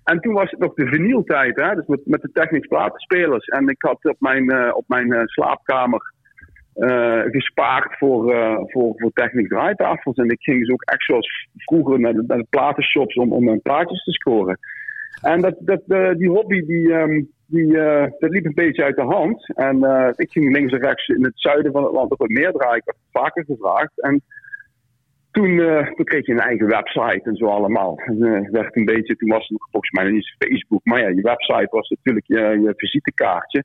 en 0.03 0.19
toen 0.19 0.33
was 0.33 0.51
het 0.51 0.59
nog 0.59 0.73
de 0.73 0.87
vinyltijd, 0.87 1.55
hè? 1.55 1.75
dus 1.75 1.85
met, 1.85 2.01
met 2.05 2.21
de 2.21 2.29
Technics 2.33 2.67
platenspelers. 2.67 3.47
En 3.47 3.67
ik 3.67 3.81
had 3.81 4.05
op 4.05 4.15
mijn, 4.19 4.49
eh, 4.49 4.75
op 4.75 4.83
mijn 4.87 5.13
eh, 5.13 5.21
slaapkamer 5.25 6.13
eh, 6.73 7.21
gespaard 7.21 7.97
voor, 7.97 8.35
voor, 8.71 8.93
voor 8.95 9.11
Technics 9.13 9.49
draaitafels. 9.49 10.15
En 10.15 10.29
ik 10.29 10.41
ging 10.41 10.59
dus 10.59 10.69
ook 10.69 10.81
echt 10.81 11.03
zoals 11.03 11.47
vroeger 11.55 11.99
naar 11.99 12.13
de, 12.13 12.23
naar 12.27 12.43
platenshops 12.49 13.15
om, 13.15 13.33
om 13.33 13.43
mijn 13.43 13.61
plaatjes 13.61 14.03
te 14.03 14.11
scoren. 14.11 14.59
En 15.21 15.41
dat, 15.41 15.55
dat, 15.59 15.81
die 16.17 16.29
hobby 16.29 16.65
die, 16.65 16.93
ehm, 16.93 17.21
die, 17.45 17.71
dat 18.19 18.29
liep 18.29 18.45
een 18.45 18.53
beetje 18.53 18.83
uit 18.83 18.95
de 18.95 19.01
hand. 19.01 19.55
En 19.55 19.77
ik 20.15 20.31
ging 20.31 20.55
links 20.55 20.71
en 20.71 20.81
rechts 20.81 21.07
in 21.07 21.23
het 21.23 21.33
zuiden 21.35 21.71
van 21.71 21.83
het 21.83 21.93
land 21.93 22.11
ook 22.11 22.19
wat 22.19 22.29
meer 22.29 22.51
draaien. 22.51 22.77
Ik 22.77 22.85
werd 22.85 22.97
vaker 23.11 23.45
gevraagd. 23.45 24.01
En 24.01 24.21
toen, 25.33 25.59
eh, 25.59 25.87
toen 25.95 26.05
kreeg 26.05 26.25
je 26.25 26.31
een 26.31 26.49
eigen 26.49 26.67
website 26.67 27.21
en 27.23 27.35
zo 27.35 27.45
allemaal. 27.45 27.97
En, 27.97 28.23
eh, 28.23 28.49
werd 28.51 28.75
een 28.75 28.85
beetje, 28.85 29.15
toen 29.15 29.29
was 29.29 29.41
het 29.41 29.51
nog 29.51 29.67
volgens 29.71 29.91
mij 29.91 30.03
nog 30.03 30.13
niet 30.13 30.35
Facebook. 30.37 30.81
Maar 30.83 30.99
ja, 30.99 31.07
je 31.07 31.21
website 31.21 31.67
was 31.69 31.89
natuurlijk 31.89 32.27
je, 32.27 32.39
je 32.39 32.73
visitekaartje. 32.75 33.63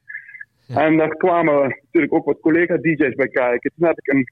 Ja. 0.66 0.84
En 0.84 0.96
daar 0.96 1.16
kwamen 1.16 1.54
natuurlijk 1.82 2.12
ook 2.12 2.24
wat 2.24 2.40
collega-DJ's 2.40 3.14
bij 3.14 3.28
kijken. 3.28 3.72
Toen 3.76 3.86
heb 3.86 3.98
ik 3.98 4.12
een, 4.12 4.30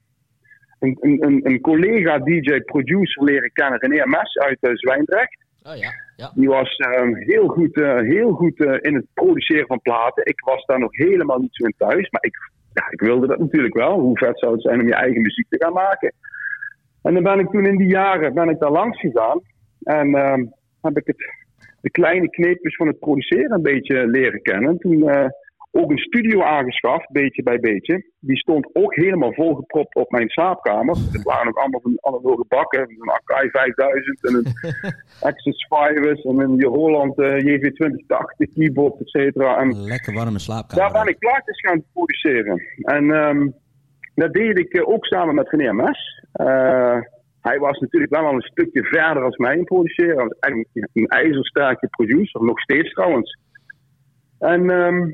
een, 0.79 0.97
een, 0.99 1.39
een, 1.43 1.61
collega-DJ-producer 1.61 3.23
leren 3.23 3.51
kennen, 3.53 3.79
René 3.79 4.05
MS 4.05 4.37
uit 4.37 4.57
eh, 4.61 4.71
Zwijndrecht. 4.73 5.37
oh 5.63 5.75
ja, 5.75 5.91
ja. 6.15 6.31
Die 6.35 6.47
was 6.47 6.75
ehm, 6.75 7.13
heel 7.13 7.47
goed, 7.47 7.75
heel 8.01 8.31
goed 8.31 8.59
in 8.59 8.95
het 8.95 9.05
produceren 9.13 9.67
van 9.67 9.81
platen. 9.81 10.25
Ik 10.25 10.39
was 10.39 10.65
daar 10.65 10.79
nog 10.79 10.95
helemaal 10.97 11.39
niet 11.39 11.55
zo 11.55 11.65
in 11.65 11.73
thuis. 11.77 12.09
Maar 12.09 12.23
ik, 12.23 12.35
ja, 12.73 12.87
ik 12.89 13.01
wilde 13.01 13.27
dat 13.27 13.39
natuurlijk 13.39 13.73
wel. 13.73 13.99
Hoe 13.99 14.17
vet 14.17 14.39
zou 14.39 14.53
het 14.53 14.61
zijn 14.61 14.79
om 14.79 14.87
je 14.87 14.95
eigen 14.95 15.21
muziek 15.21 15.45
te 15.49 15.63
gaan 15.63 15.73
maken? 15.73 16.13
En 17.07 17.13
dan 17.13 17.23
ben 17.23 17.39
ik 17.39 17.49
toen 17.49 17.65
in 17.65 17.77
die 17.77 17.87
jaren 17.87 18.33
ben 18.33 18.49
ik 18.49 18.59
daar 18.59 18.71
langs 18.71 18.99
gegaan. 18.99 19.41
En 19.83 20.15
ehm, 20.15 20.45
heb 20.81 20.97
ik 20.97 21.07
het, 21.07 21.17
de 21.81 21.89
kleine 21.89 22.29
kneepjes 22.29 22.75
van 22.75 22.87
het 22.87 22.99
produceren 22.99 23.51
een 23.51 23.61
beetje 23.61 24.07
leren 24.07 24.41
kennen. 24.41 24.77
Toen 24.77 25.09
eh, 25.09 25.25
ook 25.71 25.91
een 25.91 25.97
studio 25.97 26.41
aangeschaft, 26.41 27.11
beetje 27.11 27.43
bij 27.43 27.59
beetje. 27.59 28.05
Die 28.19 28.37
stond 28.37 28.69
ook 28.73 28.95
helemaal 28.95 29.33
volgepropt 29.33 29.95
op 29.95 30.11
mijn 30.11 30.29
slaapkamer. 30.29 30.95
Het 31.11 31.23
waren 31.23 31.47
ook 31.47 31.57
allemaal 31.57 31.81
van 31.81 31.97
analoge 32.01 32.45
bakken. 32.47 32.81
Een 32.81 33.11
Akai 33.11 33.49
5000 33.49 34.25
en 34.25 34.33
een 34.33 34.45
Access 35.29 35.67
Virus 35.67 36.23
en 36.23 36.39
een 36.39 36.63
Holland 36.63 37.19
eh, 37.19 37.37
JV2080 37.37 38.53
keyboard, 38.53 38.99
et 38.99 39.09
cetera. 39.09 39.57
En 39.57 39.83
Lekker 39.83 40.13
warme 40.13 40.39
slaapkamer. 40.39 40.93
daar 40.93 41.03
ben 41.03 41.13
ik 41.13 41.19
plaatjes 41.19 41.59
gaan 41.59 41.83
produceren. 41.93 42.61
En 42.81 43.11
ehm, 43.11 43.47
dat 44.23 44.33
deed 44.33 44.59
ik 44.59 44.73
eh, 44.73 44.89
ook 44.89 45.05
samen 45.05 45.35
met 45.35 45.49
René 45.49 45.73
MS. 45.73 46.23
Eh, 46.31 46.99
hij 47.41 47.59
was 47.59 47.79
natuurlijk 47.79 48.11
wel 48.11 48.25
al 48.25 48.33
een 48.33 48.41
stukje 48.41 48.83
verder 48.83 49.23
als 49.23 49.37
mij 49.37 49.57
in 49.57 49.63
produceren. 49.63 50.15
Hij 50.15 50.27
was 50.27 50.39
eigenlijk 50.39 50.89
een 50.93 51.07
ijzersterke 51.07 51.87
producer, 51.87 52.43
nog 52.43 52.59
steeds 52.59 52.93
trouwens. 52.93 53.39
En 54.39 54.69
ehm, 54.69 55.11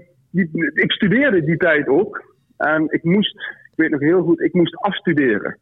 ik 0.73 0.91
studeerde 0.91 1.43
die 1.43 1.57
tijd 1.57 1.87
ook. 1.87 2.35
En 2.57 2.85
ik 2.89 3.03
moest, 3.03 3.35
ik 3.71 3.75
weet 3.75 3.89
nog 3.89 3.99
heel 3.99 4.23
goed, 4.23 4.41
ik 4.41 4.53
moest 4.53 4.77
afstuderen. 4.77 5.59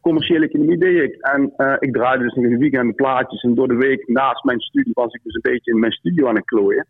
Commerciële 0.00 0.46
economie 0.46 0.78
deed 0.78 1.02
ik. 1.02 1.16
En 1.20 1.52
eh, 1.56 1.74
ik 1.78 1.92
draaide 1.92 2.24
dus 2.24 2.34
in 2.34 2.48
de 2.48 2.58
weekend 2.58 2.94
plaatjes. 2.94 3.42
En 3.42 3.54
door 3.54 3.68
de 3.68 3.76
week 3.76 4.08
naast 4.08 4.44
mijn 4.44 4.60
studie 4.60 4.92
was 4.94 5.12
ik 5.12 5.22
dus 5.22 5.34
een 5.34 5.52
beetje 5.52 5.72
in 5.72 5.78
mijn 5.78 5.92
studio 5.92 6.28
aan 6.28 6.34
het 6.34 6.44
klooien. 6.44 6.86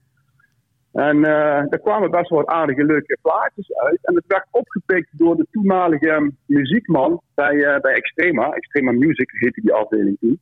En 0.98 1.24
eh 1.24 1.62
daar 1.68 1.80
kwamen 1.80 2.10
best 2.10 2.30
wel 2.30 2.48
aardige, 2.48 2.84
leuke 2.84 3.18
plaatjes 3.22 3.72
uit. 3.72 3.98
En 4.02 4.14
het 4.14 4.24
werd 4.26 4.46
opgepikt 4.50 5.18
door 5.18 5.36
de 5.36 5.46
toenmalige 5.50 6.32
muziekman 6.46 7.20
bij, 7.34 7.64
eh, 7.64 7.80
bij 7.80 7.92
Extrema. 7.92 8.50
Extrema 8.50 8.92
Music 8.92 9.30
heette 9.30 9.60
die 9.60 9.72
afdeling 9.72 10.16
toen. 10.20 10.40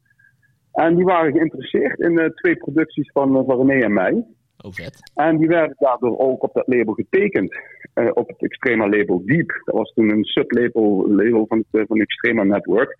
En 0.72 0.94
die 0.94 1.04
waren 1.04 1.32
geïnteresseerd 1.32 2.00
in 2.00 2.18
eh, 2.18 2.28
twee 2.28 2.56
producties 2.56 3.10
van, 3.12 3.36
uh, 3.36 3.42
van 3.46 3.66
René 3.66 3.84
en 3.84 3.92
mij. 3.92 4.24
Oh, 4.64 4.72
vet. 4.72 5.10
En 5.14 5.36
die 5.36 5.48
werden 5.48 5.76
daardoor 5.78 6.18
ook 6.18 6.42
op 6.42 6.54
dat 6.54 6.66
label 6.66 6.94
getekend. 6.94 7.56
Uh, 7.94 8.10
op 8.12 8.28
het 8.28 8.42
Extrema 8.42 8.88
label 8.88 9.22
Deep. 9.24 9.60
Dat 9.64 9.74
was 9.74 9.92
toen 9.92 10.10
een 10.10 10.24
sublabel 10.24 11.06
label 11.08 11.46
van 11.46 11.58
het, 11.58 11.86
van 11.86 11.98
het 11.98 12.08
Extrema 12.08 12.42
Network. 12.42 12.94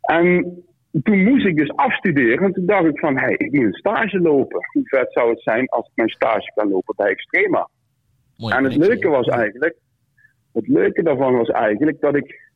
En 0.00 0.62
toen 1.02 1.24
moest 1.24 1.46
ik 1.46 1.56
dus 1.56 1.76
afstuderen. 1.76 2.44
En 2.44 2.52
toen 2.52 2.66
dacht 2.66 2.84
ik 2.84 2.98
van, 2.98 3.18
hé, 3.18 3.24
hey, 3.24 3.34
ik 3.36 3.52
moet 3.52 3.64
een 3.64 3.72
stage 3.72 4.20
lopen. 4.20 4.66
Hoe 4.72 4.88
vet 4.88 5.12
zou 5.12 5.30
het 5.30 5.42
zijn 5.42 5.68
als 5.68 5.86
ik 5.86 5.92
mijn 5.94 6.08
stage 6.08 6.52
kan 6.54 6.68
lopen 6.68 6.94
bij 6.96 7.10
Extrema? 7.10 7.68
Mooi 8.36 8.54
en 8.54 8.64
het 8.64 8.76
leuke 8.76 9.08
was 9.08 9.26
eigenlijk, 9.26 9.76
het 10.52 10.68
leuke 10.68 11.02
daarvan 11.02 11.36
was 11.36 11.48
eigenlijk 11.48 12.00
dat 12.00 12.16
ik 12.16 12.50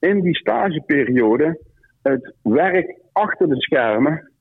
in 0.00 0.20
die 0.20 0.36
stageperiode 0.36 1.60
het 2.02 2.34
werk 2.42 3.00
achter 3.12 3.48
de 3.48 3.60
schermen 3.60 4.32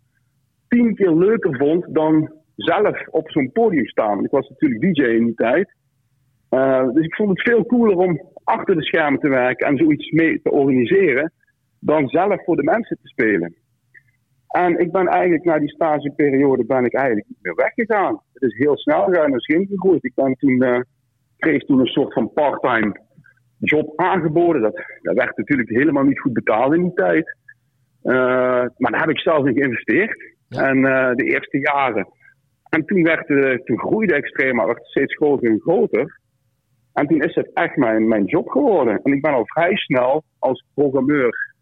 tien 0.68 0.96
keer 0.96 1.14
leuker 1.14 1.58
vond 1.58 1.86
dan 1.90 2.32
zelf 2.56 3.08
op 3.08 3.32
zo'n 3.32 3.52
podium 3.52 3.88
staan. 3.88 4.24
Ik 4.24 4.32
was 4.32 4.50
natuurlijk 4.50 4.82
DJ 4.82 5.02
in 5.02 5.26
die 5.26 5.36
tijd. 5.36 5.76
Uh, 6.50 6.90
dus 6.94 7.06
ik 7.06 7.16
vond 7.16 7.30
het 7.30 7.42
veel 7.42 7.66
cooler 7.66 7.98
om 7.98 8.22
achter 8.44 8.76
de 8.76 8.84
schermen 8.84 9.20
te 9.20 9.30
werken 9.30 9.68
en 9.68 9.78
zoiets 9.78 10.12
mee 10.12 10.42
te 10.42 10.52
organiseren, 10.52 11.32
dan 11.88 12.08
zelf 12.08 12.44
voor 12.44 12.56
de 12.56 12.64
mensen 12.64 12.98
te 13.02 13.08
spelen. 13.08 13.56
En 14.48 14.80
ik 14.80 14.92
ben 14.92 15.08
eigenlijk 15.08 15.44
na 15.44 15.60
die 15.60 15.70
stageperiode 15.70 16.66
ben 16.66 16.86
ik 16.86 16.94
eigenlijk 16.94 17.28
niet 17.28 17.38
meer 17.42 17.56
weggegaan. 17.56 18.22
Het 18.34 18.44
is 18.44 18.58
heel 18.58 18.78
snel 18.78 19.04
gegaan 19.04 19.32
en 19.32 19.38
is 19.38 19.46
gegroeid. 19.46 20.04
Ik 20.04 20.16
ben 20.16 20.36
toen, 20.36 20.64
uh, 20.64 20.80
kreeg 21.38 21.64
toen 21.64 21.80
een 21.80 21.86
soort 21.86 22.14
van 22.14 22.34
part-time 22.34 23.00
job 23.60 24.00
aangeboden. 24.00 24.62
Dat, 24.62 24.76
dat 25.02 25.16
werd 25.16 25.38
natuurlijk 25.38 25.70
helemaal 25.70 26.04
niet 26.04 26.20
goed 26.20 26.34
betaald 26.34 26.74
in 26.74 26.82
die 26.82 26.94
tijd. 26.94 27.38
Uh, 28.04 28.14
maar 28.78 28.92
daar 28.92 29.00
heb 29.00 29.10
ik 29.10 29.20
zelf 29.20 29.46
in 29.46 29.58
geïnvesteerd. 29.58 30.36
En 30.50 30.78
uh, 30.78 31.12
de 31.14 31.24
eerste 31.24 31.60
jaren. 31.60 32.08
En 32.70 32.86
toen, 32.86 33.04
werd, 33.04 33.30
uh, 33.30 33.58
toen 33.58 33.80
groeide 33.80 34.14
Extrema, 34.14 34.66
werd 34.66 34.78
het 34.78 34.88
steeds 34.88 35.16
groter 35.16 35.50
en 35.50 35.60
groter. 35.60 36.20
En 36.94 37.08
toen 37.08 37.22
is 37.22 37.36
het 37.36 37.54
echt 37.54 37.76
mijn, 37.76 38.08
mijn 38.08 38.26
job 38.26 38.50
geworden. 38.50 39.00
En 39.04 39.12
ik 39.12 39.22
ben 39.22 39.34
al 39.34 39.46
vrij 39.46 39.76
snel 39.76 40.24
als 40.40 40.66
programmeur 40.74 41.56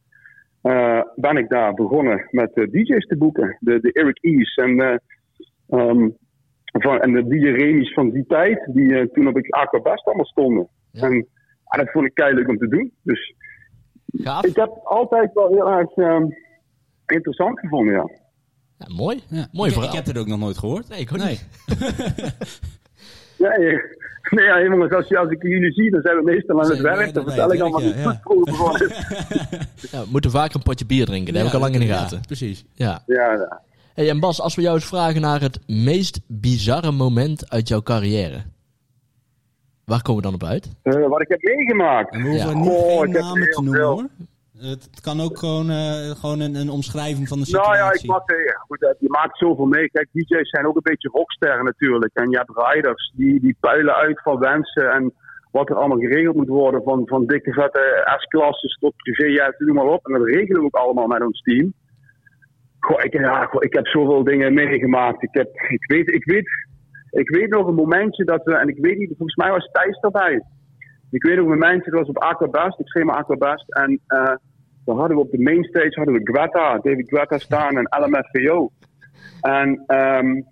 uh, 0.66 1.02
ben 1.16 1.38
ik 1.38 1.50
daar 1.50 1.74
begonnen 1.74 2.28
met 2.32 2.52
uh, 2.58 2.72
DJ's 2.72 3.08
te 3.08 3.18
boeken. 3.18 3.58
De, 3.60 3.80
de 3.80 3.92
Eric 3.92 4.18
E's 4.22 4.56
en, 4.56 4.70
uh, 4.70 4.98
um, 5.80 6.18
van, 6.66 7.00
en 7.00 7.12
de 7.12 7.28
DJ 7.28 7.48
Remis 7.48 7.94
van 7.94 8.10
die 8.10 8.26
tijd, 8.26 8.70
die 8.74 9.12
toen 9.12 9.28
op 9.28 9.38
Aquabest 9.50 10.06
allemaal 10.06 10.26
stonden. 10.26 10.68
Ja. 10.92 11.08
En 11.08 11.28
dat 11.70 11.92
vond 11.92 12.06
ik 12.06 12.14
keihard 12.14 12.48
om 12.48 12.58
te 12.58 12.68
doen. 12.68 12.92
Dus 13.04 13.36
Gaaf. 14.08 14.46
ik 14.46 14.56
heb 14.56 14.70
het 14.70 14.86
altijd 14.86 15.34
wel 15.34 15.48
heel 15.48 15.70
erg 15.72 15.98
um, 15.98 16.36
interessant 17.06 17.60
gevonden, 17.60 17.94
ja. 17.94 18.10
ja 18.78 18.96
mooi. 18.96 19.24
Ja. 19.30 19.48
Mooi 19.52 19.68
ik, 19.68 19.74
verhaal. 19.76 19.92
ik 19.92 19.98
heb 19.98 20.06
het 20.06 20.18
ook 20.18 20.28
nog 20.28 20.40
nooit 20.40 20.58
gehoord. 20.58 20.90
Nee, 20.90 21.00
ik 21.00 21.12
ook 21.12 21.18
Nee. 21.18 21.30
niet. 21.30 22.84
Nee, 23.38 23.80
nee 24.36 24.46
ja, 24.46 24.64
jongens, 24.64 24.92
als, 24.94 25.08
je, 25.08 25.18
als 25.18 25.30
ik 25.30 25.42
jullie 25.44 25.72
zie, 25.72 25.92
dan 25.92 26.02
zijn 26.02 26.16
we 26.16 26.24
meestal 26.24 26.62
aan 26.64 26.70
het 26.70 26.80
werk. 26.82 27.14
Dan 27.14 27.24
vertel 27.24 27.54
ik 27.54 27.60
allemaal 27.62 27.82
werk, 27.82 27.96
niet 27.96 28.04
ja. 28.04 29.58
Ja, 29.98 30.04
we 30.04 30.08
moeten 30.12 30.32
vaker 30.32 30.56
een 30.56 30.64
potje 30.64 30.86
bier 30.86 31.06
drinken. 31.06 31.34
Dat 31.34 31.42
heb 31.42 31.52
ik 31.52 31.58
al 31.58 31.64
lang 31.64 31.74
in 31.74 31.80
de 31.80 31.86
Ja, 31.86 31.98
gaten. 31.98 32.22
precies. 32.26 32.66
Ja. 32.74 33.04
Ja, 33.06 33.32
ja. 33.32 33.62
Hey, 33.94 34.10
en 34.10 34.20
Bas, 34.20 34.42
als 34.42 34.56
we 34.56 34.62
jou 34.62 34.76
eens 34.76 34.86
vragen 34.86 35.22
naar 35.22 35.42
het 35.42 35.60
meest 35.68 36.20
bizarre 36.28 36.92
moment 36.92 37.50
uit 37.50 37.68
jouw 37.68 37.82
carrière. 37.82 38.44
Waar 39.86 40.02
komen 40.02 40.22
we 40.24 40.28
dan 40.30 40.34
op 40.42 40.44
uit? 40.50 40.70
Uh, 40.84 41.08
wat 41.08 41.22
ik 41.22 41.28
heb 41.28 41.42
meegemaakt. 41.44 42.14
En 42.14 42.22
we 42.24 42.30
hoeven 42.30 42.50
Ja. 42.50 42.58
niet 42.58 42.70
Oh, 42.70 43.00
geen 43.00 43.08
ik 43.10 43.14
heb 43.14 43.22
namen 43.24 43.50
te 43.50 43.62
noemen 43.62 43.74
veel. 43.74 43.92
hoor. 43.92 44.08
Het, 44.60 44.84
het 44.92 45.02
kan 45.02 45.22
ook 45.22 45.38
gewoon, 45.38 45.70
eh, 45.70 46.10
gewoon 46.22 46.40
een, 46.40 46.56
een 46.56 46.70
omschrijving 46.70 47.28
van 47.28 47.40
de 47.40 47.50
Nou 47.52 47.64
situatie. 47.64 47.84
ja, 47.84 47.92
ik 47.94 48.06
mag 48.06 48.24
zeggen, 48.26 48.56
goed, 48.68 48.84
eh, 48.84 48.90
je 49.00 49.10
maakt 49.10 49.38
zoveel 49.38 49.66
mee. 49.66 49.90
Kijk, 49.90 50.08
DJ's 50.12 50.50
zijn 50.50 50.68
ook 50.68 50.76
een 50.76 50.92
beetje 50.92 51.10
rocksterren 51.10 51.66
natuurlijk. 51.66 52.14
En 52.14 52.30
je 52.30 52.38
hebt 52.38 52.68
riders 52.68 53.14
die, 53.16 53.40
die 53.40 53.58
puilen 53.60 53.96
uit 53.96 54.22
van 54.22 54.40
wensen 54.40 54.92
en 54.92 55.14
wat 55.52 55.70
er 55.70 55.76
allemaal 55.76 56.00
geregeld 56.00 56.36
moet 56.36 56.48
worden. 56.48 56.84
Van, 56.84 57.08
van 57.08 57.26
dikke 57.26 57.54
vette 57.54 58.16
S-klasses 58.18 58.78
tot 58.80 58.96
privéjets, 58.96 59.58
noem 59.58 59.76
maar 59.76 59.86
op. 59.86 60.06
En 60.06 60.14
dat 60.20 60.28
regelen 60.28 60.60
we 60.60 60.66
ook 60.66 60.76
allemaal 60.76 61.08
met 61.08 61.22
ons 61.22 61.42
team. 61.42 61.74
Goh, 62.80 63.04
ik, 63.04 63.14
ja, 63.14 63.46
goh, 63.46 63.64
ik 63.64 63.74
heb 63.74 63.88
zoveel 63.88 64.24
dingen 64.24 64.54
meegemaakt. 64.54 65.24
Ik, 65.24 65.34
heb, 65.34 65.50
ik, 65.68 65.86
weet, 65.88 66.10
ik, 66.12 66.26
weet, 66.26 66.48
ik 67.10 67.30
weet 67.30 67.50
nog 67.50 67.68
een 67.68 67.76
momentje 67.76 68.24
dat 68.24 68.44
we, 68.44 68.56
en 68.56 68.68
ik 68.68 68.78
weet 68.78 68.98
niet, 68.98 69.14
volgens 69.18 69.36
mij 69.36 69.52
was 69.52 69.70
Thijs 69.72 70.00
erbij. 70.00 70.44
Ik 71.16 71.24
weet 71.24 71.38
een 71.38 71.48
momentje, 71.48 71.92
dat 71.92 72.00
was 72.00 72.10
op 72.10 72.18
Aquabest, 72.18 72.80
schreef 72.84 73.04
maar 73.04 73.16
Aquabest. 73.16 73.74
En 73.74 73.92
uh, 74.08 74.36
dan 74.86 74.98
hadden 74.98 75.18
we 75.18 75.24
op 75.24 75.32
de 75.32 75.42
mainstage 75.42 75.92
hadden 76.00 76.14
we 76.14 76.32
Guetta, 76.32 76.78
David 76.78 77.10
Guetta 77.10 77.38
staan 77.38 77.78
en 77.78 77.88
LMFAO. 78.04 78.72
En 79.42 79.84
um, 79.88 80.46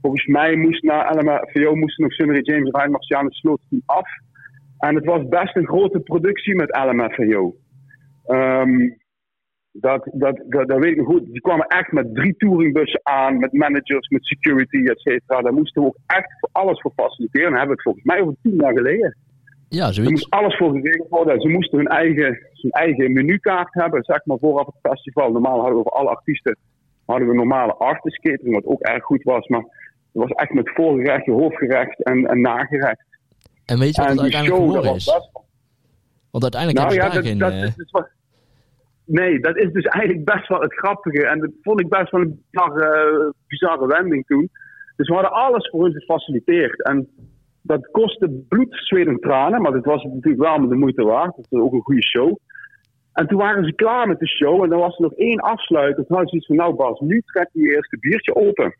volgens 0.00 0.26
mij 0.26 0.56
moest 0.56 0.82
na 0.82 1.10
LMFAO 1.10 1.74
moesten 1.74 2.04
nog 2.04 2.12
Sunny 2.12 2.40
James 2.42 2.70
Ryan 2.70 2.90
Marciano 2.90 3.28
sloot 3.30 3.60
af. 3.86 4.08
En 4.78 4.94
het 4.94 5.04
was 5.04 5.28
best 5.28 5.56
een 5.56 5.66
grote 5.66 6.00
productie 6.00 6.54
met 6.54 6.76
LMFAO. 6.76 7.54
Um, 8.26 8.96
dat, 9.72 10.08
dat, 10.12 10.42
dat, 10.46 10.68
dat 10.68 10.78
weet 10.78 10.98
ik 10.98 11.04
goed. 11.04 11.26
Die 11.26 11.40
kwamen 11.40 11.66
echt 11.66 11.92
met 11.92 12.14
drie 12.14 12.36
touringbussen 12.36 13.00
aan, 13.02 13.38
met 13.38 13.52
managers, 13.52 14.08
met 14.08 14.24
security, 14.24 14.84
et 14.84 15.00
cetera. 15.00 15.42
Daar 15.42 15.52
moesten 15.52 15.82
we 15.82 15.88
ook 15.88 15.98
echt 16.06 16.38
voor 16.40 16.48
alles 16.52 16.80
voor 16.80 16.92
faciliteren. 16.96 17.50
Dan 17.50 17.58
hebben 17.58 17.76
we 17.76 17.82
het 17.82 17.92
volgens 17.92 18.04
mij 18.04 18.20
over 18.20 18.36
tien 18.42 18.54
jaar 18.54 18.72
geleden. 18.72 19.16
Ja, 19.68 19.86
Er 19.86 19.94
zoiets. 19.94 20.12
moest 20.12 20.30
alles 20.30 20.56
voor 20.56 20.72
geregeld 20.72 21.08
worden. 21.08 21.40
Ze 21.40 21.48
moesten 21.48 21.78
hun 21.78 21.86
eigen, 21.86 22.38
hun 22.52 22.70
eigen 22.70 23.12
menukaart 23.12 23.74
hebben, 23.74 24.04
zeg 24.04 24.24
maar, 24.24 24.38
vooraf 24.38 24.66
het 24.66 24.92
festival. 24.92 25.32
Normaal 25.32 25.60
hadden 25.60 25.76
we 25.76 25.82
voor 25.82 25.98
alle 25.98 26.08
artiesten 26.08 26.56
hadden 27.10 27.28
we 27.28 27.34
normale 27.34 27.74
artist 27.74 28.20
catering, 28.20 28.54
wat 28.54 28.64
ook 28.64 28.80
erg 28.80 29.04
goed 29.04 29.22
was. 29.22 29.46
Maar 29.46 29.60
het 29.60 30.22
was 30.22 30.30
echt 30.30 30.52
met 30.52 30.70
voorgerecht, 30.74 31.26
hoofdgerecht 31.26 32.02
en, 32.02 32.26
en 32.26 32.40
nagerecht. 32.40 33.04
En 33.64 33.78
weet 33.78 33.94
je 33.94 34.02
wat 34.02 34.10
En 34.10 34.16
het 34.16 34.20
uiteindelijk 34.20 34.60
show, 34.60 34.66
geworden 34.66 34.92
was 34.92 35.06
is? 35.06 35.12
best 35.14 35.30
Want 36.30 36.42
uiteindelijk 36.42 36.84
nou 36.84 36.94
ja, 36.94 37.08
dat, 37.14 37.24
geen... 37.24 37.62
is 37.62 37.68
eh, 37.68 37.76
dus 37.76 37.90
wat. 37.90 38.08
Nee, 39.04 39.40
dat 39.40 39.56
is 39.56 39.72
dus 39.72 39.84
eigenlijk 39.84 40.24
best 40.24 40.48
wel 40.48 40.60
het 40.60 40.74
grappige. 40.74 41.26
En 41.26 41.40
dat 41.40 41.50
vond 41.62 41.80
ik 41.80 41.88
best 41.88 42.10
wel 42.10 42.20
een 42.20 42.42
bizarre, 42.50 43.34
bizarre 43.46 43.86
wending 43.86 44.26
toen. 44.26 44.50
Dus 44.96 45.08
we 45.08 45.14
hadden 45.14 45.32
alles 45.32 45.68
voor 45.68 45.84
hun 45.84 45.92
gefaciliteerd. 45.92 46.84
En 46.84 47.08
dat 47.68 47.90
kostte 47.90 48.44
bloed, 48.48 48.68
zweet 48.70 49.06
en 49.06 49.20
tranen. 49.20 49.62
Maar 49.62 49.72
dat 49.72 49.84
was 49.84 50.02
natuurlijk 50.02 50.42
wel 50.42 50.58
met 50.58 50.70
de 50.70 50.76
moeite 50.76 51.04
waard. 51.04 51.36
Dat 51.36 51.46
was 51.50 51.60
ook 51.60 51.72
een 51.72 51.88
goede 51.88 52.04
show. 52.04 52.36
En 53.12 53.26
toen 53.26 53.38
waren 53.38 53.64
ze 53.64 53.74
klaar 53.74 54.08
met 54.08 54.18
de 54.18 54.28
show. 54.28 54.62
En 54.62 54.68
dan 54.68 54.78
was 54.78 54.96
er 54.96 55.02
nog 55.02 55.14
één 55.14 55.40
afsluiter. 55.40 56.06
Toen 56.06 56.16
hadden 56.16 56.28
ze 56.28 56.36
iets 56.36 56.46
van, 56.46 56.56
nou 56.56 56.74
Bas, 56.74 57.00
nu 57.00 57.22
trek 57.24 57.48
je 57.52 57.74
eerste 57.74 57.98
biertje 57.98 58.34
open. 58.34 58.76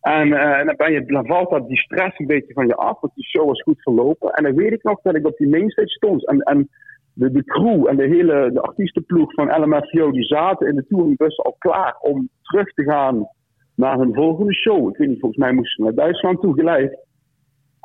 En, 0.00 0.28
uh, 0.28 0.58
en 0.58 0.66
dan, 0.66 0.76
ben 0.76 0.92
je, 0.92 1.22
valt 1.26 1.50
dat 1.50 1.68
die 1.68 1.78
stress 1.78 2.18
een 2.18 2.26
beetje 2.26 2.52
van 2.52 2.66
je 2.66 2.74
af. 2.74 3.00
Want 3.00 3.14
die 3.14 3.24
show 3.24 3.46
was 3.46 3.62
goed 3.62 3.82
verlopen. 3.82 4.30
En 4.30 4.44
dan 4.44 4.54
weet 4.54 4.72
ik 4.72 4.82
nog 4.82 5.00
dat 5.02 5.14
ik 5.14 5.26
op 5.26 5.36
die 5.36 5.48
mainstage 5.48 5.88
stond. 5.88 6.26
En, 6.26 6.38
en 6.40 6.68
de, 7.12 7.44
crew 7.44 7.88
en 7.88 7.96
de 7.96 8.06
hele 8.06 8.50
de 8.52 8.60
artiestenploeg 8.60 9.32
van 9.32 9.62
LMFAO... 9.62 10.10
die 10.10 10.24
zaten 10.24 10.68
in 10.68 10.74
de 10.74 10.86
touringbus 10.86 11.38
al 11.38 11.56
klaar 11.58 11.96
om 12.00 12.28
terug 12.42 12.72
te 12.72 12.82
gaan 12.82 13.28
naar 13.74 13.98
hun 13.98 14.14
volgende 14.14 14.54
show. 14.54 14.88
Ik 14.88 14.96
weet 14.96 15.08
niet, 15.08 15.20
volgens 15.20 15.40
mij 15.40 15.52
moesten 15.52 15.76
ze 15.76 15.82
naar 15.82 16.04
Duitsland 16.04 16.40
toe 16.40 16.54
geleid. 16.54 17.05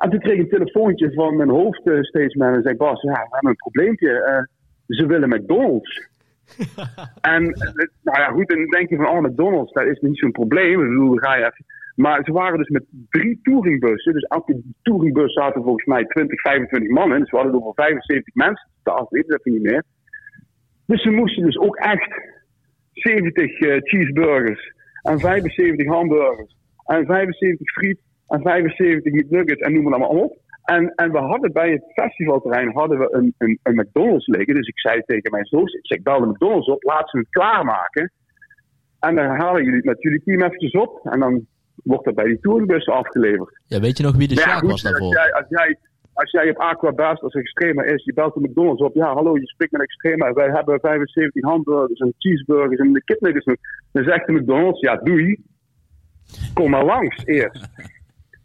En 0.02 0.10
toen 0.10 0.20
kreeg 0.20 0.34
ik 0.34 0.42
een 0.42 0.58
telefoontje 0.58 1.14
van 1.14 1.36
mijn 1.36 1.50
hoofdstageman 1.50 2.54
en 2.54 2.62
zei: 2.62 2.76
Bas, 2.76 3.02
ja, 3.02 3.12
we 3.12 3.28
hebben 3.32 3.50
een 3.50 3.56
probleempje. 3.56 4.10
Uh, 4.10 4.98
ze 4.98 5.06
willen 5.06 5.30
McDonald's. 5.30 6.10
en 7.34 7.44
nou 8.04 8.20
ja, 8.20 8.28
goed, 8.28 8.52
en 8.52 8.58
dan 8.58 8.70
denk 8.70 8.90
je 8.90 8.96
van: 8.96 9.10
oh, 9.10 9.20
McDonald's, 9.20 9.74
dat 9.74 9.86
is 9.86 10.00
niet 10.00 10.18
zo'n 10.18 10.32
probleem. 10.32 10.82
Ik 10.82 10.90
bedoel, 10.90 11.16
ga 11.16 11.36
je 11.36 11.46
even. 11.46 11.66
Maar 11.96 12.24
ze 12.24 12.32
waren 12.32 12.58
dus 12.58 12.70
met 12.70 12.86
drie 13.10 13.40
touringbussen. 13.42 14.14
Dus 14.14 14.24
elke 14.24 14.62
touringbus 14.82 15.34
zaten 15.34 15.64
volgens 15.64 15.86
mij 15.86 16.06
20, 16.06 16.42
25 16.42 16.90
man 16.90 17.14
in. 17.14 17.20
Dus 17.20 17.32
we 17.32 17.38
hadden 17.38 17.56
over 17.56 17.74
75 17.74 18.34
mensen. 18.34 18.70
Dat 18.84 19.08
weet 19.10 19.24
ik 19.24 19.40
even 19.40 19.52
niet 19.52 19.72
meer. 19.72 19.84
Dus 20.86 21.02
ze 21.02 21.12
moesten 21.12 21.44
dus 21.44 21.58
ook 21.58 21.76
echt 21.76 22.22
70 22.92 23.60
uh, 23.60 23.78
cheeseburgers 23.82 24.74
en 25.02 25.20
75 25.20 25.88
hamburgers 25.88 26.56
en 26.86 27.06
75 27.06 27.72
friet 27.72 28.00
en 28.32 28.42
75 28.42 29.14
McNuggets 29.14 29.62
en 29.62 29.74
noem 29.74 29.84
maar 29.84 29.94
allemaal 29.94 30.24
op. 30.24 30.40
En, 30.64 30.94
en 30.96 31.12
we 31.12 31.18
hadden 31.18 31.52
bij 31.52 31.72
het 31.72 31.84
festivalterrein 31.94 32.72
hadden 32.72 33.00
we 33.00 33.08
een, 33.12 33.34
een, 33.38 33.60
een 33.64 33.76
McDonald's 33.76 34.28
liggen. 34.28 34.56
Dus 34.56 34.68
ik 34.68 34.80
zei 34.80 35.02
tegen 35.06 35.32
mijn 35.32 35.46
zoon, 35.46 35.62
ik, 35.62 35.86
zei, 35.86 36.00
ik 36.00 36.06
bel 36.06 36.20
de 36.20 36.28
McDonald's 36.28 36.70
op, 36.70 36.84
laat 36.84 37.10
ze 37.10 37.18
het 37.18 37.30
klaarmaken. 37.30 38.12
En 39.00 39.16
dan 39.16 39.26
halen 39.26 39.64
jullie 39.64 39.78
het 39.78 39.86
met 39.86 40.02
jullie 40.02 40.24
team 40.24 40.42
eventjes 40.42 40.72
op. 40.72 41.00
En 41.04 41.20
dan 41.20 41.46
wordt 41.84 42.06
dat 42.06 42.16
bij 42.16 42.26
die 42.26 42.40
touringbussen 42.40 42.94
afgeleverd. 42.94 43.62
Ja, 43.68 43.80
weet 43.80 43.98
je 43.98 44.04
nog 44.04 44.16
wie 44.16 44.28
de 44.28 44.38
Sjaak 44.38 44.60
goed, 44.60 44.70
was 44.70 44.82
daarvoor? 44.82 45.08
Als 45.08 45.16
jij, 45.16 45.34
als 45.34 45.46
jij, 45.50 45.78
als 46.14 46.32
jij 46.32 46.50
op 46.50 46.58
Aquabast 46.58 47.22
als 47.22 47.34
Extrema 47.34 47.84
is, 47.84 48.04
je 48.04 48.14
belt 48.14 48.34
de 48.34 48.40
McDonald's 48.40 48.82
op. 48.82 48.96
Ja, 48.96 49.14
hallo, 49.14 49.38
je 49.38 49.48
spreekt 49.48 49.72
met 49.72 49.82
Extrema. 49.82 50.34
Wij 50.34 50.50
hebben 50.50 50.80
75 50.80 51.44
hamburgers 51.44 52.00
en 52.00 52.14
cheeseburgers 52.18 52.80
en 52.80 52.94
de 52.94 53.04
kipnuggets. 53.04 53.46
Dan 53.92 54.04
zegt 54.04 54.28
de 54.28 54.34
McDonald's, 54.34 54.80
ja, 54.80 54.96
doei. 54.96 55.44
Kom 56.54 56.70
maar 56.70 56.86
langs 56.86 57.26
eerst. 57.26 57.70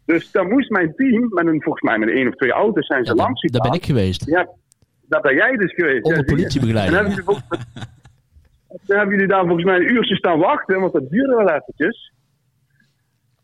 Dus 0.07 0.31
dan 0.31 0.47
moest 0.47 0.69
mijn 0.69 0.95
team, 0.95 1.27
met 1.29 1.47
een, 1.47 1.61
volgens 1.61 1.83
mij 1.83 1.97
met 1.97 2.09
één 2.09 2.27
of 2.27 2.35
twee 2.35 2.51
auto's, 2.51 2.85
zijn 2.85 3.05
ze 3.05 3.15
Ja, 3.15 3.23
langs 3.23 3.41
daar, 3.41 3.61
ben 3.61 3.79
ik 3.79 3.85
geweest. 3.85 4.25
Ja, 4.25 4.47
daar 5.07 5.21
ben 5.21 5.35
jij 5.35 5.55
dus 5.55 5.73
geweest. 5.73 6.03
Onder 6.03 6.25
politiebegeleiding. 6.25 6.97
En 6.97 7.03
dan 7.03 7.13
hebben, 7.13 7.35
jullie, 7.35 7.65
dan 8.87 8.97
hebben 8.97 9.15
jullie 9.15 9.31
daar 9.33 9.45
volgens 9.45 9.65
mij 9.65 9.75
een 9.75 9.93
uurtje 9.93 10.15
staan 10.15 10.39
wachten, 10.39 10.79
want 10.79 10.93
dat 10.93 11.09
duurde 11.09 11.35
wel 11.35 11.49
eventjes. 11.49 12.11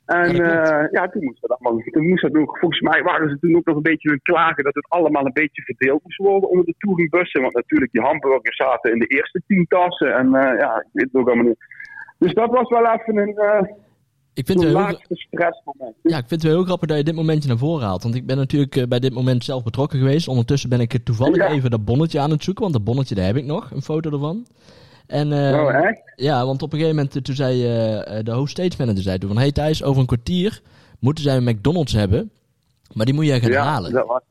En 0.06 0.36
Ja, 0.36 0.84
uh, 0.84 0.92
ja, 0.92 1.08
toen 1.08 1.24
moest 1.24 1.42
dat 1.42 1.60
allemaal. 1.60 1.84
Toen 1.84 2.08
moest 2.08 2.22
dat 2.22 2.32
nog, 2.32 2.60
volgens 2.60 2.82
mij 2.82 3.04
waren 3.04 3.30
ze 3.30 3.40
toen 3.40 3.56
ook 3.56 3.66
nog 3.66 3.76
een 3.76 3.82
beetje 3.92 4.10
aan 4.10 4.16
het 4.16 4.24
klagen 4.24 4.64
dat 4.64 4.76
het 4.76 4.90
allemaal 4.90 5.26
een 5.26 5.34
beetje 5.34 5.62
verdeeld 5.62 6.04
moest 6.04 6.18
worden 6.18 6.50
onder 6.50 6.66
de 6.66 6.76
touringbussen. 6.78 7.42
Want 7.42 7.54
natuurlijk, 7.54 7.92
die 7.92 8.02
hamburgers 8.02 8.56
zaten 8.56 8.92
in 8.92 9.00
de 9.00 9.06
eerste 9.06 9.42
tien 9.48 9.66
tassen. 9.68 10.16
En 10.16 10.26
uh, 10.26 10.60
ja, 10.60 10.76
ik 10.76 10.90
weet 10.92 11.10
het 11.12 11.16
ook 11.16 11.28
allemaal 11.28 11.46
niet. 11.46 11.66
Dus 12.18 12.34
dat 12.34 12.50
was 12.50 12.70
wel 12.70 12.86
even 12.94 13.18
een. 13.18 13.36
Uh, 13.36 13.62
Ik 14.34 14.46
vind, 14.46 14.64
het 14.64 14.70
heel, 14.78 15.00
stressmoment. 15.10 15.96
ja, 16.04 16.18
ik 16.18 16.26
vind 16.28 16.30
het 16.30 16.44
wel 16.44 16.52
heel 16.54 16.64
grappig 16.64 16.88
dat 16.88 16.98
je 16.98 17.04
dit 17.04 17.16
momentje 17.16 17.50
naar 17.50 17.58
voren 17.58 17.86
haalt. 17.86 18.04
Want 18.04 18.16
ik 18.16 18.26
ben 18.26 18.38
natuurlijk 18.38 18.76
uh, 18.76 18.86
bij 18.88 19.00
dit 19.00 19.14
moment 19.14 19.44
zelf 19.44 19.64
betrokken 19.64 20.00
geweest. 20.00 20.28
Ondertussen 20.28 20.70
ben 20.70 20.80
ik 20.80 20.98
toevallig 21.04 21.36
Ja. 21.36 21.48
even 21.50 21.70
dat 21.72 21.86
bonnetje 21.86 22.20
aan 22.20 22.32
het 22.32 22.44
zoeken. 22.44 22.62
Want 22.64 22.76
dat 22.76 22.84
bonnetje, 22.84 23.16
daar 23.16 23.26
heb 23.26 23.36
ik 23.38 23.46
nog. 23.46 23.72
Een 23.72 23.82
foto 23.82 24.12
ervan. 24.12 24.46
En, 25.08 25.32
eh, 25.34 25.62
Oh, 25.62 25.74
echt? 25.74 26.00
Ja, 26.16 26.46
want 26.46 26.62
op 26.62 26.74
een 26.74 26.80
gegeven 26.80 26.98
moment 26.98 27.16
eh, 27.16 27.22
toen 27.22 27.36
zei 27.36 27.64
eh, 27.66 28.18
eh, 28.18 28.26
de 28.26 28.32
hoofdstage 28.32 28.72
manager 28.78 29.02
zei 29.04 29.18
toen 29.18 29.30
van... 29.30 29.38
Hey 29.38 29.52
Thijs, 29.52 29.84
over 29.84 30.02
een 30.02 30.08
kwartier 30.08 30.62
moeten 31.00 31.24
zij 31.24 31.38
een 31.38 31.44
McDonald's 31.44 31.94
hebben. 31.94 32.32
Maar 32.94 33.06
die 33.06 33.16
moet 33.16 33.26
jij 33.26 33.40
gaan 33.40 33.52
Ja, 33.52 33.64
halen. 33.64 33.92
dat 33.92 34.08
was 34.08 34.22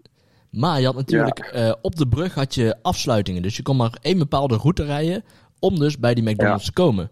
Maar 0.50 0.80
je 0.80 0.86
had 0.86 0.94
natuurlijk 0.94 1.38
eh, 1.38 1.72
op 1.82 1.96
de 1.96 2.08
brug 2.08 2.34
had 2.34 2.54
je 2.54 2.76
afsluitingen. 2.82 3.42
Dus 3.42 3.56
je 3.56 3.62
kon 3.62 3.76
maar 3.76 3.92
één 4.00 4.18
bepaalde 4.18 4.56
route 4.56 4.84
rijden 4.84 5.24
om 5.58 5.78
dus 5.78 5.98
bij 5.98 6.14
die 6.14 6.30
McDonald's 6.30 6.64
te 6.64 6.72
komen. 6.72 7.10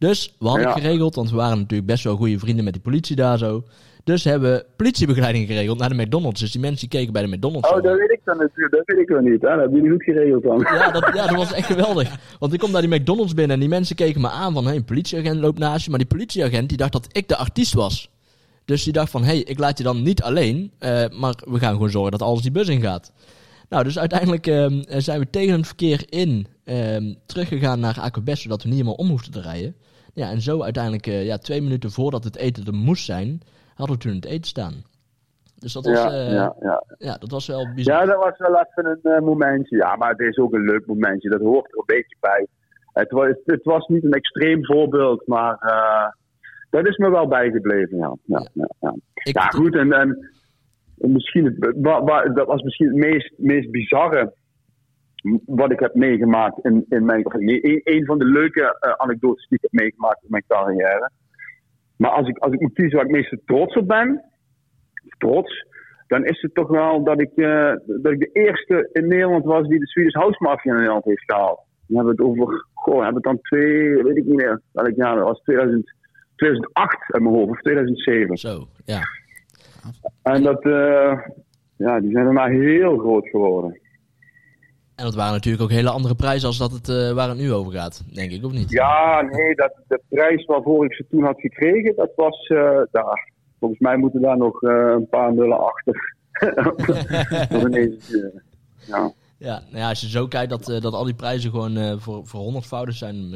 Dus 0.00 0.34
we 0.38 0.46
hadden 0.48 0.66
Ja. 0.66 0.72
geregeld, 0.72 1.14
want 1.14 1.30
we 1.30 1.36
waren 1.36 1.58
natuurlijk 1.58 1.88
best 1.90 2.04
wel 2.04 2.16
goede 2.16 2.38
vrienden 2.38 2.64
met 2.64 2.72
die 2.72 2.82
politie 2.82 3.16
daar 3.16 3.38
zo. 3.38 3.64
Dus 4.04 4.24
hebben 4.24 4.52
we 4.52 4.66
politiebegeleiding 4.76 5.46
geregeld 5.46 5.78
naar 5.78 5.88
de 5.88 5.94
McDonald's. 6.02 6.40
Dus 6.40 6.52
die 6.52 6.60
mensen 6.60 6.88
die 6.88 6.98
keken 6.98 7.12
bij 7.12 7.22
de 7.22 7.28
McDonald's. 7.28 7.68
Oh, 7.70 7.82
dat 7.82 7.98
weet 7.98 8.10
ik 8.10 8.20
dan 8.24 8.36
natuurlijk. 8.36 8.72
Dat 8.74 8.82
weet 8.86 8.98
ik 8.98 9.08
wel 9.08 9.20
niet. 9.20 9.32
Hè? 9.42 9.48
Dat 9.48 9.58
hebben 9.58 9.74
jullie 9.76 9.90
goed 9.90 10.02
geregeld 10.02 10.42
dan. 10.42 10.58
Ja 10.58 10.90
dat, 10.90 11.10
ja, 11.14 11.26
dat 11.26 11.36
was 11.36 11.52
echt 11.52 11.66
geweldig. 11.66 12.16
Want 12.38 12.52
ik 12.52 12.58
kom 12.58 12.70
naar 12.70 12.82
die 12.82 12.94
McDonald's 13.00 13.34
binnen 13.34 13.54
en 13.54 13.60
die 13.60 13.68
mensen 13.68 13.96
keken 13.96 14.20
me 14.20 14.28
aan 14.30 14.52
van... 14.52 14.66
Hé, 14.66 14.74
een 14.74 14.84
politieagent 14.84 15.40
loopt 15.40 15.58
naast 15.58 15.84
je. 15.84 15.90
Maar 15.90 15.98
die 15.98 16.08
politieagent 16.08 16.68
die 16.68 16.78
dacht 16.78 16.92
dat 16.92 17.06
ik 17.16 17.28
de 17.28 17.36
artiest 17.36 17.72
was. 17.74 18.10
Dus 18.64 18.84
die 18.84 18.92
dacht 18.92 19.10
van... 19.10 19.22
Hé, 19.22 19.28
hey, 19.28 19.38
ik 19.42 19.58
laat 19.58 19.78
je 19.78 19.84
dan 19.84 20.02
niet 20.02 20.22
alleen. 20.22 20.72
eh, 20.78 21.04
maar 21.08 21.34
we 21.50 21.58
gaan 21.58 21.72
gewoon 21.72 21.90
zorgen 21.90 22.10
dat 22.10 22.22
alles 22.22 22.42
die 22.42 22.50
bus 22.50 22.68
ingaat. 22.68 23.12
Nou, 23.68 23.84
dus 23.84 23.98
uiteindelijk 23.98 24.46
ehm, 24.46 24.82
zijn 24.86 25.20
we 25.20 25.30
tegen 25.30 25.56
het 25.56 25.66
verkeer 25.66 26.02
in 26.08 26.46
ehm, 26.64 27.14
teruggegaan 27.26 27.80
naar 27.80 27.98
Aquabest... 28.00 28.42
zodat 28.42 28.62
we 28.62 28.68
niet 28.68 28.76
helemaal 28.76 28.98
om 28.98 29.08
hoefden 29.08 29.32
te 29.32 29.40
rijden. 29.40 29.74
Ja, 30.14 30.30
en 30.30 30.40
zo 30.40 30.62
uiteindelijk 30.62 31.06
eh, 31.06 31.24
ja, 31.26 31.38
twee 31.38 31.62
minuten 31.62 31.90
voordat 31.90 32.24
het 32.24 32.36
eten 32.36 32.64
er 32.66 32.74
moest 32.74 33.04
zijn... 33.04 33.40
hadden 33.74 33.96
we 33.96 34.02
toen 34.02 34.14
het 34.14 34.24
eten 34.24 34.44
staan. 34.44 34.74
Dus 35.58 35.72
dat 35.72 35.84
was, 35.86 36.02
Ja, 36.02 36.10
eh, 36.10 36.32
ja, 36.32 36.56
ja. 36.60 36.84
ja, 36.98 37.16
dat 37.18 37.30
was 37.30 37.46
wel 37.46 37.64
bijzonder. 37.74 37.92
ja, 37.94 38.04
dat 38.12 38.24
was 38.24 38.38
wel 38.38 38.56
even 38.66 38.98
een 39.02 39.12
eh, 39.12 39.20
momentje. 39.22 39.76
Ja, 39.76 39.96
maar 39.96 40.10
het 40.10 40.20
is 40.20 40.36
ook 40.38 40.52
een 40.52 40.64
leuk 40.64 40.86
momentje. 40.86 41.28
Dat 41.28 41.40
hoort 41.40 41.72
er 41.72 41.78
een 41.78 41.84
beetje 41.86 42.16
bij. 42.20 42.46
Het 42.92 43.10
was, 43.10 43.28
het 43.44 43.64
was 43.64 43.86
niet 43.86 44.04
een 44.04 44.12
extreem 44.12 44.64
voorbeeld, 44.64 45.26
maar 45.26 45.58
dat 46.70 46.86
is 46.86 46.96
me 46.96 47.10
wel 47.10 47.28
bijgebleven. 47.28 47.96
Ja, 47.96 48.16
ja, 48.24 48.46
ja, 48.52 48.68
ja. 48.80 48.94
Ik- 49.14 49.38
goed. 49.38 49.74
En, 49.76 49.92
en 49.92 50.18
misschien 50.98 51.44
het, 51.44 51.74
wa- 51.76 52.02
wa- 52.04 52.28
dat 52.28 52.46
was 52.46 52.62
misschien 52.62 52.86
het 52.86 52.96
meest, 52.96 53.32
meest 53.36 53.70
bizarre 53.70 54.32
wat 55.46 55.72
ik 55.72 55.80
heb 55.80 55.94
meegemaakt 55.94 56.64
in, 56.64 56.84
in 56.88 57.04
mijn. 57.04 57.26
Of 57.26 57.32
nee, 57.32 57.80
een, 57.84 58.04
van 58.04 58.18
de 58.18 58.24
leuke 58.24 58.76
eh, 58.80 58.92
anekdotes 58.92 59.48
die 59.48 59.58
ik 59.58 59.68
heb 59.70 59.80
meegemaakt 59.80 60.22
in 60.22 60.30
mijn 60.30 60.44
carrière. 60.48 61.10
Maar 61.96 62.10
als 62.10 62.28
ik, 62.28 62.38
als 62.38 62.52
ik 62.52 62.60
moet 62.60 62.72
kiezen 62.72 62.96
waar 62.96 63.06
ik 63.06 63.14
het 63.14 63.30
meest 63.30 63.46
trots 63.46 63.76
op 63.76 63.88
ben, 63.88 64.24
trots, 65.18 65.66
dan 66.06 66.24
is 66.24 66.42
het 66.42 66.54
toch 66.54 66.68
wel 66.68 67.04
dat 67.04 67.20
ik, 67.20 67.30
eh, 67.34 67.72
dat 67.86 68.12
ik 68.12 68.18
de 68.18 68.30
eerste 68.32 68.88
in 68.92 69.08
Nederland 69.08 69.44
was 69.44 69.68
die 69.68 69.78
de 69.78 69.86
Swedish 69.86 70.14
House 70.14 70.42
Mafia 70.42 70.70
in 70.70 70.76
Nederland 70.76 71.04
heeft 71.04 71.24
gehaald. 71.24 71.60
Dan 71.86 71.96
hebben 71.96 72.16
we 72.16 72.22
het 72.22 72.30
over, 72.30 72.66
goh, 72.74 73.02
hebben 73.02 73.22
we 73.22 73.28
het 73.28 73.38
dan 73.38 73.40
twee, 73.40 74.02
weet 74.02 74.16
ik 74.16 74.24
niet 74.24 74.36
meer, 74.36 74.60
welk 74.72 74.96
jaar 74.96 75.16
dat 75.16 75.24
was, 75.24 75.40
2000, 75.40 75.94
2008 76.36 77.12
uit 77.12 77.22
mijn 77.22 77.34
hoofd, 77.34 77.50
of 77.50 77.60
2007. 77.60 78.36
Zo, 78.36 78.66
ja. 78.84 79.00
En 80.22 80.42
dat, 80.42 80.62
eh, 80.62 81.18
ja, 81.76 82.00
die 82.00 82.10
zijn 82.10 82.24
daarna 82.24 82.46
heel 82.46 82.98
groot 82.98 83.28
geworden. 83.28 83.80
En 85.00 85.06
dat 85.06 85.14
waren 85.14 85.32
natuurlijk 85.32 85.62
ook 85.62 85.70
hele 85.70 85.90
andere 85.90 86.14
prijzen 86.14 86.48
als 86.48 86.58
dat 86.58 86.72
het, 86.72 86.88
eh, 86.88 87.12
waar 87.12 87.28
het 87.28 87.38
nu 87.38 87.52
over 87.52 87.72
gaat, 87.72 88.02
denk 88.14 88.30
ik, 88.30 88.44
of 88.44 88.52
niet? 88.52 88.70
Ja, 88.70 89.20
nee, 89.20 89.54
dat, 89.54 89.72
de 89.88 90.00
prijs 90.08 90.44
waarvoor 90.44 90.84
ik 90.84 90.94
ze 90.94 91.06
toen 91.10 91.24
had 91.24 91.40
gekregen, 91.40 91.96
dat 91.96 92.10
was, 92.16 92.46
eh, 92.46 92.80
daar, 92.90 93.32
volgens 93.58 93.80
mij 93.80 93.96
moeten 93.96 94.20
daar 94.20 94.36
nog 94.36 94.62
eh, 94.62 94.92
een 94.96 95.08
paar 95.08 95.34
nullen 95.34 95.58
achter. 95.66 96.14
Ineens, 97.66 98.08
ja. 98.86 99.12
Ja, 99.38 99.62
nou 99.68 99.78
ja, 99.78 99.88
als 99.88 100.00
je 100.00 100.08
zo 100.08 100.26
kijkt 100.26 100.50
dat, 100.50 100.64
dat 100.82 100.92
al 100.92 101.04
die 101.04 101.14
prijzen 101.14 101.50
gewoon 101.50 102.00
voor, 102.00 102.26
voor 102.26 102.40
honderdvoudig 102.40 102.94
zijn, 102.94 103.30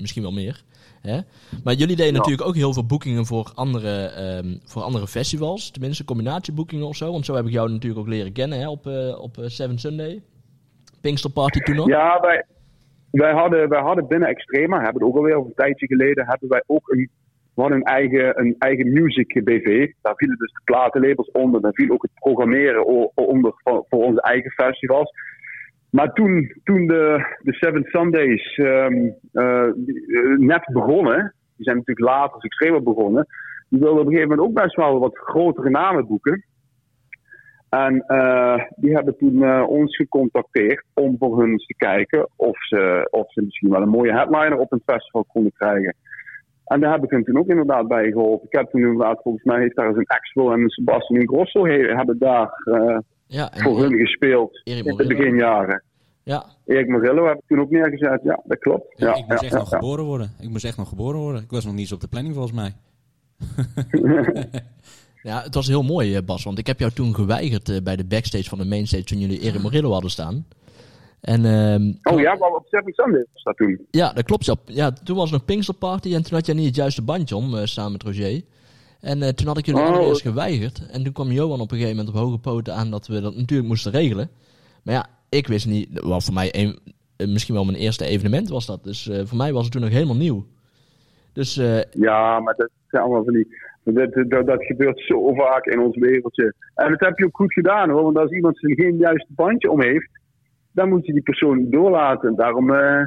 misschien 0.00 0.22
wel 0.22 0.32
meer. 0.32 0.62
Hè? 1.00 1.20
Maar 1.64 1.74
jullie 1.74 1.96
deden 1.96 2.12
Ja. 2.12 2.18
natuurlijk 2.18 2.48
ook 2.48 2.54
heel 2.54 2.72
veel 2.72 2.86
boekingen 2.86 3.26
voor 3.26 3.50
andere, 3.54 4.06
ehm, 4.06 4.56
voor 4.64 4.82
andere 4.82 5.06
festivals. 5.06 5.70
Tenminste, 5.70 6.04
combinatieboekingen 6.04 6.86
of 6.86 6.96
zo. 6.96 7.12
Want 7.12 7.24
zo 7.24 7.34
heb 7.34 7.46
ik 7.46 7.52
jou 7.52 7.70
natuurlijk 7.70 8.00
ook 8.00 8.08
leren 8.08 8.32
kennen 8.32 8.58
hè, 8.58 8.68
op, 8.68 8.86
eh, 8.86 9.20
op 9.20 9.36
Seven 9.46 9.78
Sunday. 9.78 10.22
Pinkster 11.00 11.30
Party 11.30 11.60
toen. 11.60 11.86
Ja, 11.86 12.20
wij, 12.20 12.44
wij, 13.10 13.32
hadden, 13.32 13.68
wij 13.68 13.80
hadden 13.80 14.06
binnen 14.06 14.28
Extrema, 14.28 14.76
hebben 14.76 15.02
het 15.02 15.10
ook 15.10 15.16
alweer 15.16 15.36
een 15.36 15.52
tijdje 15.54 15.86
geleden, 15.86 16.26
hebben 16.26 16.48
wij 16.48 16.62
ook 16.66 16.88
een, 16.88 17.10
we 17.54 17.62
een 17.62 17.82
eigen, 17.82 18.40
een 18.40 18.54
eigen 18.58 18.92
music 18.92 19.44
BV. 19.44 19.92
Daar 20.02 20.16
vielen 20.16 20.36
dus 20.36 20.52
de 20.52 20.60
platenlabels 20.64 21.30
onder, 21.30 21.60
daar 21.60 21.74
viel 21.74 21.90
ook 21.90 22.02
het 22.02 22.14
programmeren 22.14 22.86
onder 23.14 23.52
voor, 23.64 23.84
onze 23.88 24.20
eigen 24.22 24.50
festivals. 24.50 25.12
Maar 25.90 26.12
toen, 26.12 26.60
toen 26.64 26.86
de, 26.86 27.36
de 27.42 27.52
Seven 27.52 27.84
Sundays 27.84 28.56
ehm, 28.56 29.08
eh, 29.32 29.62
eh, 29.62 29.72
net 30.36 30.68
begonnen, 30.72 31.34
die 31.56 31.64
zijn 31.64 31.76
natuurlijk 31.76 32.08
later 32.08 32.34
als 32.34 32.44
Extrema 32.44 32.80
begonnen, 32.80 33.26
die 33.68 33.80
wilden 33.80 34.00
op 34.00 34.06
een 34.06 34.12
gegeven 34.12 34.36
moment 34.36 34.48
ook 34.48 34.62
best 34.62 34.76
wel 34.76 34.98
wat 34.98 35.18
grotere 35.18 35.70
namen 35.70 36.06
boeken. 36.06 36.44
En 37.68 38.04
eh, 38.06 38.62
die 38.76 38.94
hebben 38.94 39.16
toen 39.16 39.42
eh, 39.42 39.64
ons 39.68 39.96
gecontacteerd 39.96 40.84
om 40.94 41.16
voor 41.18 41.40
hun 41.40 41.50
eens 41.50 41.66
te 41.66 41.74
kijken 41.76 42.28
of 42.36 42.66
ze, 42.66 43.08
of 43.10 43.32
ze 43.32 43.42
misschien 43.42 43.70
wel 43.70 43.82
een 43.82 43.88
mooie 43.88 44.12
headliner 44.12 44.58
op 44.58 44.72
een 44.72 44.82
festival 44.86 45.24
konden 45.24 45.52
krijgen. 45.52 45.94
En 46.64 46.80
daar 46.80 46.92
heb 46.92 47.04
ik 47.04 47.10
hen 47.10 47.24
toen 47.24 47.38
ook 47.38 47.48
inderdaad 47.48 47.88
bij 47.88 48.10
geholpen. 48.10 48.46
Ik 48.50 48.58
heb 48.58 48.70
toen 48.70 48.80
inderdaad, 48.80 49.22
volgens 49.22 49.44
mij 49.44 49.60
heeft 49.60 49.76
daar 49.76 49.86
eens 49.88 49.96
een 49.96 50.06
Axel 50.06 50.52
en 50.52 50.60
een 50.60 50.68
Sebastian 50.68 51.26
Grosso 51.28 51.66
he- 51.66 51.94
hebben 51.96 52.18
daar 52.18 52.50
eh, 52.64 52.98
Ja, 53.26 53.50
voor 53.54 53.80
hun 53.80 53.98
gespeeld 53.98 54.60
in 54.64 54.82
de 54.84 55.06
beginjaren. 55.06 55.82
Ja, 56.22 56.44
Erik 56.66 56.88
Morillo 56.88 57.26
heb 57.26 57.36
ik 57.36 57.42
toen 57.46 57.60
ook 57.60 57.70
neergezet. 57.70 58.20
Ja, 58.22 58.40
dat 58.44 58.58
klopt. 58.58 58.98
Ja, 58.98 59.14
ik 59.14 59.26
moest 59.28 59.40
ja, 59.40 59.46
echt 59.46 59.56
nog 59.58 59.68
geboren 59.68 60.04
worden. 60.04 60.30
Ik 60.40 60.48
moest 60.48 60.64
echt 60.64 60.76
nog 60.76 60.88
geboren 60.88 61.20
worden. 61.20 61.42
Ik 61.42 61.50
was 61.50 61.64
nog 61.64 61.72
niet 61.72 61.80
eens 61.82 61.92
op 61.92 62.00
de 62.00 62.08
planning 62.08 62.34
volgens 62.34 62.54
mij. 62.54 62.72
ja, 65.22 65.42
het 65.42 65.54
was 65.54 65.66
heel 65.66 65.82
mooi, 65.82 66.14
eh, 66.16 66.22
Bas. 66.24 66.44
Want 66.44 66.58
ik 66.58 66.66
heb 66.66 66.78
jou 66.78 66.92
toen 66.92 67.14
geweigerd 67.14 67.68
eh, 67.68 67.76
bij 67.82 67.96
de 67.96 68.04
backstage 68.04 68.48
van 68.48 68.58
de 68.58 68.64
mainstage 68.64 69.04
toen 69.04 69.18
jullie 69.18 69.40
Erik 69.40 69.62
Morillo 69.62 69.92
hadden 69.92 70.10
staan. 70.10 70.46
En, 71.20 71.44
ehm, 71.44 72.12
Oh 72.14 72.20
ja, 72.20 72.36
maar 72.36 72.50
op 72.50 72.66
Seven 72.70 72.92
Sundays 72.92 73.26
was 73.32 73.42
dat 73.42 73.56
toen. 73.56 73.86
Ja, 73.90 74.12
dat 74.12 74.24
klopt. 74.24 74.44
Ja. 74.44 74.54
ja, 74.64 74.90
toen 74.92 75.16
was 75.16 75.24
het 75.30 75.38
nog 75.38 75.44
Pinksterparty 75.44 76.14
en 76.14 76.22
toen 76.22 76.34
had 76.34 76.46
jij 76.46 76.54
niet 76.54 76.66
het 76.66 76.74
juiste 76.76 77.02
bandje 77.02 77.36
om, 77.36 77.56
eh, 77.56 77.64
samen 77.64 77.92
met 77.92 78.02
Roger. 78.02 78.42
En 79.00 79.36
toen 79.36 79.46
had 79.46 79.58
ik 79.58 79.66
jullie 79.66 79.80
Oh. 79.80 79.88
allereerst 79.88 80.22
geweigerd. 80.22 80.86
En 80.90 81.04
toen 81.04 81.12
kwam 81.12 81.32
Johan 81.32 81.60
op 81.60 81.70
een 81.70 81.78
gegeven 81.78 81.96
moment 81.96 82.14
op 82.16 82.22
hoge 82.22 82.38
poten 82.38 82.74
aan 82.74 82.90
dat 82.90 83.06
we 83.06 83.20
dat 83.20 83.36
natuurlijk 83.36 83.68
moesten 83.68 83.92
regelen. 83.92 84.30
Maar 84.82 84.94
ja, 84.94 85.06
ik 85.28 85.46
wist 85.46 85.66
niet, 85.66 85.88
wat 85.92 86.24
voor 86.24 86.34
mij 86.34 86.54
een, 86.54 86.78
misschien 87.30 87.54
wel 87.54 87.64
mijn 87.64 87.76
eerste 87.76 88.04
evenement 88.04 88.48
was 88.48 88.66
dat. 88.66 88.84
Dus 88.84 89.10
voor 89.24 89.36
mij 89.36 89.52
was 89.52 89.62
het 89.62 89.72
toen 89.72 89.80
nog 89.82 89.90
helemaal 89.90 90.16
nieuw. 90.16 90.46
Dus 91.32 91.56
eh, 91.56 91.80
Ja, 91.90 92.40
maar 92.40 92.54
dat 92.56 92.70
zijn 92.88 93.02
allemaal 93.02 93.24
van 93.24 93.32
die. 93.32 93.56
Dat, 93.84 94.12
dat, 94.28 94.46
dat 94.46 94.64
gebeurt 94.64 95.00
zo 95.00 95.34
vaak 95.34 95.64
in 95.66 95.80
ons 95.80 95.96
wereldje. 95.96 96.54
En 96.74 96.90
dat 96.90 97.00
heb 97.00 97.18
je 97.18 97.24
ook 97.24 97.36
goed 97.36 97.52
gedaan 97.52 97.90
hoor. 97.90 98.02
Want 98.02 98.18
als 98.18 98.30
iemand 98.30 98.62
er 98.62 98.74
geen 98.74 98.96
juiste 98.96 99.32
bandje 99.34 99.70
om 99.70 99.82
heeft, 99.82 100.08
dan 100.72 100.88
moet 100.88 101.06
je 101.06 101.12
die 101.12 101.22
persoon 101.22 101.56
niet 101.58 101.72
doorlaten. 101.72 102.36
Daarom 102.36 102.70
eh, 102.70 103.04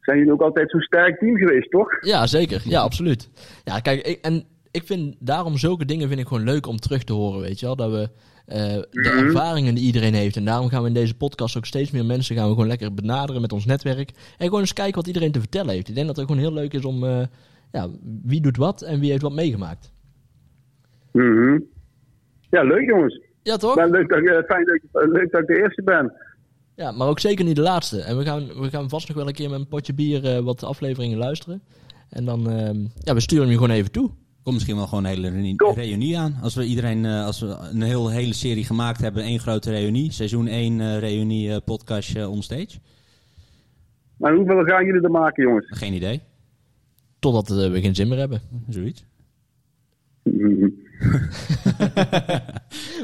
zijn 0.00 0.18
jullie 0.18 0.32
ook 0.32 0.40
altijd 0.42 0.70
zo'n 0.70 0.80
sterk 0.80 1.18
team 1.18 1.36
geweest, 1.36 1.70
toch? 1.70 1.88
ja, 2.04 2.26
zeker. 2.26 2.62
Ja, 2.64 2.80
absoluut. 2.80 3.30
Ja, 3.64 3.80
kijk, 3.80 4.06
ik, 4.06 4.18
en 4.24 4.44
ik 4.70 4.82
vind 4.84 5.16
daarom 5.18 5.56
zulke 5.56 5.84
dingen 5.84 6.08
vind 6.08 6.20
ik 6.20 6.26
gewoon 6.26 6.44
leuk 6.44 6.66
om 6.66 6.76
terug 6.76 7.04
te 7.04 7.12
horen, 7.12 7.40
weet 7.40 7.60
je 7.60 7.66
wel. 7.66 7.76
Dat 7.76 7.90
we 7.90 8.08
eh, 8.46 8.58
de 8.90 9.12
Mhm. 9.14 9.26
ervaringen 9.26 9.74
die 9.74 9.84
iedereen 9.84 10.14
heeft. 10.14 10.36
En 10.36 10.44
daarom 10.44 10.68
gaan 10.68 10.82
we 10.82 10.88
in 10.88 10.94
deze 10.94 11.16
podcast 11.16 11.56
ook 11.56 11.64
steeds 11.66 11.90
meer 11.90 12.04
mensen 12.04 12.36
gaan 12.36 12.44
we 12.46 12.52
gewoon 12.52 12.66
lekker 12.68 12.94
benaderen 12.94 13.40
met 13.40 13.52
ons 13.52 13.64
netwerk. 13.64 14.10
En 14.38 14.44
gewoon 14.46 14.60
eens 14.60 14.72
kijken 14.72 14.94
wat 14.94 15.06
iedereen 15.06 15.32
te 15.32 15.38
vertellen 15.40 15.74
heeft. 15.74 15.88
Ik 15.88 15.94
denk 15.94 16.06
dat 16.06 16.16
het 16.16 16.26
gewoon 16.26 16.40
heel 16.40 16.52
leuk 16.52 16.72
is 16.72 16.84
om, 16.84 17.04
eh, 17.04 17.20
ja, 17.72 17.88
wie 18.22 18.40
doet 18.40 18.56
wat 18.56 18.82
en 18.82 19.00
wie 19.00 19.10
heeft 19.10 19.22
wat 19.22 19.32
meegemaakt. 19.32 19.92
Mhm. 21.12 21.58
Ja, 22.50 22.62
leuk 22.62 22.88
jongens. 22.88 23.20
Ja, 23.42 23.56
toch? 23.56 23.74
Ben 23.74 23.90
leuk 23.90 24.08
dat, 24.08 24.18
ik- 24.18 24.24
eh, 24.28 24.42
fijn 24.44 24.64
dat, 24.64 24.74
ik- 24.74 24.82
eh, 24.92 25.08
leuk 25.12 25.30
dat 25.32 25.40
ik 25.40 25.46
de 25.46 25.58
eerste 25.58 25.82
ben. 25.82 26.12
Ja, 26.74 26.92
maar 26.92 27.08
ook 27.08 27.20
zeker 27.20 27.44
niet 27.44 27.56
de 27.56 27.62
laatste. 27.62 28.00
En 28.00 28.18
we 28.18 28.24
gaan, 28.24 28.46
we 28.60 28.70
gaan 28.70 28.88
vast 28.88 29.08
nog 29.08 29.16
wel 29.16 29.26
een 29.26 29.32
keer 29.34 29.50
met 29.50 29.58
een 29.60 29.68
potje 29.68 29.94
bier 29.94 30.24
eh, 30.36 30.38
wat 30.38 30.62
afleveringen 30.64 31.18
luisteren. 31.18 31.62
En 32.10 32.24
dan, 32.24 32.50
ehm, 32.50 32.86
ja, 32.98 33.14
we 33.14 33.20
sturen 33.20 33.44
hem 33.44 33.52
je 33.52 33.58
gewoon 33.60 33.76
even 33.76 33.90
toe. 33.92 34.10
Komt 34.42 34.54
misschien 34.58 34.76
wel 34.76 34.86
gewoon 34.86 35.04
een 35.04 35.10
hele 35.10 35.28
reunie, 35.30 35.56
Top. 35.56 35.76
reunie 35.76 36.18
aan. 36.18 36.38
Als 36.42 36.54
we 36.54 36.64
iedereen, 36.64 37.04
eh, 37.04 37.24
als 37.24 37.40
we 37.40 37.56
een 37.72 37.82
heel, 37.82 38.10
hele 38.10 38.34
serie 38.34 38.64
gemaakt 38.64 39.00
hebben, 39.00 39.22
één 39.22 39.38
grote 39.38 39.70
reunie. 39.70 40.12
Seizoen 40.12 40.46
1 40.46 40.80
eh, 40.80 40.98
reunie 40.98 41.50
eh, 41.52 41.56
podcastje 41.64 42.28
onstage. 42.28 42.78
Maar 44.16 44.34
hoeveel 44.34 44.64
gaan 44.64 44.84
jullie 44.86 45.00
er 45.02 45.10
maken, 45.10 45.42
jongens? 45.44 45.66
Geen 45.78 45.92
idee. 45.92 46.20
Totdat 47.18 47.50
eh, 47.50 47.70
we 47.70 47.80
geen 47.80 47.94
zin 47.94 48.08
meer 48.08 48.18
hebben. 48.18 48.40
Zoiets. 48.68 49.04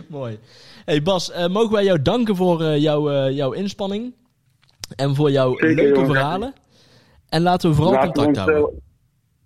Mooi. 0.09 0.38
Hey 0.85 1.03
Bas, 1.03 1.31
eh, 1.33 1.48
mogen 1.48 1.72
wij 1.72 1.85
jou 1.85 2.03
danken 2.03 2.37
voor 2.37 2.62
eh, 2.62 2.79
jouw, 2.79 3.11
eh, 3.11 3.37
jouw 3.37 3.53
inspanning. 3.53 4.14
En 4.96 5.14
voor 5.14 5.31
jouw 5.31 5.51
Zeker, 5.57 5.75
leuke 5.75 5.92
jongen. 5.98 6.07
verhalen. 6.14 6.55
En 7.29 7.42
laten 7.42 7.70
we 7.70 7.77
vooral 7.77 7.92
Laten 7.92 8.09
we 8.09 8.14
contact 8.14 8.38
ons, 8.48 8.57
houden. 8.57 8.81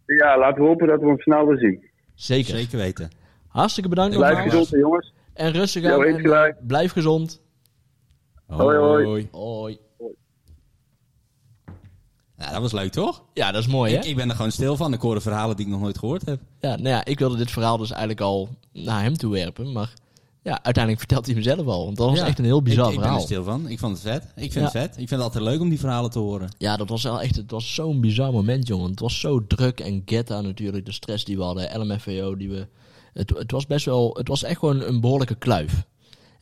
ja, 0.06 0.38
laten 0.38 0.62
we 0.62 0.68
hopen 0.68 0.86
dat 0.86 1.00
we 1.00 1.06
ons 1.06 1.22
snel 1.22 1.46
weer 1.46 1.58
zien. 1.58 1.84
Zeker. 2.14 2.56
Zeker 2.56 2.78
weten. 2.78 3.10
Hartstikke 3.48 3.88
bedankt 3.88 4.16
Blijf 4.16 4.38
gezond, 4.38 4.68
jongens. 4.68 5.12
En 5.32 5.52
rustig 5.52 5.84
aan. 5.84 5.98
weet 5.98 6.14
en, 6.14 6.20
gelijk. 6.20 6.66
blijf 6.66 6.92
gezond. 6.92 7.42
Hoi, 8.46 8.76
hoi. 8.76 9.28
Hoi. 9.32 9.78
Ja, 12.38 12.50
dat 12.52 12.60
was 12.60 12.72
leuk, 12.72 12.92
toch? 12.92 13.22
Ja, 13.34 13.52
dat 13.52 13.62
is 13.62 13.68
mooi, 13.68 13.92
hè? 13.92 13.98
Ik, 13.98 14.04
ik 14.04 14.16
ben 14.16 14.28
er 14.30 14.36
gewoon 14.36 14.52
stil 14.52 14.76
van. 14.76 14.92
Ik 14.92 15.00
hoorde 15.00 15.20
verhalen 15.20 15.56
die 15.56 15.66
ik 15.66 15.72
nog 15.72 15.80
nooit 15.80 15.98
gehoord 15.98 16.24
heb. 16.26 16.40
Ja, 16.60 16.68
nou 16.76 16.88
ja, 16.88 17.04
ik 17.04 17.18
wilde 17.18 17.36
dit 17.36 17.50
verhaal 17.50 17.76
dus 17.76 17.90
eigenlijk 17.90 18.20
al 18.20 18.48
naar 18.72 19.02
hem 19.02 19.16
toe 19.16 19.32
werpen. 19.32 19.72
Maar 19.72 19.92
ja, 20.42 20.52
uiteindelijk 20.62 20.98
vertelt 20.98 21.26
hij 21.26 21.34
hem 21.34 21.42
zelf 21.42 21.66
al. 21.66 21.84
Want 21.84 21.96
dat 21.96 22.08
was 22.08 22.18
Ja. 22.18 22.26
echt 22.26 22.38
een 22.38 22.44
heel 22.44 22.62
bizar 22.62 22.84
ik, 22.86 22.90
ik 22.90 22.94
ben 22.94 23.02
verhaal. 23.04 23.20
er 23.20 23.26
stil 23.26 23.44
van. 23.44 23.68
Ik 23.68 23.78
vond 23.78 23.92
het 23.92 24.02
vet. 24.12 24.22
Ik 24.22 24.52
vind 24.52 24.54
Ja. 24.54 24.60
het 24.62 24.70
vet. 24.72 24.88
Ik 24.90 24.94
vind 25.08 25.10
het 25.10 25.20
altijd 25.20 25.44
leuk 25.44 25.60
om 25.60 25.68
die 25.68 25.78
verhalen 25.80 26.10
te 26.10 26.18
horen. 26.18 26.48
Ja, 26.58 26.76
dat 26.76 26.88
was 26.88 27.02
wel 27.02 27.20
echt, 27.20 27.36
het 27.36 27.50
was 27.50 27.74
zo'n 27.74 28.00
bizar 28.00 28.32
moment, 28.32 28.66
jongen. 28.66 28.90
Het 28.90 29.00
was 29.00 29.20
zo 29.20 29.46
druk 29.46 29.80
en 29.80 30.02
Getta 30.04 30.40
natuurlijk, 30.40 30.84
de 30.86 30.92
stress 30.92 31.24
die 31.24 31.36
we 31.36 31.42
hadden, 31.42 31.80
LMFAO 31.80 32.36
die 32.36 32.48
we... 32.48 32.66
Het, 33.12 33.30
het 33.38 33.50
was 33.50 33.66
best 33.66 33.84
wel, 33.84 34.14
het 34.18 34.28
was 34.28 34.42
echt 34.42 34.58
gewoon 34.58 34.80
een 34.82 35.00
behoorlijke 35.00 35.34
kluif. 35.34 35.82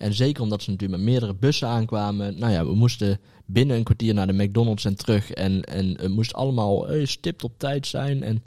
En 0.04 0.14
zeker 0.14 0.42
omdat 0.42 0.62
ze 0.62 0.70
natuurlijk 0.70 1.00
met 1.00 1.10
meerdere 1.10 1.34
bussen 1.34 1.68
aankwamen. 1.68 2.38
Nou 2.38 2.52
ja, 2.52 2.66
we 2.66 2.74
moesten 2.74 3.18
binnen 3.46 3.76
een 3.76 3.84
kwartier 3.84 4.14
naar 4.14 4.26
de 4.26 4.32
McDonald's 4.32 4.84
en 4.84 4.96
terug. 4.96 5.30
En, 5.30 5.62
en 5.62 5.86
het 6.00 6.10
moest 6.10 6.34
allemaal 6.34 6.88
eh, 6.88 7.06
stipt 7.06 7.44
op 7.44 7.58
tijd 7.58 7.86
zijn. 7.86 8.22
En, 8.22 8.44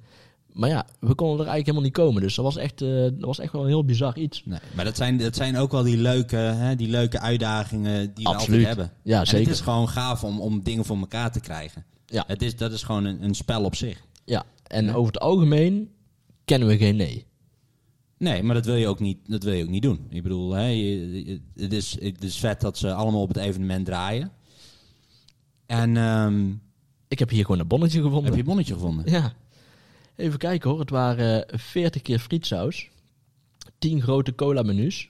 maar 0.53 0.69
ja, 0.69 0.85
we 0.99 1.15
konden 1.15 1.39
er 1.39 1.51
eigenlijk 1.51 1.65
helemaal 1.65 1.83
niet 1.83 1.93
komen. 1.93 2.21
Dus 2.21 2.35
dat 2.35 2.45
was 2.45 2.57
echt, 2.57 2.81
eh, 2.81 2.89
dat 2.89 3.13
was 3.19 3.39
echt 3.39 3.51
wel 3.51 3.61
een 3.61 3.67
heel 3.67 3.85
bizar 3.85 4.17
iets. 4.17 4.41
Nee, 4.45 4.59
maar 4.75 4.85
dat 4.85 4.95
zijn, 4.95 5.17
dat 5.17 5.35
zijn 5.35 5.57
ook 5.57 5.71
wel 5.71 5.83
die 5.83 5.97
leuke, 5.97 6.35
hè, 6.35 6.75
die 6.75 6.87
leuke 6.87 7.19
uitdagingen 7.19 8.13
die 8.13 8.23
we 8.23 8.29
Absoluut. 8.29 8.65
altijd 8.65 8.77
hebben. 8.77 8.91
Ja, 9.03 9.19
En 9.19 9.25
zeker. 9.25 9.45
het 9.45 9.55
is 9.55 9.61
gewoon 9.61 9.89
gaaf 9.89 10.23
om, 10.23 10.41
om 10.41 10.63
dingen 10.63 10.85
voor 10.85 10.97
elkaar 10.97 11.31
te 11.31 11.39
krijgen. 11.39 11.85
Ja. 12.05 12.23
Het 12.27 12.41
is, 12.41 12.55
dat 12.55 12.71
is 12.71 12.83
gewoon 12.83 13.05
een, 13.05 13.23
een 13.23 13.35
spel 13.35 13.63
op 13.63 13.75
zich. 13.75 14.01
Ja, 14.25 14.45
en 14.67 14.93
over 14.93 15.13
het 15.13 15.21
algemeen 15.21 15.89
kennen 16.45 16.67
we 16.67 16.77
geen 16.77 16.95
nee. 16.95 17.25
Nee, 18.17 18.43
maar 18.43 18.55
dat 18.55 18.65
wil 18.65 18.75
je 18.75 18.87
ook 18.87 18.99
niet, 18.99 19.17
dat 19.25 19.43
wil 19.43 19.53
je 19.53 19.63
ook 19.63 19.69
niet 19.69 19.81
doen. 19.81 20.05
Ik 20.09 20.23
bedoel, 20.23 20.51
hè, 20.53 20.65
je- 20.67 21.25
je- 21.25 21.41
het, 21.55 21.73
is, 21.73 21.97
het 22.01 22.23
is 22.23 22.37
vet 22.37 22.61
dat 22.61 22.77
ze 22.77 22.93
allemaal 22.93 23.21
op 23.21 23.27
het 23.27 23.37
evenement 23.37 23.85
draaien. 23.85 24.31
En 25.65 25.97
ehm, 25.97 26.49
Ik 27.07 27.19
heb 27.19 27.29
hier 27.29 27.45
gewoon 27.45 27.59
een 27.59 27.67
bonnetje 27.67 28.01
gevonden. 28.01 28.23
heb 28.23 28.33
je 28.33 28.39
een 28.39 28.45
bonnetje 28.45 28.73
gevonden? 28.73 29.11
Ja. 29.11 29.33
Even 30.15 30.39
kijken 30.39 30.69
hoor. 30.69 30.79
Het 30.79 30.89
waren 30.89 31.47
eh, 31.49 31.59
40 31.59 32.01
keer 32.01 32.19
frietsaus. 32.19 32.89
10 33.79 34.01
grote 34.01 34.35
cola 34.35 34.61
menus. 34.61 35.09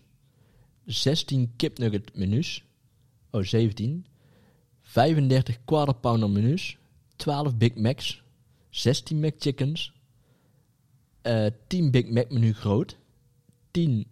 16 0.86 1.54
kipnugget 1.56 2.16
menus. 2.16 2.64
Oh, 3.32 3.44
17. 3.44 4.06
35 4.82 5.58
quarter 5.66 5.96
pounder 5.96 6.30
menus. 6.30 6.78
12 7.16 7.56
Big 7.56 7.76
Macs. 7.76 8.22
16 8.70 9.20
McChickens. 9.20 9.94
Eh 11.28 11.52
10 11.68 11.92
Big 11.92 12.10
Mac 12.10 12.30
menu 12.32 12.54
groot. 12.54 12.98
10 13.72 14.08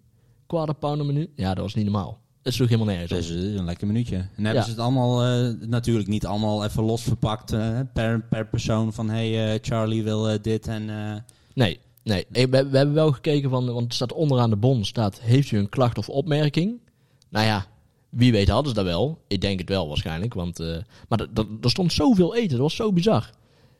quarter 0.48 0.76
pounder 0.76 1.06
menu. 1.06 1.32
Ja, 1.36 1.54
dat 1.54 1.64
was 1.64 1.74
niet 1.76 1.84
normaal. 1.86 2.20
Dat 2.42 2.54
sloeg 2.54 2.70
helemaal 2.70 2.94
nergens 2.96 3.12
op. 3.12 3.18
Dus 3.18 3.30
eh, 3.30 3.54
een 3.54 3.66
lekker 3.66 3.88
minuutje. 3.88 4.16
En 4.16 4.30
hebben 4.36 4.54
Ja. 4.54 4.62
ze 4.64 4.70
het 4.70 4.80
allemaal, 4.80 5.24
eh, 5.24 5.68
natuurlijk 5.68 6.08
niet 6.08 6.26
allemaal 6.26 6.64
even 6.66 6.84
los 6.84 7.02
verpakt 7.04 7.56
per, 7.94 8.22
per 8.30 8.48
persoon. 8.48 8.94
Van 8.94 9.10
hey, 9.10 9.60
Charlie 9.62 10.04
wil 10.04 10.42
dit 10.42 10.68
en... 10.68 10.86
Nee, 11.54 11.80
nee. 12.04 12.26
We, 12.30 12.48
we 12.50 12.78
hebben 12.78 12.94
wel 12.94 13.12
gekeken 13.12 13.50
van, 13.50 13.66
want 13.66 13.84
het 13.84 13.94
staat 13.94 14.14
onderaan 14.14 14.50
de 14.50 14.56
bon, 14.56 14.86
staat, 14.86 15.20
heeft 15.20 15.52
u 15.52 15.58
een 15.58 15.70
klacht 15.70 15.98
of 15.98 16.10
opmerking? 16.10 16.80
Nou 17.30 17.46
ja, 17.46 17.66
wie 18.10 18.32
weet 18.32 18.48
hadden 18.50 18.70
ze 18.70 18.76
dat 18.76 18.86
wel. 18.86 19.20
Ik 19.28 19.42
denk 19.42 19.60
het 19.60 19.70
wel 19.70 19.88
waarschijnlijk, 19.88 20.34
want, 20.34 20.60
maar 21.10 21.28
er 21.62 21.70
stond 21.70 21.94
zoveel 21.94 22.36
eten, 22.36 22.50
dat 22.50 22.60
was 22.60 22.76
zo 22.76 22.94
bizar. 22.94 23.30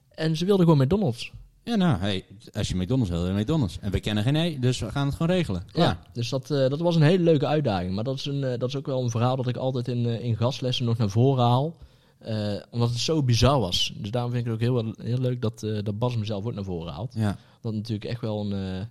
En 0.10 0.38
ze 0.38 0.46
wilden 0.46 0.66
gewoon 0.66 0.84
McDonald's. 0.84 1.32
Ja, 1.66 1.76
nou, 1.76 2.00
hey, 2.00 2.26
als 2.54 2.68
je 2.68 2.76
McDonald's 2.76 3.10
wil, 3.12 3.24
dan 3.26 3.40
McDonald's. 3.40 3.78
En 3.82 3.92
we 3.92 4.00
kennen 4.00 4.24
geen 4.24 4.34
nee, 4.34 4.60
dus 4.60 4.80
we 4.80 4.92
gaan 4.92 5.06
het 5.08 5.16
gewoon 5.16 5.36
regelen. 5.36 5.64
Klaar. 5.72 5.88
Ja, 5.88 6.00
dus 6.14 6.30
dat, 6.30 6.52
eh, 6.52 6.70
dat 6.70 6.80
was 6.80 6.96
een 6.96 7.02
hele 7.02 7.24
leuke 7.24 7.48
uitdaging. 7.48 7.96
Maar 7.96 8.04
dat 8.04 8.16
is, 8.16 8.26
een, 8.26 8.44
eh, 8.44 8.60
dat 8.60 8.70
is 8.70 8.76
ook 8.76 8.86
wel 8.86 9.04
een 9.04 9.10
verhaal 9.10 9.36
dat 9.36 9.48
ik 9.48 9.56
altijd 9.58 9.88
in, 9.88 10.06
eh, 10.06 10.24
in 10.24 10.38
gastlessen 10.38 10.86
nog 10.86 10.98
naar 10.98 11.10
voren 11.10 11.44
haal. 11.44 11.76
Omdat 12.72 12.90
het 12.90 12.98
zo 13.00 13.24
bizar 13.24 13.60
was. 13.60 13.94
Dus 13.98 14.12
daarom 14.12 14.32
vind 14.32 14.46
ik 14.46 14.52
het 14.52 14.62
ook 14.62 14.84
heel, 14.84 14.94
heel 14.98 15.18
leuk 15.18 15.42
dat, 15.42 15.60
dat 15.60 16.00
Bas 16.00 16.14
hem 16.14 16.26
zelf 16.26 16.46
ook 16.46 16.54
naar 16.54 16.64
voren 16.64 16.94
haalt. 16.94 17.14
Ja. 17.16 17.38
Dat 17.62 17.74
natuurlijk 17.74 18.06
echt 18.12 18.22
wel 18.22 18.52
een... 18.52 18.88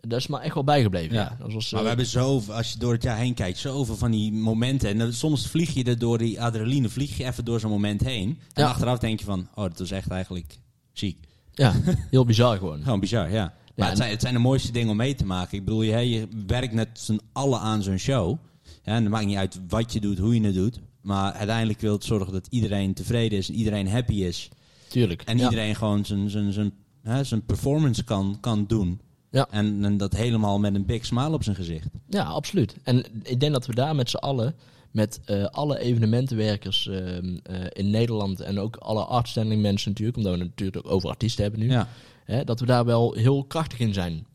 dat 0.00 0.18
is 0.18 0.26
maar 0.26 0.40
echt 0.40 0.54
wel 0.54 0.64
bijgebleven. 0.64 1.14
Ja. 1.14 1.22
Ja. 1.22 1.36
Dat 1.44 1.52
was, 1.52 1.70
Maar 1.72 1.82
we 1.82 1.88
hebben 1.88 2.06
zoveel, 2.06 2.54
als 2.54 2.72
je 2.72 2.78
door 2.78 2.92
het 2.92 3.02
jaar 3.02 3.16
heen 3.16 3.34
kijkt, 3.34 3.58
zoveel 3.58 3.96
van 3.96 4.10
die 4.10 4.32
momenten. 4.32 4.88
En 4.88 4.98
dan- 4.98 5.12
soms 5.12 5.46
vlieg 5.46 5.74
je 5.74 5.84
er 5.84 5.98
door 5.98 6.18
die 6.18 6.40
adrenaline, 6.42 6.88
vlieg 6.88 7.16
je 7.16 7.24
even 7.24 7.44
door 7.44 7.60
zo'n 7.60 7.70
moment 7.70 8.00
heen. 8.04 8.38
En 8.52 8.62
Ja. 8.62 8.68
achteraf 8.68 8.98
denk 8.98 9.18
je 9.18 9.24
van, 9.24 9.48
oh, 9.54 9.64
dat 9.64 9.78
was 9.78 9.90
echt 9.90 10.10
eigenlijk 10.10 10.58
ziek. 10.92 11.18
Ja, 11.56 11.74
heel 12.10 12.24
bizar 12.24 12.58
gewoon. 12.58 12.82
Gewoon 12.82 13.00
bizar, 13.00 13.30
ja. 13.32 13.54
Maar 13.76 13.88
het, 13.88 13.96
zijn, 13.96 14.10
het 14.10 14.20
zijn 14.20 14.34
de 14.34 14.40
mooiste 14.40 14.72
dingen 14.72 14.90
om 14.90 14.96
mee 14.96 15.14
te 15.14 15.26
maken. 15.26 15.58
Ik 15.58 15.64
bedoel, 15.64 15.82
je, 15.82 16.10
je 16.10 16.28
werkt 16.46 16.72
met 16.72 16.88
z'n 16.92 17.20
allen 17.32 17.60
aan 17.60 17.82
zo'n 17.82 17.98
show. 17.98 18.38
Ja, 18.62 18.94
en 18.94 19.02
het 19.02 19.12
maakt 19.12 19.26
niet 19.26 19.36
uit 19.36 19.60
wat 19.68 19.92
je 19.92 20.00
doet, 20.00 20.18
hoe 20.18 20.34
je 20.34 20.46
het 20.46 20.54
doet. 20.54 20.80
Maar 21.00 21.32
uiteindelijk 21.32 21.80
wil 21.80 21.92
het 21.92 22.04
zorgen 22.04 22.32
dat 22.32 22.46
iedereen 22.50 22.94
tevreden 22.94 23.38
is, 23.38 23.48
en 23.48 23.54
iedereen 23.54 23.88
happy 23.88 24.14
is. 24.14 24.48
Tuurlijk. 24.88 25.22
En 25.22 25.38
ja. 25.38 25.44
iedereen 25.44 25.74
gewoon 25.74 26.04
zijn, 26.04 26.30
zijn, 26.30 26.52
zijn, 26.52 26.72
hè, 27.02 27.24
zijn 27.24 27.44
performance 27.44 28.04
kan, 28.04 28.38
kan 28.40 28.64
doen. 28.66 29.00
Ja. 29.30 29.46
En, 29.50 29.84
en 29.84 29.96
dat 29.96 30.12
helemaal 30.12 30.58
met 30.58 30.74
een 30.74 30.86
big 30.86 31.06
smile 31.06 31.32
op 31.32 31.42
zijn 31.42 31.56
gezicht. 31.56 31.88
Ja, 32.08 32.24
absoluut. 32.24 32.76
En 32.82 33.04
ik 33.22 33.40
denk 33.40 33.52
dat 33.52 33.66
we 33.66 33.74
daar 33.74 33.94
met 33.94 34.10
z'n 34.10 34.16
allen, 34.16 34.54
met 34.96 35.20
eh, 35.24 35.44
alle 35.44 35.78
evenementenwerkers 35.78 36.88
ehm, 36.88 37.36
eh, 37.42 37.60
in 37.72 37.90
Nederland 37.90 38.40
en 38.40 38.58
ook 38.58 38.76
alle 38.76 39.04
artstanding 39.04 39.62
mensen 39.62 39.90
natuurlijk, 39.90 40.16
omdat 40.16 40.32
we 40.32 40.38
het 40.38 40.48
natuurlijk 40.48 40.86
ook 40.86 40.92
over 40.92 41.08
artiesten 41.08 41.42
hebben 41.42 41.60
nu, 41.60 41.70
Ja. 41.70 41.88
hè, 42.24 42.44
dat 42.44 42.60
we 42.60 42.66
daar 42.66 42.84
wel 42.84 43.12
heel 43.12 43.44
krachtig 43.44 43.78
in 43.78 43.94
zijn 43.94 44.26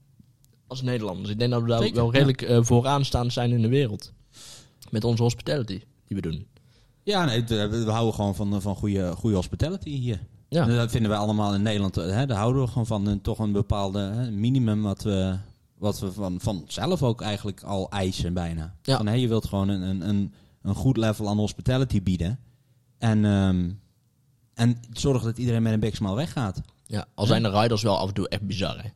als 0.68 0.82
Nederlanders. 0.82 1.30
Ik 1.30 1.40
denk 1.40 1.52
dat 1.52 1.62
we 1.62 1.68
daar 1.68 1.82
Zeker, 1.82 1.96
wel 1.96 2.12
redelijk 2.12 2.42
eh, 2.42 2.60
vooraanstaand 2.62 3.34
zijn 3.34 3.52
in 3.52 3.62
de 3.62 3.68
wereld. 3.68 4.12
Met 4.90 5.04
onze 5.04 5.24
hospitality 5.24 5.82
die 6.08 6.16
we 6.16 6.22
doen. 6.22 6.48
Ja, 7.04 7.26
nee, 7.26 7.44
we 7.46 7.86
houden 7.86 8.14
gewoon 8.14 8.36
van, 8.36 8.62
van 8.62 8.76
goede, 8.76 9.12
goede 9.16 9.36
hospitality 9.36 9.90
hier. 9.90 10.20
Ja. 10.50 10.66
Dat 10.66 10.92
vinden 10.92 11.10
wij 11.10 11.20
allemaal 11.20 11.54
in 11.54 11.62
Nederland. 11.62 11.96
Hè, 11.96 12.26
daar 12.26 12.38
houden 12.38 12.62
we 12.62 12.68
gewoon 12.68 12.86
van. 12.86 13.06
Een, 13.06 13.22
toch 13.22 13.40
een 13.40 13.52
bepaalde 13.52 14.00
hè, 14.00 14.32
minimum 14.32 14.82
wat 14.82 15.04
we, 15.04 15.38
wat 15.78 16.00
we 16.00 16.12
van, 16.12 16.40
van 16.40 16.64
zelf 16.68 17.04
ook 17.04 17.22
eigenlijk 17.22 17.64
al 17.64 17.90
eisen 17.90 18.34
bijna. 18.34 18.76
Ja. 18.82 18.98
Van, 18.98 19.08
hè, 19.08 19.14
je 19.14 19.28
wilt 19.28 19.46
gewoon 19.46 19.70
een, 19.70 19.82
een, 19.82 20.10
een, 20.10 20.34
een 20.62 20.76
goed 20.76 20.98
level 20.98 21.28
aan 21.30 21.38
hospitality 21.38 22.04
bieden. 22.04 22.40
En, 22.98 23.26
ehm, 23.26 23.70
en 24.54 24.78
zorgen 24.94 25.26
dat 25.26 25.38
iedereen 25.38 25.62
met 25.64 25.74
een 25.74 25.80
big 25.80 25.96
smile 25.96 26.16
weggaat. 26.16 26.62
Ja, 26.86 27.06
al 27.16 27.26
zijn 27.26 27.44
de 27.44 27.50
riders 27.50 27.82
wel 27.82 27.98
af 27.98 28.08
en 28.08 28.14
toe 28.14 28.30
echt 28.30 28.42
bizar, 28.42 28.82
hè? 28.84 28.90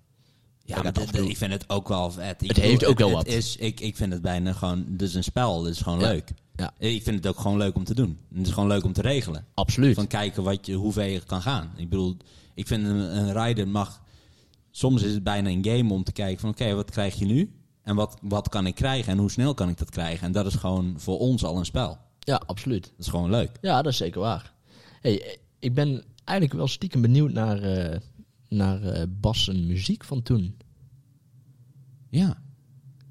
Ja, 0.68 0.82
maar 0.82 0.94
dit- 0.94 1.16
ik 1.30 1.38
vind 1.38 1.52
het 1.52 1.70
ook 1.70 1.88
wel 1.88 2.12
vet. 2.12 2.42
Ik 2.42 2.48
Het 2.48 2.58
heeft 2.58 2.86
ook 2.86 2.98
wel 2.98 3.08
het 3.08 3.16
wat. 3.18 3.28
Is, 3.28 3.56
ik, 3.56 3.80
ik 3.80 3.96
vind 3.96 4.14
het 4.14 4.22
bijna 4.22 4.54
gewoon... 4.54 4.86
Is 4.98 5.14
een 5.14 5.24
spel. 5.24 5.64
Het 5.64 5.76
is 5.76 5.82
gewoon 5.82 6.00
Ja. 6.00 6.08
leuk. 6.08 6.32
Ja. 6.56 6.74
Ik 6.78 7.04
vind 7.04 7.16
het 7.16 7.28
ook 7.28 7.40
gewoon 7.40 7.58
leuk 7.58 7.76
om 7.76 7.84
te 7.84 7.94
doen. 7.96 8.18
Het 8.36 8.48
is 8.48 8.54
gewoon 8.54 8.70
leuk 8.70 8.84
om 8.84 8.94
te 8.94 9.02
regelen. 9.02 9.46
Absoluut. 9.54 9.96
Van 9.96 10.08
kijken 10.08 10.44
wat 10.44 10.66
je, 10.66 10.74
hoe 10.74 10.92
ver 10.94 11.06
je 11.06 11.20
kan 11.20 11.42
gaan. 11.42 11.72
Ik 11.76 11.90
bedoel, 11.90 12.18
ik 12.54 12.68
vind 12.68 12.84
een, 12.86 13.18
een 13.18 13.44
rider 13.46 13.68
mag... 13.68 14.04
Soms 14.72 15.04
is 15.04 15.14
het 15.14 15.24
bijna 15.24 15.50
een 15.50 15.66
game 15.66 15.94
om 15.94 16.04
te 16.04 16.12
kijken 16.12 16.40
van... 16.40 16.50
Oké, 16.50 16.74
wat 16.74 16.92
krijg 16.92 17.16
je 17.16 17.26
nu? 17.26 17.52
En 17.86 17.96
wat, 17.96 18.18
wat 18.22 18.50
kan 18.50 18.66
ik 18.68 18.76
krijgen? 18.76 19.12
En 19.12 19.18
hoe 19.18 19.32
snel 19.32 19.54
kan 19.54 19.70
ik 19.70 19.78
dat 19.78 19.90
krijgen? 19.90 20.26
En 20.28 20.32
dat 20.32 20.46
is 20.46 20.56
gewoon 20.56 20.94
voor 20.98 21.20
ons 21.20 21.44
al 21.44 21.58
een 21.58 21.66
spel. 21.66 21.98
Ja, 22.20 22.42
absoluut. 22.46 22.84
Dat 22.84 23.06
is 23.06 23.08
gewoon 23.08 23.30
leuk. 23.30 23.52
Ja, 23.62 23.82
dat 23.82 23.92
is 23.92 23.98
zeker 23.98 24.22
waar. 24.22 24.54
Hey, 25.02 25.38
ik 25.60 25.74
ben 25.74 26.04
eigenlijk 26.24 26.58
wel 26.60 26.68
stiekem 26.68 27.02
benieuwd 27.02 27.32
naar, 27.32 27.62
eh 27.62 28.00
naar 28.50 28.82
eh 28.84 29.04
Bas 29.20 29.44
zijn 29.44 29.66
muziek 29.68 30.04
van 30.04 30.22
toen. 30.22 30.56
Ja. 32.10 32.44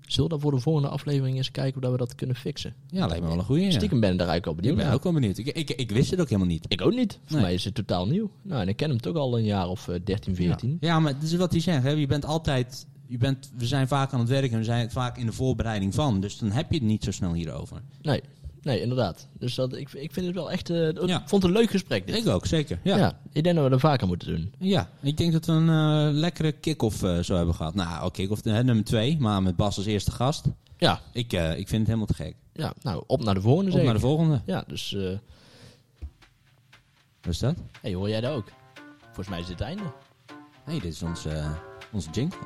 Zullen 0.01 0.29
we 0.31 0.35
dat 0.35 0.41
voor 0.41 0.51
de 0.51 0.61
volgende 0.61 0.89
aflevering 0.89 1.37
eens 1.37 1.51
kijken 1.51 1.75
of 1.77 1.83
dat 1.83 1.91
we 1.93 1.97
dat 1.99 2.15
kunnen 2.15 2.37
fixen? 2.37 2.75
Ja, 2.87 3.07
lijkt 3.07 3.23
me 3.23 3.29
wel 3.29 3.39
een 3.39 3.45
goede. 3.45 3.63
Ja. 3.63 3.71
Stiekem 3.71 4.01
ben 4.01 4.13
ik 4.13 4.19
daar 4.19 4.29
eigenlijk 4.29 4.57
Ik 4.59 4.63
benieuwd 4.63 4.77
ben 4.77 4.87
naar. 4.87 4.95
ook 4.95 5.03
wel 5.03 5.13
benieuwd. 5.13 5.39
Ik, 5.39 5.47
ik, 5.47 5.71
ik 5.71 5.91
wist 5.91 6.11
het 6.11 6.21
ook 6.21 6.29
helemaal 6.29 6.49
niet. 6.51 6.65
Ik 6.69 6.81
ook 6.81 6.95
niet. 6.95 7.13
Voor 7.25 7.33
Nee. 7.37 7.41
mij 7.45 7.55
is 7.55 7.65
het 7.65 7.75
totaal 7.75 8.07
nieuw. 8.07 8.31
Nou, 8.43 8.61
en 8.61 8.69
ik 8.69 8.77
ken 8.77 8.89
hem 8.89 9.01
toch 9.01 9.17
al 9.17 9.39
een 9.39 9.45
jaar 9.45 9.69
of 9.69 9.89
eh, 9.89 10.01
13, 10.05 10.35
14. 10.35 10.77
Ja, 10.81 11.01
maar 11.01 11.13
dat 11.15 11.23
is 11.23 11.35
wat 11.35 11.53
hij 11.53 11.61
zegt. 11.61 11.83
Hè? 11.83 11.91
Je 11.91 12.07
bent 12.07 12.25
altijd... 12.25 12.87
Je 13.07 13.19
bent, 13.19 13.51
we 13.57 13.67
zijn 13.67 13.89
vaak 13.89 14.13
aan 14.13 14.21
het 14.21 14.29
werken. 14.29 14.59
We 14.59 14.65
zijn 14.65 14.91
vaak 14.91 15.19
in 15.19 15.27
de 15.27 15.33
voorbereiding 15.33 15.95
van. 15.95 16.21
Dus 16.21 16.39
dan 16.39 16.51
heb 16.51 16.71
je 16.71 16.75
het 16.79 16.87
niet 16.87 17.05
zo 17.05 17.11
snel 17.11 17.33
hierover. 17.33 17.83
Nee, 18.03 18.23
nee, 18.63 18.81
inderdaad. 18.81 19.29
Dus 19.39 19.55
dat, 19.55 19.73
ik, 19.77 19.93
ik 19.93 20.13
vind 20.13 20.27
het 20.27 20.35
wel 20.35 20.51
echt... 20.51 20.71
eh, 20.71 20.89
ik 20.89 21.07
Ja. 21.07 21.23
vond 21.27 21.43
het 21.43 21.53
een 21.53 21.59
leuk 21.59 21.71
gesprek 21.71 22.07
dit. 22.07 22.17
Ik 22.17 22.29
ook, 22.29 22.47
zeker. 22.47 22.79
ja. 22.83 22.97
Ja. 22.97 23.19
ik 23.33 23.43
denk 23.45 23.55
dat 23.55 23.65
we 23.65 23.71
dat 23.71 23.81
vaker 23.81 24.07
moeten 24.07 24.29
doen. 24.29 24.53
Ja, 24.59 24.89
ik 25.01 25.17
denk 25.17 25.33
dat 25.33 25.47
we 25.47 25.53
een 25.53 25.69
eh, 25.69 26.15
lekkere 26.19 26.53
kick-off 26.53 27.03
eh, 27.03 27.19
zo 27.19 27.37
hebben 27.37 27.55
gehad. 27.55 27.75
Nou, 27.75 28.05
oké, 28.05 28.11
kick-off 28.11 28.45
nummer 28.45 28.85
twee, 28.85 29.19
maar 29.19 29.43
met 29.43 29.57
Bas 29.57 29.77
als 29.77 29.87
eerste 29.87 30.11
gast. 30.11 30.45
Ja, 30.77 31.01
Ik, 31.13 31.33
ik 31.33 31.69
vind 31.69 31.71
het 31.71 31.87
helemaal 31.87 32.07
te 32.07 32.15
gek. 32.15 32.37
ja 32.53 32.75
nou, 32.83 33.05
op 33.07 33.25
naar 33.25 33.35
de 33.35 33.41
volgende 33.41 33.71
Op 33.71 33.77
zeker. 33.77 33.85
naar 33.93 34.01
de 34.01 34.07
volgende. 34.07 34.41
Ja, 34.47 34.65
dus... 34.67 34.97
Wat 37.21 37.33
is 37.33 37.39
dat? 37.39 37.57
hey, 37.81 37.95
hoor 37.95 38.09
jij 38.09 38.21
dat 38.21 38.33
ook? 38.33 38.53
Volgens 39.05 39.29
mij 39.29 39.41
is 39.41 39.47
dit 39.47 39.59
het 39.59 39.69
einde. 39.69 39.83
hey, 40.65 40.75
dit 40.81 40.93
is 40.93 41.03
ons, 41.03 41.25
onze 41.93 42.11
jingle. 42.11 42.39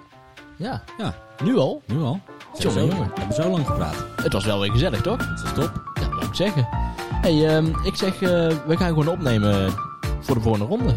Ja, 0.59 0.83
Ja, 0.99 1.15
nu 1.43 1.57
al? 1.59 1.83
nu 1.87 2.03
al. 2.03 2.21
We 2.57 2.63
Jongen, 2.63 2.87
jongen. 2.87 3.07
we 3.15 3.19
hebben 3.21 3.35
zo 3.43 3.51
lang 3.51 3.67
gepraat. 3.67 4.05
Het 4.23 4.33
was 4.33 4.45
wel 4.45 4.61
weer 4.61 4.71
gezellig, 4.71 5.01
toch? 5.01 5.17
Dat 5.19 5.45
is 5.45 5.53
top. 5.53 5.83
Ja, 5.95 6.01
dat 6.01 6.13
moet 6.13 6.23
ik 6.25 6.35
zeggen. 6.35 6.69
hey, 7.21 7.57
ehm, 7.57 7.67
ik 7.85 7.95
zeg, 7.97 8.15
eh, 8.15 8.29
we 8.67 8.77
gaan 8.77 8.89
gewoon 8.89 9.09
opnemen 9.09 9.73
voor 10.21 10.35
de 10.35 10.41
volgende 10.41 10.67
ronde. 10.67 10.95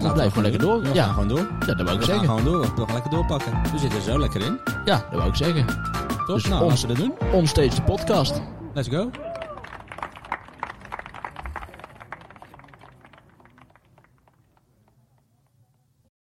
Nou, 0.00 0.12
blijf 0.12 0.28
gewoon 0.32 0.50
lekker 0.50 0.60
door. 0.68 0.78
We 0.80 0.84
gaan 0.86 0.94
Ja, 0.94 1.04
gewoon 1.06 1.28
door. 1.28 1.48
ja, 1.66 1.74
dat 1.74 1.80
wou 1.80 1.82
ik 1.82 1.86
We 1.86 1.94
gaan 1.94 2.04
zeggen. 2.04 2.24
gewoon 2.26 2.44
door. 2.44 2.60
We 2.60 2.82
gaan 2.84 2.92
lekker 2.94 3.10
doorpakken. 3.10 3.52
We 3.72 3.78
zitten 3.78 3.98
er 3.98 4.04
zo 4.04 4.18
lekker 4.18 4.40
in. 4.40 4.58
Ja, 4.84 4.94
dat 5.10 5.18
wou 5.18 5.28
ik 5.28 5.36
zeggen. 5.36 5.66
Top, 5.66 6.26
Dus 6.26 6.46
nou, 6.46 6.62
ons- 6.64 6.82
laten 6.82 6.88
we 6.88 7.08
dat 7.08 7.18
doen. 7.20 7.32
Onstage 7.32 7.74
de 7.74 7.82
podcast. 7.82 8.40
Let's 8.74 8.88
go. 8.88 9.10